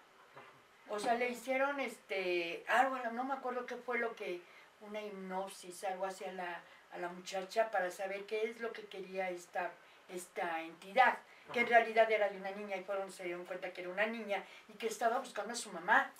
O 0.90 0.98
sea, 0.98 1.14
le 1.14 1.28
hicieron 1.30 1.80
este, 1.80 2.64
algo, 2.68 2.96
no 3.12 3.24
me 3.24 3.34
acuerdo 3.34 3.64
qué 3.66 3.76
fue 3.76 3.98
lo 3.98 4.14
que, 4.14 4.40
una 4.80 5.00
hipnosis, 5.02 5.84
algo 5.84 6.06
hacia 6.06 6.32
la, 6.32 6.62
a 6.92 6.98
la 6.98 7.08
muchacha 7.08 7.70
para 7.70 7.90
saber 7.90 8.24
qué 8.26 8.44
es 8.50 8.60
lo 8.60 8.72
que 8.72 8.84
quería 8.86 9.30
esta, 9.30 9.70
esta 10.08 10.62
entidad, 10.62 11.18
que 11.52 11.60
en 11.60 11.66
realidad 11.66 12.10
era 12.10 12.28
de 12.28 12.36
una 12.36 12.50
niña 12.52 12.76
y 12.76 12.84
fueron, 12.84 13.10
se 13.10 13.24
dieron 13.24 13.44
cuenta 13.46 13.72
que 13.72 13.80
era 13.82 13.90
una 13.90 14.06
niña 14.06 14.44
y 14.68 14.74
que 14.74 14.86
estaba 14.86 15.18
buscando 15.18 15.52
a 15.52 15.56
su 15.56 15.70
mamá, 15.72 16.10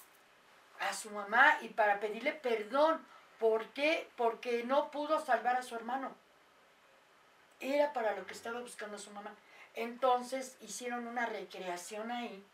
a 0.80 0.92
su 0.92 1.10
mamá 1.10 1.58
y 1.62 1.68
para 1.68 2.00
pedirle 2.00 2.32
perdón. 2.32 3.04
¿Por 3.38 3.66
qué? 3.68 4.08
Porque 4.16 4.64
no 4.64 4.90
pudo 4.90 5.20
salvar 5.24 5.56
a 5.56 5.62
su 5.62 5.76
hermano. 5.76 6.12
Era 7.60 7.92
para 7.92 8.14
lo 8.16 8.26
que 8.26 8.34
estaba 8.34 8.60
buscando 8.60 8.96
a 8.96 9.00
su 9.00 9.10
mamá. 9.10 9.32
Entonces 9.74 10.56
hicieron 10.60 11.06
una 11.06 11.26
recreación 11.26 12.10
ahí, 12.10 12.44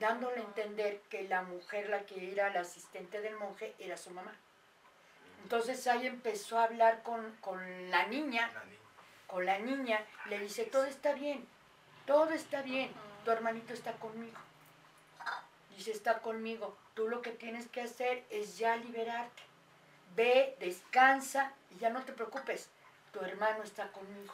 dándole 0.00 0.40
a 0.40 0.44
entender 0.44 1.00
que 1.10 1.24
la 1.28 1.42
mujer, 1.42 1.90
la 1.90 2.06
que 2.06 2.32
era 2.32 2.50
la 2.50 2.60
asistente 2.60 3.20
del 3.20 3.36
monje, 3.36 3.74
era 3.78 3.96
su 3.98 4.10
mamá. 4.10 4.34
Entonces 5.42 5.86
ahí 5.86 6.06
empezó 6.06 6.58
a 6.58 6.64
hablar 6.64 7.02
con, 7.02 7.36
con 7.42 7.90
la 7.90 8.06
niña, 8.06 8.50
La 8.54 8.64
niña. 8.64 8.78
con 9.26 9.44
la 9.44 9.58
niña, 9.58 10.06
le 10.26 10.38
dice, 10.38 10.64
todo 10.64 10.84
está 10.86 11.12
bien, 11.12 11.46
todo 12.06 12.30
está 12.30 12.62
bien, 12.62 12.90
tu 13.26 13.30
hermanito 13.30 13.74
está 13.74 13.92
conmigo. 13.92 14.38
Dice, 15.84 15.98
está 15.98 16.20
conmigo, 16.20 16.74
tú 16.94 17.08
lo 17.08 17.20
que 17.20 17.30
tienes 17.30 17.68
que 17.68 17.82
hacer 17.82 18.24
es 18.30 18.56
ya 18.56 18.74
liberarte. 18.76 19.42
Ve, 20.16 20.56
descansa 20.58 21.52
y 21.70 21.76
ya 21.78 21.90
no 21.90 22.02
te 22.04 22.12
preocupes, 22.14 22.70
tu 23.12 23.20
hermano 23.20 23.62
está 23.62 23.88
conmigo. 23.92 24.32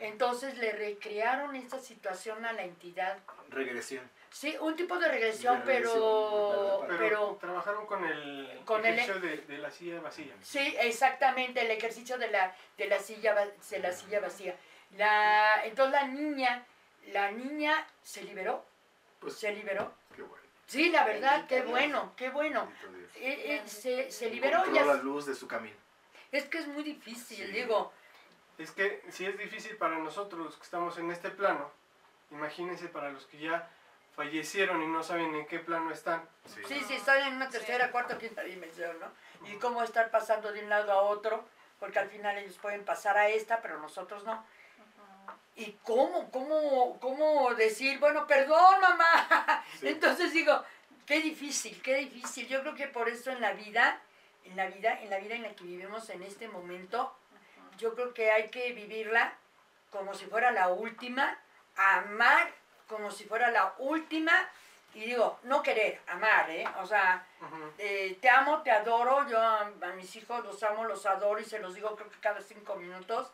Entonces 0.00 0.58
le 0.58 0.72
recrearon 0.72 1.54
esta 1.54 1.78
situación 1.78 2.44
a 2.44 2.52
la 2.54 2.64
entidad. 2.64 3.18
Regresión. 3.50 4.10
Sí, 4.32 4.56
un 4.60 4.74
tipo 4.74 4.98
de 4.98 5.06
regresión, 5.08 5.60
De 5.60 5.64
regresión, 5.64 5.94
pero. 5.94 6.84
Pero, 6.88 6.98
pero 6.98 7.38
trabajaron 7.40 7.86
con 7.86 8.04
el 8.04 8.60
Con 8.64 8.84
el- 8.84 8.98
ejercicio 8.98 9.20
de, 9.20 9.36
de 9.42 9.58
la 9.58 9.70
silla 9.70 10.00
vacía. 10.00 10.34
Sí, 10.42 10.74
exactamente, 10.80 11.60
el 11.60 11.70
ejercicio 11.70 12.18
de 12.18 12.28
la, 12.32 12.52
de 12.76 12.86
la 12.88 12.98
silla 12.98 13.36
de 13.70 13.78
la 13.78 13.92
silla 13.92 14.18
vacía. 14.18 14.56
La, 14.96 15.64
entonces 15.64 15.92
la 15.92 16.08
niña, 16.08 16.64
la 17.12 17.30
niña 17.30 17.86
se 18.02 18.22
liberó, 18.24 18.64
Pues 19.20 19.34
se 19.34 19.52
liberó. 19.52 19.94
qué 20.16 20.22
bueno. 20.22 20.47
Sí, 20.68 20.90
la 20.90 21.04
verdad, 21.04 21.46
qué 21.46 21.62
bueno, 21.62 22.12
qué 22.14 22.28
bueno. 22.28 22.70
Eh, 23.16 23.62
eh, 23.64 23.68
se, 23.68 24.10
se 24.12 24.28
liberó, 24.28 24.62
ya 24.72 24.84
la 24.84 24.96
es, 24.96 25.02
luz 25.02 25.24
de 25.24 25.34
su 25.34 25.48
camino. 25.48 25.74
es 26.30 26.44
que 26.44 26.58
es 26.58 26.66
muy 26.68 26.82
difícil, 26.82 27.46
Sí. 27.46 27.52
digo. 27.52 27.90
Es 28.58 28.70
que 28.72 29.02
si 29.10 29.24
es 29.24 29.38
difícil 29.38 29.76
para 29.78 29.98
nosotros 29.98 30.44
los 30.44 30.56
que 30.56 30.64
estamos 30.64 30.98
en 30.98 31.10
este 31.10 31.30
plano, 31.30 31.70
imagínense 32.30 32.88
para 32.88 33.10
los 33.10 33.24
que 33.26 33.38
ya 33.38 33.70
fallecieron 34.14 34.82
y 34.82 34.86
no 34.88 35.02
saben 35.02 35.34
en 35.34 35.46
qué 35.46 35.58
plano 35.58 35.90
están. 35.90 36.28
Sí. 36.44 36.60
Sí, 36.68 36.80
sí, 36.86 36.94
están 36.94 37.22
en 37.26 37.36
una 37.36 37.48
tercera, 37.48 37.90
cuarta, 37.90 38.18
quinta 38.18 38.42
dimensión, 38.42 38.94
¿no? 39.00 39.10
Y 39.48 39.56
cómo 39.56 39.82
estar 39.82 40.10
pasando 40.10 40.52
de 40.52 40.62
un 40.64 40.68
lado 40.68 40.92
a 40.92 41.00
otro, 41.02 41.48
porque 41.80 41.98
al 41.98 42.10
final 42.10 42.36
ellos 42.36 42.58
pueden 42.58 42.84
pasar 42.84 43.16
a 43.16 43.28
esta, 43.30 43.62
pero 43.62 43.78
nosotros 43.78 44.22
no. 44.24 44.44
¿Y 45.58 45.76
cómo, 45.82 46.30
cómo, 46.30 47.00
cómo 47.00 47.52
decir, 47.56 47.98
bueno, 47.98 48.28
perdón, 48.28 48.80
mamá? 48.80 49.64
Sí. 49.80 49.88
Entonces 49.88 50.32
digo, 50.32 50.62
qué 51.04 51.20
difícil, 51.20 51.82
qué 51.82 51.96
difícil. 51.96 52.46
Yo 52.46 52.60
creo 52.60 52.76
que 52.76 52.86
por 52.86 53.08
eso 53.08 53.32
en 53.32 53.40
la 53.40 53.54
vida, 53.54 54.00
en 54.44 54.56
la 54.56 54.66
vida, 54.66 55.00
en 55.00 55.10
la 55.10 55.18
vida 55.18 55.34
en 55.34 55.42
la 55.42 55.54
que 55.56 55.64
vivimos 55.64 56.08
en 56.10 56.22
este 56.22 56.46
momento, 56.46 57.12
yo 57.76 57.96
creo 57.96 58.14
que 58.14 58.30
hay 58.30 58.50
que 58.50 58.72
vivirla 58.72 59.34
como 59.90 60.14
si 60.14 60.26
fuera 60.26 60.52
la 60.52 60.68
última, 60.68 61.36
amar 61.74 62.52
como 62.86 63.10
si 63.10 63.24
fuera 63.24 63.50
la 63.50 63.74
última, 63.78 64.32
y 64.94 65.00
digo, 65.00 65.40
no 65.42 65.62
querer, 65.62 66.00
amar, 66.06 66.48
¿eh? 66.50 66.66
O 66.80 66.86
sea, 66.86 67.26
eh, 67.78 68.16
te 68.20 68.30
amo, 68.30 68.62
te 68.62 68.70
adoro, 68.70 69.28
yo 69.28 69.40
a, 69.40 69.72
a 69.82 69.92
mis 69.96 70.14
hijos 70.14 70.44
los 70.44 70.62
amo, 70.62 70.84
los 70.84 71.04
adoro 71.04 71.40
y 71.40 71.44
se 71.44 71.58
los 71.58 71.74
digo 71.74 71.96
creo 71.96 72.10
que 72.10 72.20
cada 72.20 72.40
cinco 72.40 72.76
minutos 72.76 73.32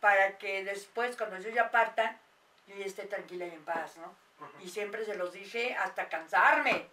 para 0.00 0.38
que 0.38 0.64
después 0.64 1.16
cuando 1.16 1.38
yo 1.38 1.50
ya 1.50 1.70
parta, 1.70 2.18
yo 2.66 2.76
ya 2.76 2.84
esté 2.84 3.04
tranquila 3.04 3.46
y 3.46 3.50
en 3.50 3.64
paz, 3.64 3.96
¿no? 3.96 4.14
Y 4.60 4.68
siempre 4.68 5.04
se 5.04 5.14
los 5.14 5.32
dije 5.32 5.74
hasta 5.74 6.08
cansarme. 6.08 6.88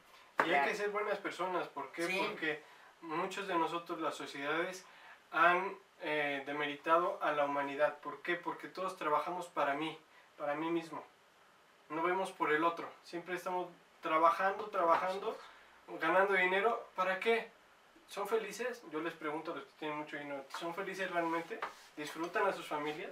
Y 0.45 0.53
hay 0.53 0.69
que 0.69 0.75
ser 0.75 0.89
buenas 0.89 1.17
personas. 1.17 1.67
¿Por 1.67 1.91
qué? 1.91 2.07
Sí. 2.07 2.25
Porque 2.29 2.63
muchos 3.01 3.47
de 3.47 3.55
nosotros, 3.55 3.99
las 3.99 4.15
sociedades, 4.15 4.85
han 5.31 5.77
eh, 6.01 6.43
demeritado 6.45 7.19
a 7.21 7.31
la 7.31 7.45
humanidad. 7.45 7.97
¿Por 7.99 8.21
qué? 8.21 8.35
Porque 8.35 8.67
todos 8.67 8.97
trabajamos 8.97 9.47
para 9.47 9.73
mí, 9.73 9.97
para 10.37 10.55
mí 10.55 10.69
mismo. 10.69 11.03
No 11.89 12.01
vemos 12.03 12.31
por 12.31 12.51
el 12.53 12.63
otro. 12.63 12.89
Siempre 13.03 13.35
estamos 13.35 13.67
trabajando, 14.01 14.65
trabajando, 14.65 15.37
ganando 15.99 16.33
dinero. 16.33 16.87
¿Para 16.95 17.19
qué? 17.19 17.51
¿Son 18.13 18.27
felices? 18.27 18.81
Yo 18.91 18.99
les 18.99 19.13
pregunto 19.13 19.51
a 19.53 19.55
los 19.55 19.63
que 19.65 19.71
tienen 19.79 19.97
mucho 19.97 20.17
dinero. 20.17 20.45
¿Son 20.59 20.75
felices 20.75 21.09
realmente? 21.09 21.59
¿Disfrutan 21.97 22.45
a 22.45 22.53
sus 22.53 22.67
familias? 22.67 23.09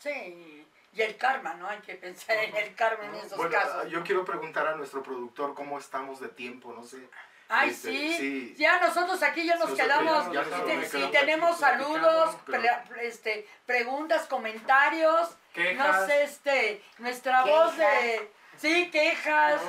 Sí, 0.00 0.66
y 0.92 1.02
el 1.02 1.16
karma, 1.16 1.54
¿no? 1.54 1.68
Hay 1.68 1.78
que 1.78 1.94
pensar 1.94 2.36
en 2.38 2.56
el 2.56 2.74
karma 2.74 3.04
en 3.06 3.14
esos 3.14 3.36
Bueno, 3.36 3.52
casos. 3.52 3.88
yo 3.90 4.02
quiero 4.02 4.24
preguntar 4.24 4.66
a 4.66 4.74
nuestro 4.74 5.04
productor 5.04 5.54
cómo 5.54 5.78
estamos 5.78 6.18
de 6.18 6.28
tiempo, 6.28 6.72
no 6.72 6.82
sé. 6.82 7.08
Ay, 7.48 7.70
Este, 7.70 7.90
sí. 7.90 8.16
sí. 8.16 8.54
Ya 8.58 8.80
nosotros 8.80 9.22
aquí 9.22 9.44
ya 9.46 9.54
nos 9.56 9.70
Nosotros 9.70 9.86
quedamos. 9.86 10.32
ya- 10.32 10.42
nos 10.42 10.64
te- 10.66 10.88
si 10.88 11.06
tenemos 11.12 11.58
saludos, 11.58 12.34
pre- 12.44 12.68
este, 13.02 13.46
preguntas, 13.66 14.26
comentarios. 14.26 15.36
Quejas. 15.52 16.00
No 16.00 16.06
sé, 16.06 16.22
este, 16.24 16.82
nuestra 16.98 17.44
voz 17.44 17.76
de. 17.76 18.32
Sí, 18.56 18.90
quejas. 18.90 19.60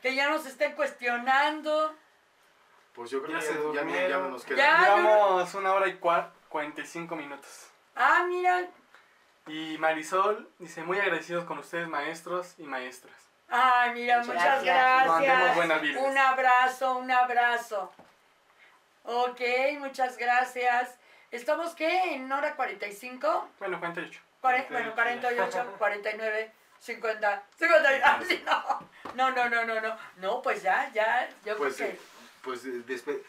que 0.00 0.14
ya 0.16 0.28
nos 0.28 0.44
estén 0.46 0.72
cuestionando. 0.72 1.94
Pues 2.94 3.10
yo 3.10 3.22
creo 3.22 3.38
Ya 3.40 3.46
que 3.46 3.54
ya, 3.74 3.84
ya, 4.02 4.08
ya 4.08 4.18
no 4.18 4.28
nos 4.28 4.44
queda. 4.44 4.56
Ya. 4.58 4.80
Llevamos 4.96 5.54
una 5.54 5.72
hora 5.72 5.88
y 5.88 5.98
cua- 5.98 6.30
45 6.48 7.16
minutos. 7.16 7.68
Ah, 7.96 8.24
mira. 8.28 8.66
Y 9.46 9.76
Marisol 9.78 10.48
dice, 10.58 10.82
muy 10.84 10.98
agradecidos 10.98 11.44
con 11.44 11.58
ustedes 11.58 11.88
maestros 11.88 12.54
y 12.58 12.64
maestras. 12.64 13.14
Ay, 13.48 13.92
mira, 13.92 14.18
Muchas 14.18 14.34
muchas 14.34 14.64
gracias. 14.64 15.06
Mandemos 15.08 15.66
gracias. 15.66 15.96
Un 16.02 16.18
abrazo, 16.18 16.96
un 16.98 17.10
abrazo. 17.10 17.92
Ok, 19.04 19.40
muchas 19.78 20.16
gracias. 20.16 20.94
¿Estamos 21.30 21.74
qué? 21.74 22.14
¿En 22.14 22.30
hora 22.30 22.54
45? 22.54 23.48
Bueno, 23.58 23.80
48. 23.80 24.20
Cuare- 24.40 24.66
bueno, 24.70 24.94
48, 24.94 25.74
49, 25.78 26.52
50, 26.78 27.42
50. 27.58 27.88
Ah, 28.04 28.20
sí, 28.26 28.42
no. 28.46 28.90
No, 29.14 29.30
no, 29.30 29.48
no, 29.48 29.64
no, 29.64 29.80
no. 29.80 29.96
No, 30.16 30.42
pues 30.42 30.62
ya, 30.62 30.90
ya. 30.92 31.28
Yo 31.44 31.56
Pues, 31.56 31.76
creo 31.76 31.88
eh, 31.88 31.92
que. 31.92 32.11
Pues 32.42 32.64
eh, 32.64 32.82
despe- 32.86 33.22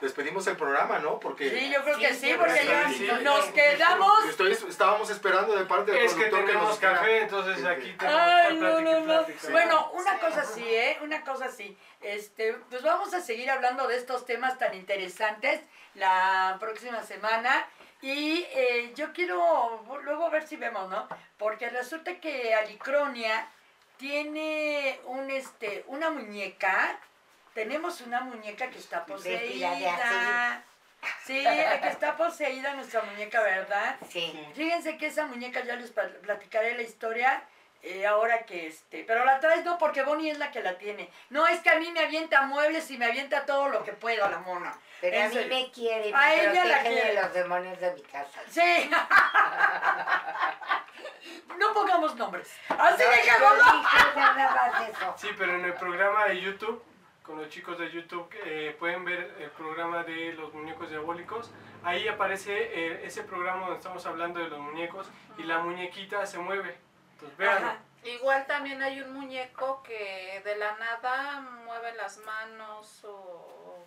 despedimos 0.00 0.46
el 0.46 0.56
programa, 0.56 0.98
¿no? 0.98 1.18
Porque 1.18 1.48
Sí, 1.50 1.70
yo 1.72 1.82
creo 1.82 1.96
Sí, 1.96 2.02
que 2.02 2.14
sí, 2.14 2.34
porque 2.38 2.58
sí, 2.60 2.66
ya 2.68 2.88
sí. 2.90 3.08
nos 3.22 3.44
quedamos. 3.46 4.24
estoy, 4.28 4.52
estábamos 4.52 5.08
esperando 5.10 5.54
de 5.56 5.64
parte 5.64 5.92
del 5.92 6.04
Es 6.04 6.12
que 6.12 6.26
productor 6.26 6.46
tenemos 6.46 6.68
nos 6.68 6.80
dijera- 6.80 6.94
café, 6.98 7.18
entonces 7.22 7.64
aquí 7.64 7.92
tenemos 7.98 8.20
Ay, 8.22 8.48
que 8.48 8.54
no, 8.54 8.60
plática 8.60 8.80
no, 8.82 8.98
y 8.98 9.00
no. 9.00 9.04
plática. 9.06 9.48
Bueno, 9.50 9.90
una 9.92 10.18
cosa 10.18 10.44
sí, 10.44 10.64
¿eh? 10.66 10.98
Una 11.02 11.22
cosa 11.24 11.48
sí. 11.50 11.76
Este, 12.00 12.52
pues 12.70 12.82
vamos 12.82 13.14
a 13.14 13.20
seguir 13.20 13.50
hablando 13.50 13.86
de 13.88 13.96
estos 13.96 14.26
temas 14.26 14.58
tan 14.58 14.74
interesantes 14.74 15.60
la 15.94 16.56
próxima 16.60 17.02
semana. 17.02 17.66
Y 18.02 18.46
eh, 18.50 18.92
yo 18.94 19.12
quiero 19.14 19.82
luego 20.04 20.28
ver 20.30 20.46
si 20.46 20.56
vemos, 20.56 20.90
¿no? 20.90 21.08
Porque 21.38 21.70
resulta 21.70 22.20
que 22.20 22.54
Alicronia 22.54 23.48
tiene 23.96 25.00
un 25.06 25.30
este 25.30 25.84
una 25.86 26.10
muñeca. 26.10 26.98
Tenemos 27.56 28.00
una 28.02 28.20
muñeca 28.20 28.68
que 28.68 28.78
está 28.78 29.06
poseída. 29.06 29.72
Sí, 31.24 31.42
que 31.42 31.88
está 31.88 32.14
poseída 32.16 32.74
nuestra 32.74 33.00
muñeca, 33.02 33.40
¿verdad? 33.40 33.96
Sí. 34.10 34.46
Fíjense 34.54 34.98
que 34.98 35.06
esa 35.06 35.24
muñeca 35.26 35.64
ya 35.64 35.76
les 35.76 35.90
pla- 35.90 36.10
platicaré 36.20 36.74
la 36.74 36.82
historia 36.82 37.42
eh, 37.82 38.06
ahora 38.06 38.44
que 38.44 38.66
este. 38.66 39.04
Pero 39.04 39.24
la 39.24 39.40
traes 39.40 39.64
no 39.64 39.78
porque 39.78 40.02
Bonnie 40.02 40.30
es 40.32 40.38
la 40.38 40.50
que 40.50 40.60
la 40.60 40.76
tiene. 40.76 41.08
No, 41.30 41.46
es 41.48 41.60
que 41.60 41.70
a 41.70 41.76
mí 41.76 41.90
me 41.92 42.00
avienta 42.00 42.42
muebles 42.42 42.90
y 42.90 42.98
me 42.98 43.06
avienta 43.06 43.46
todo 43.46 43.68
lo 43.70 43.82
que 43.84 43.92
puedo 43.92 44.28
la 44.28 44.38
mona. 44.40 44.76
Pero 45.00 45.16
a 45.16 45.20
En 45.24 45.30
mí 45.30 45.44
me 45.48 45.70
quiere 45.70 46.12
A 46.14 46.18
me 46.28 46.44
ella 46.50 46.64
la 46.66 46.82
de 46.82 46.88
quiere. 46.90 47.14
los 47.14 47.32
demonios 47.32 47.80
de 47.80 47.94
mi 47.94 48.02
casa. 48.02 48.40
Sí. 48.50 48.90
no 51.58 51.72
pongamos 51.72 52.14
nombres. 52.16 52.52
Así 52.68 53.02
No, 53.02 53.10
dejémoslo. 53.10 53.64
yo 53.64 53.78
dije 53.78 53.96
nada 54.16 54.54
más 54.54 54.78
de 54.86 54.92
eso. 54.92 55.14
Sí, 55.16 55.28
pero 55.38 55.54
en 55.54 55.64
el 55.64 55.74
programa 55.74 56.26
de 56.26 56.40
YouTube, 56.40 56.82
con 57.26 57.38
los 57.38 57.48
chicos 57.48 57.76
de 57.78 57.90
YouTube, 57.90 58.28
eh, 58.44 58.76
pueden 58.78 59.04
ver 59.04 59.34
el 59.40 59.50
programa 59.50 60.04
de 60.04 60.32
los 60.34 60.54
muñecos 60.54 60.88
diabólicos. 60.88 61.50
Ahí 61.82 62.06
aparece 62.06 62.52
eh, 62.52 63.04
ese 63.04 63.24
programa 63.24 63.62
donde 63.62 63.76
estamos 63.76 64.06
hablando 64.06 64.38
de 64.38 64.48
los 64.48 64.60
muñecos 64.60 65.08
y 65.36 65.42
la 65.42 65.58
muñequita 65.58 66.24
se 66.24 66.38
mueve. 66.38 66.76
Entonces. 67.14 67.48
Ajá. 67.48 67.78
Igual 68.04 68.46
también 68.46 68.80
hay 68.82 69.00
un 69.00 69.12
muñeco 69.12 69.82
que 69.82 70.40
de 70.44 70.56
la 70.56 70.76
nada 70.76 71.40
mueve 71.64 71.92
las 71.96 72.18
manos 72.18 73.04
o 73.04 73.84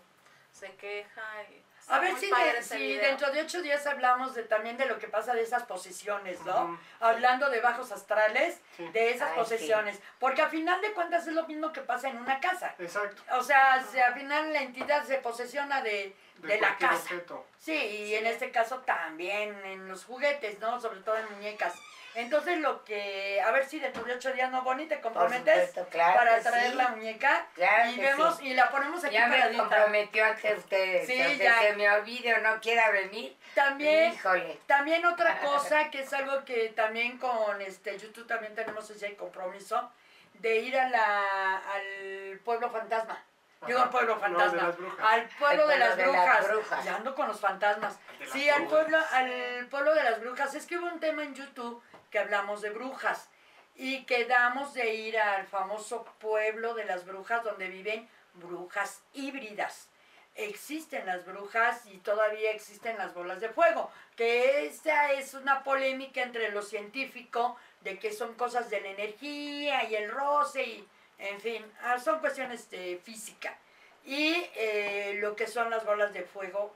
se 0.52 0.76
queja. 0.76 1.44
Y 1.44 1.64
A 1.90 2.00
ver 2.00 2.16
si, 2.18 2.30
de- 2.30 2.62
si 2.64 2.96
dentro 2.98 3.32
de 3.32 3.42
ocho 3.42 3.62
días 3.62 3.86
hablamos 3.88 4.36
de, 4.36 4.44
también 4.44 4.78
de 4.78 4.86
lo 4.86 5.00
que 5.00 5.08
pasa 5.08 5.34
de 5.34 5.42
esas 5.42 5.64
posiciones, 5.64 6.40
¿no? 6.42 6.80
Hablando 7.00 7.50
de 7.50 7.60
bajos 7.62 7.92
astrales, 7.92 8.60
Sí. 8.78 8.88
de 8.90 9.12
esas 9.12 9.30
Ay, 9.32 9.36
posesiones. 9.38 10.00
Porque 10.20 10.42
a 10.42 10.50
final 10.50 10.80
de 10.82 10.92
cuentas 10.94 11.26
es 11.28 11.34
lo 11.34 11.48
mismo 11.48 11.72
que 11.74 11.82
pasa 11.82 12.10
en 12.10 12.18
una 12.18 12.40
casa. 12.40 12.76
Exacto. 12.78 13.22
O 13.38 13.44
sea, 13.44 13.84
si 13.92 14.00
al 14.00 14.14
final 14.14 14.54
la 14.54 14.62
entidad 14.62 15.04
se 15.04 15.18
posesiona 15.18 15.82
de, 15.82 16.16
de 16.38 16.60
la 16.62 16.68
cualquier 16.78 16.90
casa. 16.92 17.02
objeto. 17.04 17.46
Sí, 17.60 17.74
y 17.74 18.16
en 18.16 18.26
este 18.28 18.52
caso 18.52 18.80
también 18.80 19.60
en 19.66 19.88
los 19.88 20.06
juguetes, 20.06 20.60
¿no? 20.60 20.80
Sobre 20.80 21.00
todo 21.02 21.18
en 21.18 21.30
muñecas. 21.34 21.74
Entonces 22.20 22.57
lo 22.59 22.84
que, 22.84 23.41
a 23.41 23.51
ver 23.51 23.65
si 23.65 23.80
dentro 23.80 24.03
de 24.03 24.13
ocho 24.13 24.32
días, 24.34 24.51
¿no, 24.51 24.61
Bonnie? 24.61 24.88
¿Te 24.88 24.99
comprometes 24.99 25.67
supuesto, 25.70 25.88
claro 25.91 26.17
para 26.17 26.36
que 26.36 26.41
traer 26.41 26.72
sí. 26.72 26.76
la 26.78 26.88
muñeca? 26.89 27.45
Claro 27.55 27.89
y 27.91 27.95
que 27.95 28.01
vemos 28.01 28.38
sí. 28.38 28.47
y 28.47 28.53
la 28.53 28.70
ponemos 28.70 29.03
aquí 29.03 29.13
Ya 29.13 29.28
me 29.28 29.38
paradita. 29.38 29.61
comprometió 29.63 30.26
ante 30.26 30.55
ustedes. 30.55 31.07
Sí, 31.07 31.22
aunque 31.22 31.43
ya. 31.43 31.59
se 31.59 31.74
me 31.76 31.89
olvide 31.89 32.34
o 32.36 32.38
no 32.39 32.59
quiera 32.59 32.91
venir. 32.91 33.36
También, 33.55 34.13
Híjole. 34.13 34.59
también 34.67 35.05
otra 35.05 35.39
cosa 35.41 35.89
que 35.89 36.01
es 36.01 36.13
algo 36.13 36.43
que 36.45 36.70
también 36.70 37.17
con 37.17 37.61
este 37.61 37.97
YouTube 37.97 38.28
también 38.28 38.53
tenemos 38.55 38.89
ese 38.89 39.15
compromiso 39.15 39.91
de 40.34 40.57
ir 40.57 40.78
a 40.78 40.89
la, 40.89 41.57
al 41.57 42.39
pueblo 42.43 42.70
fantasma. 42.70 43.24
Digo, 43.67 43.80
al 43.82 43.89
pueblo 43.89 44.15
No, 44.15 44.22
fantasma. 44.22 44.57
de 44.61 44.67
las 44.67 44.78
brujas. 44.78 45.05
Al 45.11 45.26
pueblo 45.38 45.67
de 45.67 45.78
las 45.78 45.97
de 45.97 46.05
las 46.05 46.11
brujas. 46.13 46.47
brujas. 46.47 46.86
Ya 46.86 46.95
ando 46.95 47.13
con 47.13 47.28
los 47.28 47.39
fantasmas. 47.41 47.99
Sí, 48.32 48.49
al 48.49 48.61
brujas. 48.61 48.70
pueblo, 48.86 48.97
al 49.11 49.67
pueblo 49.70 49.95
de 49.95 50.03
las 50.03 50.20
brujas. 50.22 50.55
Es 50.55 50.65
que 50.65 50.78
hubo 50.78 50.88
un 50.88 50.99
tema 51.01 51.24
en 51.24 51.36
YouTube 51.36 51.84
que 52.10 52.20
hablamos 52.20 52.62
de 52.62 52.70
brujas 52.70 53.30
y 53.76 54.03
quedamos 54.03 54.74
de 54.74 54.93
ir 54.93 55.18
al 55.18 55.47
famoso 55.47 56.03
pueblo 56.20 56.74
de 56.74 56.86
las 56.86 57.05
brujas 57.05 57.43
donde 57.43 57.70
viven 57.70 58.10
brujas 58.34 59.01
híbridas. 59.14 59.89
Existen 60.36 61.05
las 61.05 61.26
brujas 61.26 61.86
y 61.86 61.97
todavía 61.97 62.51
existen 62.51 62.97
las 62.97 63.14
bolas 63.14 63.41
de 63.41 63.49
fuego, 63.49 63.91
que 64.16 64.66
esta 64.66 65.14
es 65.14 65.34
una 65.34 65.64
polémica 65.64 66.22
entre 66.22 66.51
lo 66.51 66.62
científico 66.62 67.57
de 67.82 67.97
que 67.99 68.14
son 68.14 68.36
cosas 68.36 68.70
de 68.70 68.82
la 68.82 68.89
energía 68.89 69.84
y 69.86 69.95
el 69.95 70.12
roce 70.12 70.64
y, 70.64 70.88
en 71.18 71.39
fin, 71.39 71.66
ah, 71.82 71.99
son 71.99 72.20
cuestiones 72.20 72.70
de 72.70 72.99
física. 73.03 73.57
Y 74.05 74.45
eh, 74.55 75.18
lo 75.20 75.36
que 75.36 75.47
son 75.47 75.70
las 75.70 75.86
bolas 75.86 76.14
de 76.14 76.24
fuego 76.24 76.74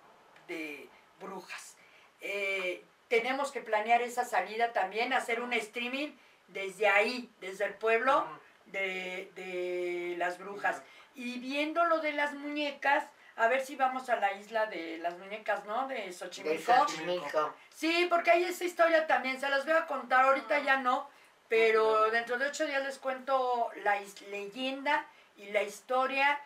de 0.47 0.87
brujas. 1.19 1.75
Eh, 2.21 2.83
tenemos 3.07 3.51
que 3.51 3.61
planear 3.61 4.01
esa 4.01 4.25
salida 4.25 4.73
también, 4.73 5.13
hacer 5.13 5.41
un 5.41 5.53
streaming 5.53 6.11
desde 6.47 6.87
ahí, 6.87 7.29
desde 7.39 7.65
el 7.65 7.73
pueblo 7.73 8.25
de, 8.67 9.31
de 9.35 10.15
las 10.17 10.37
brujas. 10.37 10.81
Y 11.15 11.39
viendo 11.39 11.85
lo 11.85 11.99
de 11.99 12.13
las 12.13 12.33
muñecas, 12.33 13.05
a 13.35 13.47
ver 13.47 13.65
si 13.65 13.75
vamos 13.75 14.09
a 14.09 14.15
la 14.15 14.33
isla 14.33 14.65
de 14.67 14.97
las 14.99 15.17
muñecas, 15.17 15.65
¿no? 15.65 15.87
De 15.87 15.95
De 15.95 16.13
Xochimilco. 16.13 16.73
Xochimilco. 16.73 17.53
Sí, 17.73 18.07
porque 18.09 18.31
hay 18.31 18.43
esa 18.43 18.63
historia 18.63 19.07
también, 19.07 19.39
se 19.39 19.49
las 19.49 19.65
voy 19.65 19.73
a 19.73 19.85
contar, 19.85 20.25
ahorita 20.25 20.59
ya 20.59 20.77
no, 20.77 21.09
pero 21.49 22.09
dentro 22.11 22.37
de 22.37 22.47
ocho 22.47 22.65
días 22.65 22.83
les 22.83 22.97
cuento 22.97 23.69
la 23.83 23.99
leyenda 24.29 25.05
y 25.37 25.49
la 25.49 25.63
historia 25.63 26.39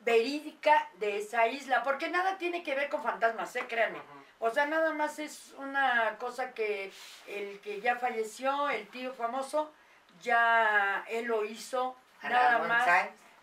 verídica 0.00 0.88
de 0.94 1.18
esa 1.18 1.46
isla, 1.46 1.82
porque 1.82 2.08
nada 2.08 2.38
tiene 2.38 2.62
que 2.62 2.74
ver 2.74 2.88
con 2.88 3.02
fantasmas, 3.02 3.54
¿eh? 3.56 3.64
créanme. 3.68 4.00
O 4.42 4.50
sea, 4.50 4.66
nada 4.66 4.92
más 4.94 5.18
es 5.18 5.52
una 5.58 6.16
cosa 6.18 6.52
que 6.52 6.90
el 7.26 7.60
que 7.60 7.80
ya 7.80 7.96
falleció, 7.96 8.70
el 8.70 8.88
tío 8.88 9.12
famoso, 9.12 9.72
ya 10.22 11.04
él 11.08 11.26
lo 11.26 11.44
hizo, 11.44 11.94
nada 12.22 12.58
más. 12.58 12.88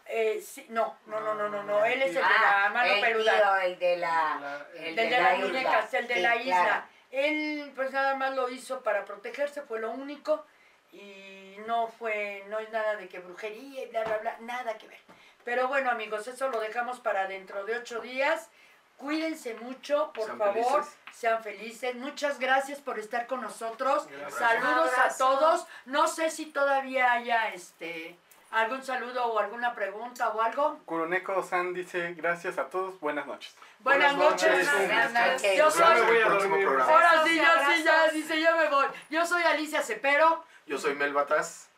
Eh, 0.10 0.42
sí, 0.42 0.66
no, 0.70 0.98
no, 1.06 1.20
no, 1.20 1.36
no, 1.36 1.50
no, 1.50 1.64
no, 1.64 1.86
él 1.86 2.02
es 2.02 2.10
el 2.10 2.16
de 2.16 2.22
Ah, 2.24 2.64
la 2.64 2.70
mano 2.74 2.94
el 2.94 3.02
peluda. 3.02 3.36
tío, 3.36 3.56
el 3.58 3.80
de 3.80 3.98
la... 3.98 4.38
La- 4.42 4.66
el 4.86 4.96
de 4.96 5.04
de 5.06 5.10
la 5.12 5.20
las 5.22 5.34
isla. 5.40 5.48
muñecas, 5.48 5.94
el 5.94 6.08
de 6.08 6.14
Sí, 6.16 6.20
la 6.22 6.32
claro. 6.32 6.44
isla. 6.46 6.86
Él 7.12 7.72
pues 7.76 7.92
nada 7.92 8.16
más 8.16 8.34
lo 8.34 8.50
hizo 8.50 8.82
para 8.84 9.06
protegerse, 9.06 9.62
fue 9.62 9.80
lo 9.80 9.92
único. 9.92 10.46
Y 10.94 11.58
no 11.68 11.88
fue, 11.88 12.44
no 12.48 12.58
es 12.60 12.70
nada 12.72 12.96
de 12.96 13.08
que 13.10 13.20
brujería 13.20 13.84
y 13.84 13.88
bla, 13.88 14.04
bla, 14.06 14.18
bla, 14.20 14.38
nada 14.40 14.78
que 14.78 14.88
ver. 14.88 15.00
Pero 15.44 15.68
bueno 15.68 15.92
amigos, 15.92 16.28
eso 16.28 16.48
lo 16.50 16.60
dejamos 16.62 17.00
para 17.02 17.28
dentro 17.28 17.66
de 17.66 17.76
ocho 17.76 18.00
días. 18.00 18.50
Cuídense 18.98 19.54
mucho, 19.56 20.12
por 20.14 20.26
Sean 20.26 20.38
favor, 20.38 20.56
felices. 20.84 20.98
sean 21.14 21.44
felices. 21.44 21.96
Muchas 21.96 22.40
gracias 22.40 22.80
por 22.80 22.98
estar 23.00 23.28
con 23.28 23.42
nosotros. 23.42 24.08
Saludos 24.38 24.92
a 24.98 25.16
todos. 25.16 25.66
No 25.86 26.08
sé 26.08 26.30
si 26.32 26.48
todavía 26.48 27.12
haya 27.14 27.50
este 27.54 28.18
algún 28.50 28.82
saludo 28.82 29.26
o 29.26 29.40
alguna 29.40 29.76
pregunta 29.76 30.30
o 30.30 30.42
algo. 30.42 30.80
Kuroneko 30.86 31.44
San 31.44 31.74
dice 31.74 32.14
gracias 32.14 32.58
a 32.58 32.70
todos, 32.70 33.00
buenas 33.00 33.28
noches. 33.28 33.56
Buenas, 33.80 34.16
Buenas 34.16 34.32
noches. 34.32 34.52
noches. 34.66 34.88
Buenas 34.88 35.14
noches. 35.14 35.58
Yo 35.58 35.70
soy 35.72 36.02
voy 36.02 36.22
a. 36.22 36.84
Ahora 36.84 37.24
sí, 37.24 37.32
y 37.32 37.38
yo 37.38 37.44
sí, 37.76 37.84
ya, 37.84 38.08
dice, 38.10 38.42
yo 38.42 38.58
me 38.58 38.70
voy. 38.70 38.88
Yo 39.10 39.26
soy 39.26 39.44
Alicia 39.44 39.82
Cepero. 39.84 40.44
Yo 40.66 40.78
soy 40.78 40.96
Mel 40.96 41.14
Batas. 41.14 41.70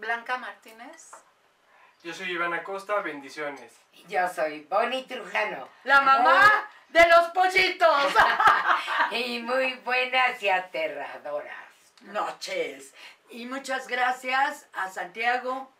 Blanca 0.00 0.36
Martínez. 0.36 1.12
Yo 2.02 2.14
soy 2.14 2.30
Iván 2.30 2.54
Acosta, 2.54 3.00
bendiciones. 3.00 3.72
Yo 4.08 4.28
soy 4.28 4.60
Bonnie 4.70 5.04
Trujano. 5.04 5.68
La 5.84 6.00
mamá 6.02 6.68
de 6.88 7.06
los 7.08 7.28
pollitos. 7.28 8.14
Y 9.10 9.40
muy 9.40 9.74
buenas 9.84 10.42
y 10.42 10.48
aterradoras. 10.48 11.56
Noches. 12.02 12.92
Y 13.30 13.46
muchas 13.46 13.86
gracias 13.88 14.66
a 14.72 14.88
Santiago, 14.90 15.72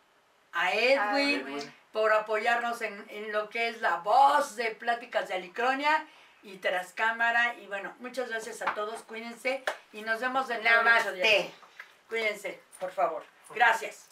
a 0.53 0.71
Edwin, 0.71 1.41
Edwin. 1.41 1.73
por 1.91 2.13
apoyarnos 2.13 2.81
en, 2.81 3.05
en 3.09 3.31
lo 3.31 3.49
que 3.49 3.67
es 3.67 3.81
la 3.81 3.97
voz 3.97 4.55
de 4.55 4.71
Pláticas 4.71 5.27
de 5.27 5.35
Alicronia 5.35 6.05
y 6.41 6.57
tras 6.57 6.93
cámara. 6.93 7.55
Y 7.55 7.67
bueno, 7.67 7.93
muchas 7.99 8.29
gracias 8.29 8.61
a 8.61 8.73
todos. 8.73 9.03
Cuídense 9.03 9.63
y 9.93 10.01
nos 10.01 10.19
vemos 10.21 10.47
días. 10.47 10.61
Namaste. 10.63 11.51
Cuídense, 12.07 12.61
por 12.79 12.91
favor. 12.91 13.23
Gracias. 13.53 14.06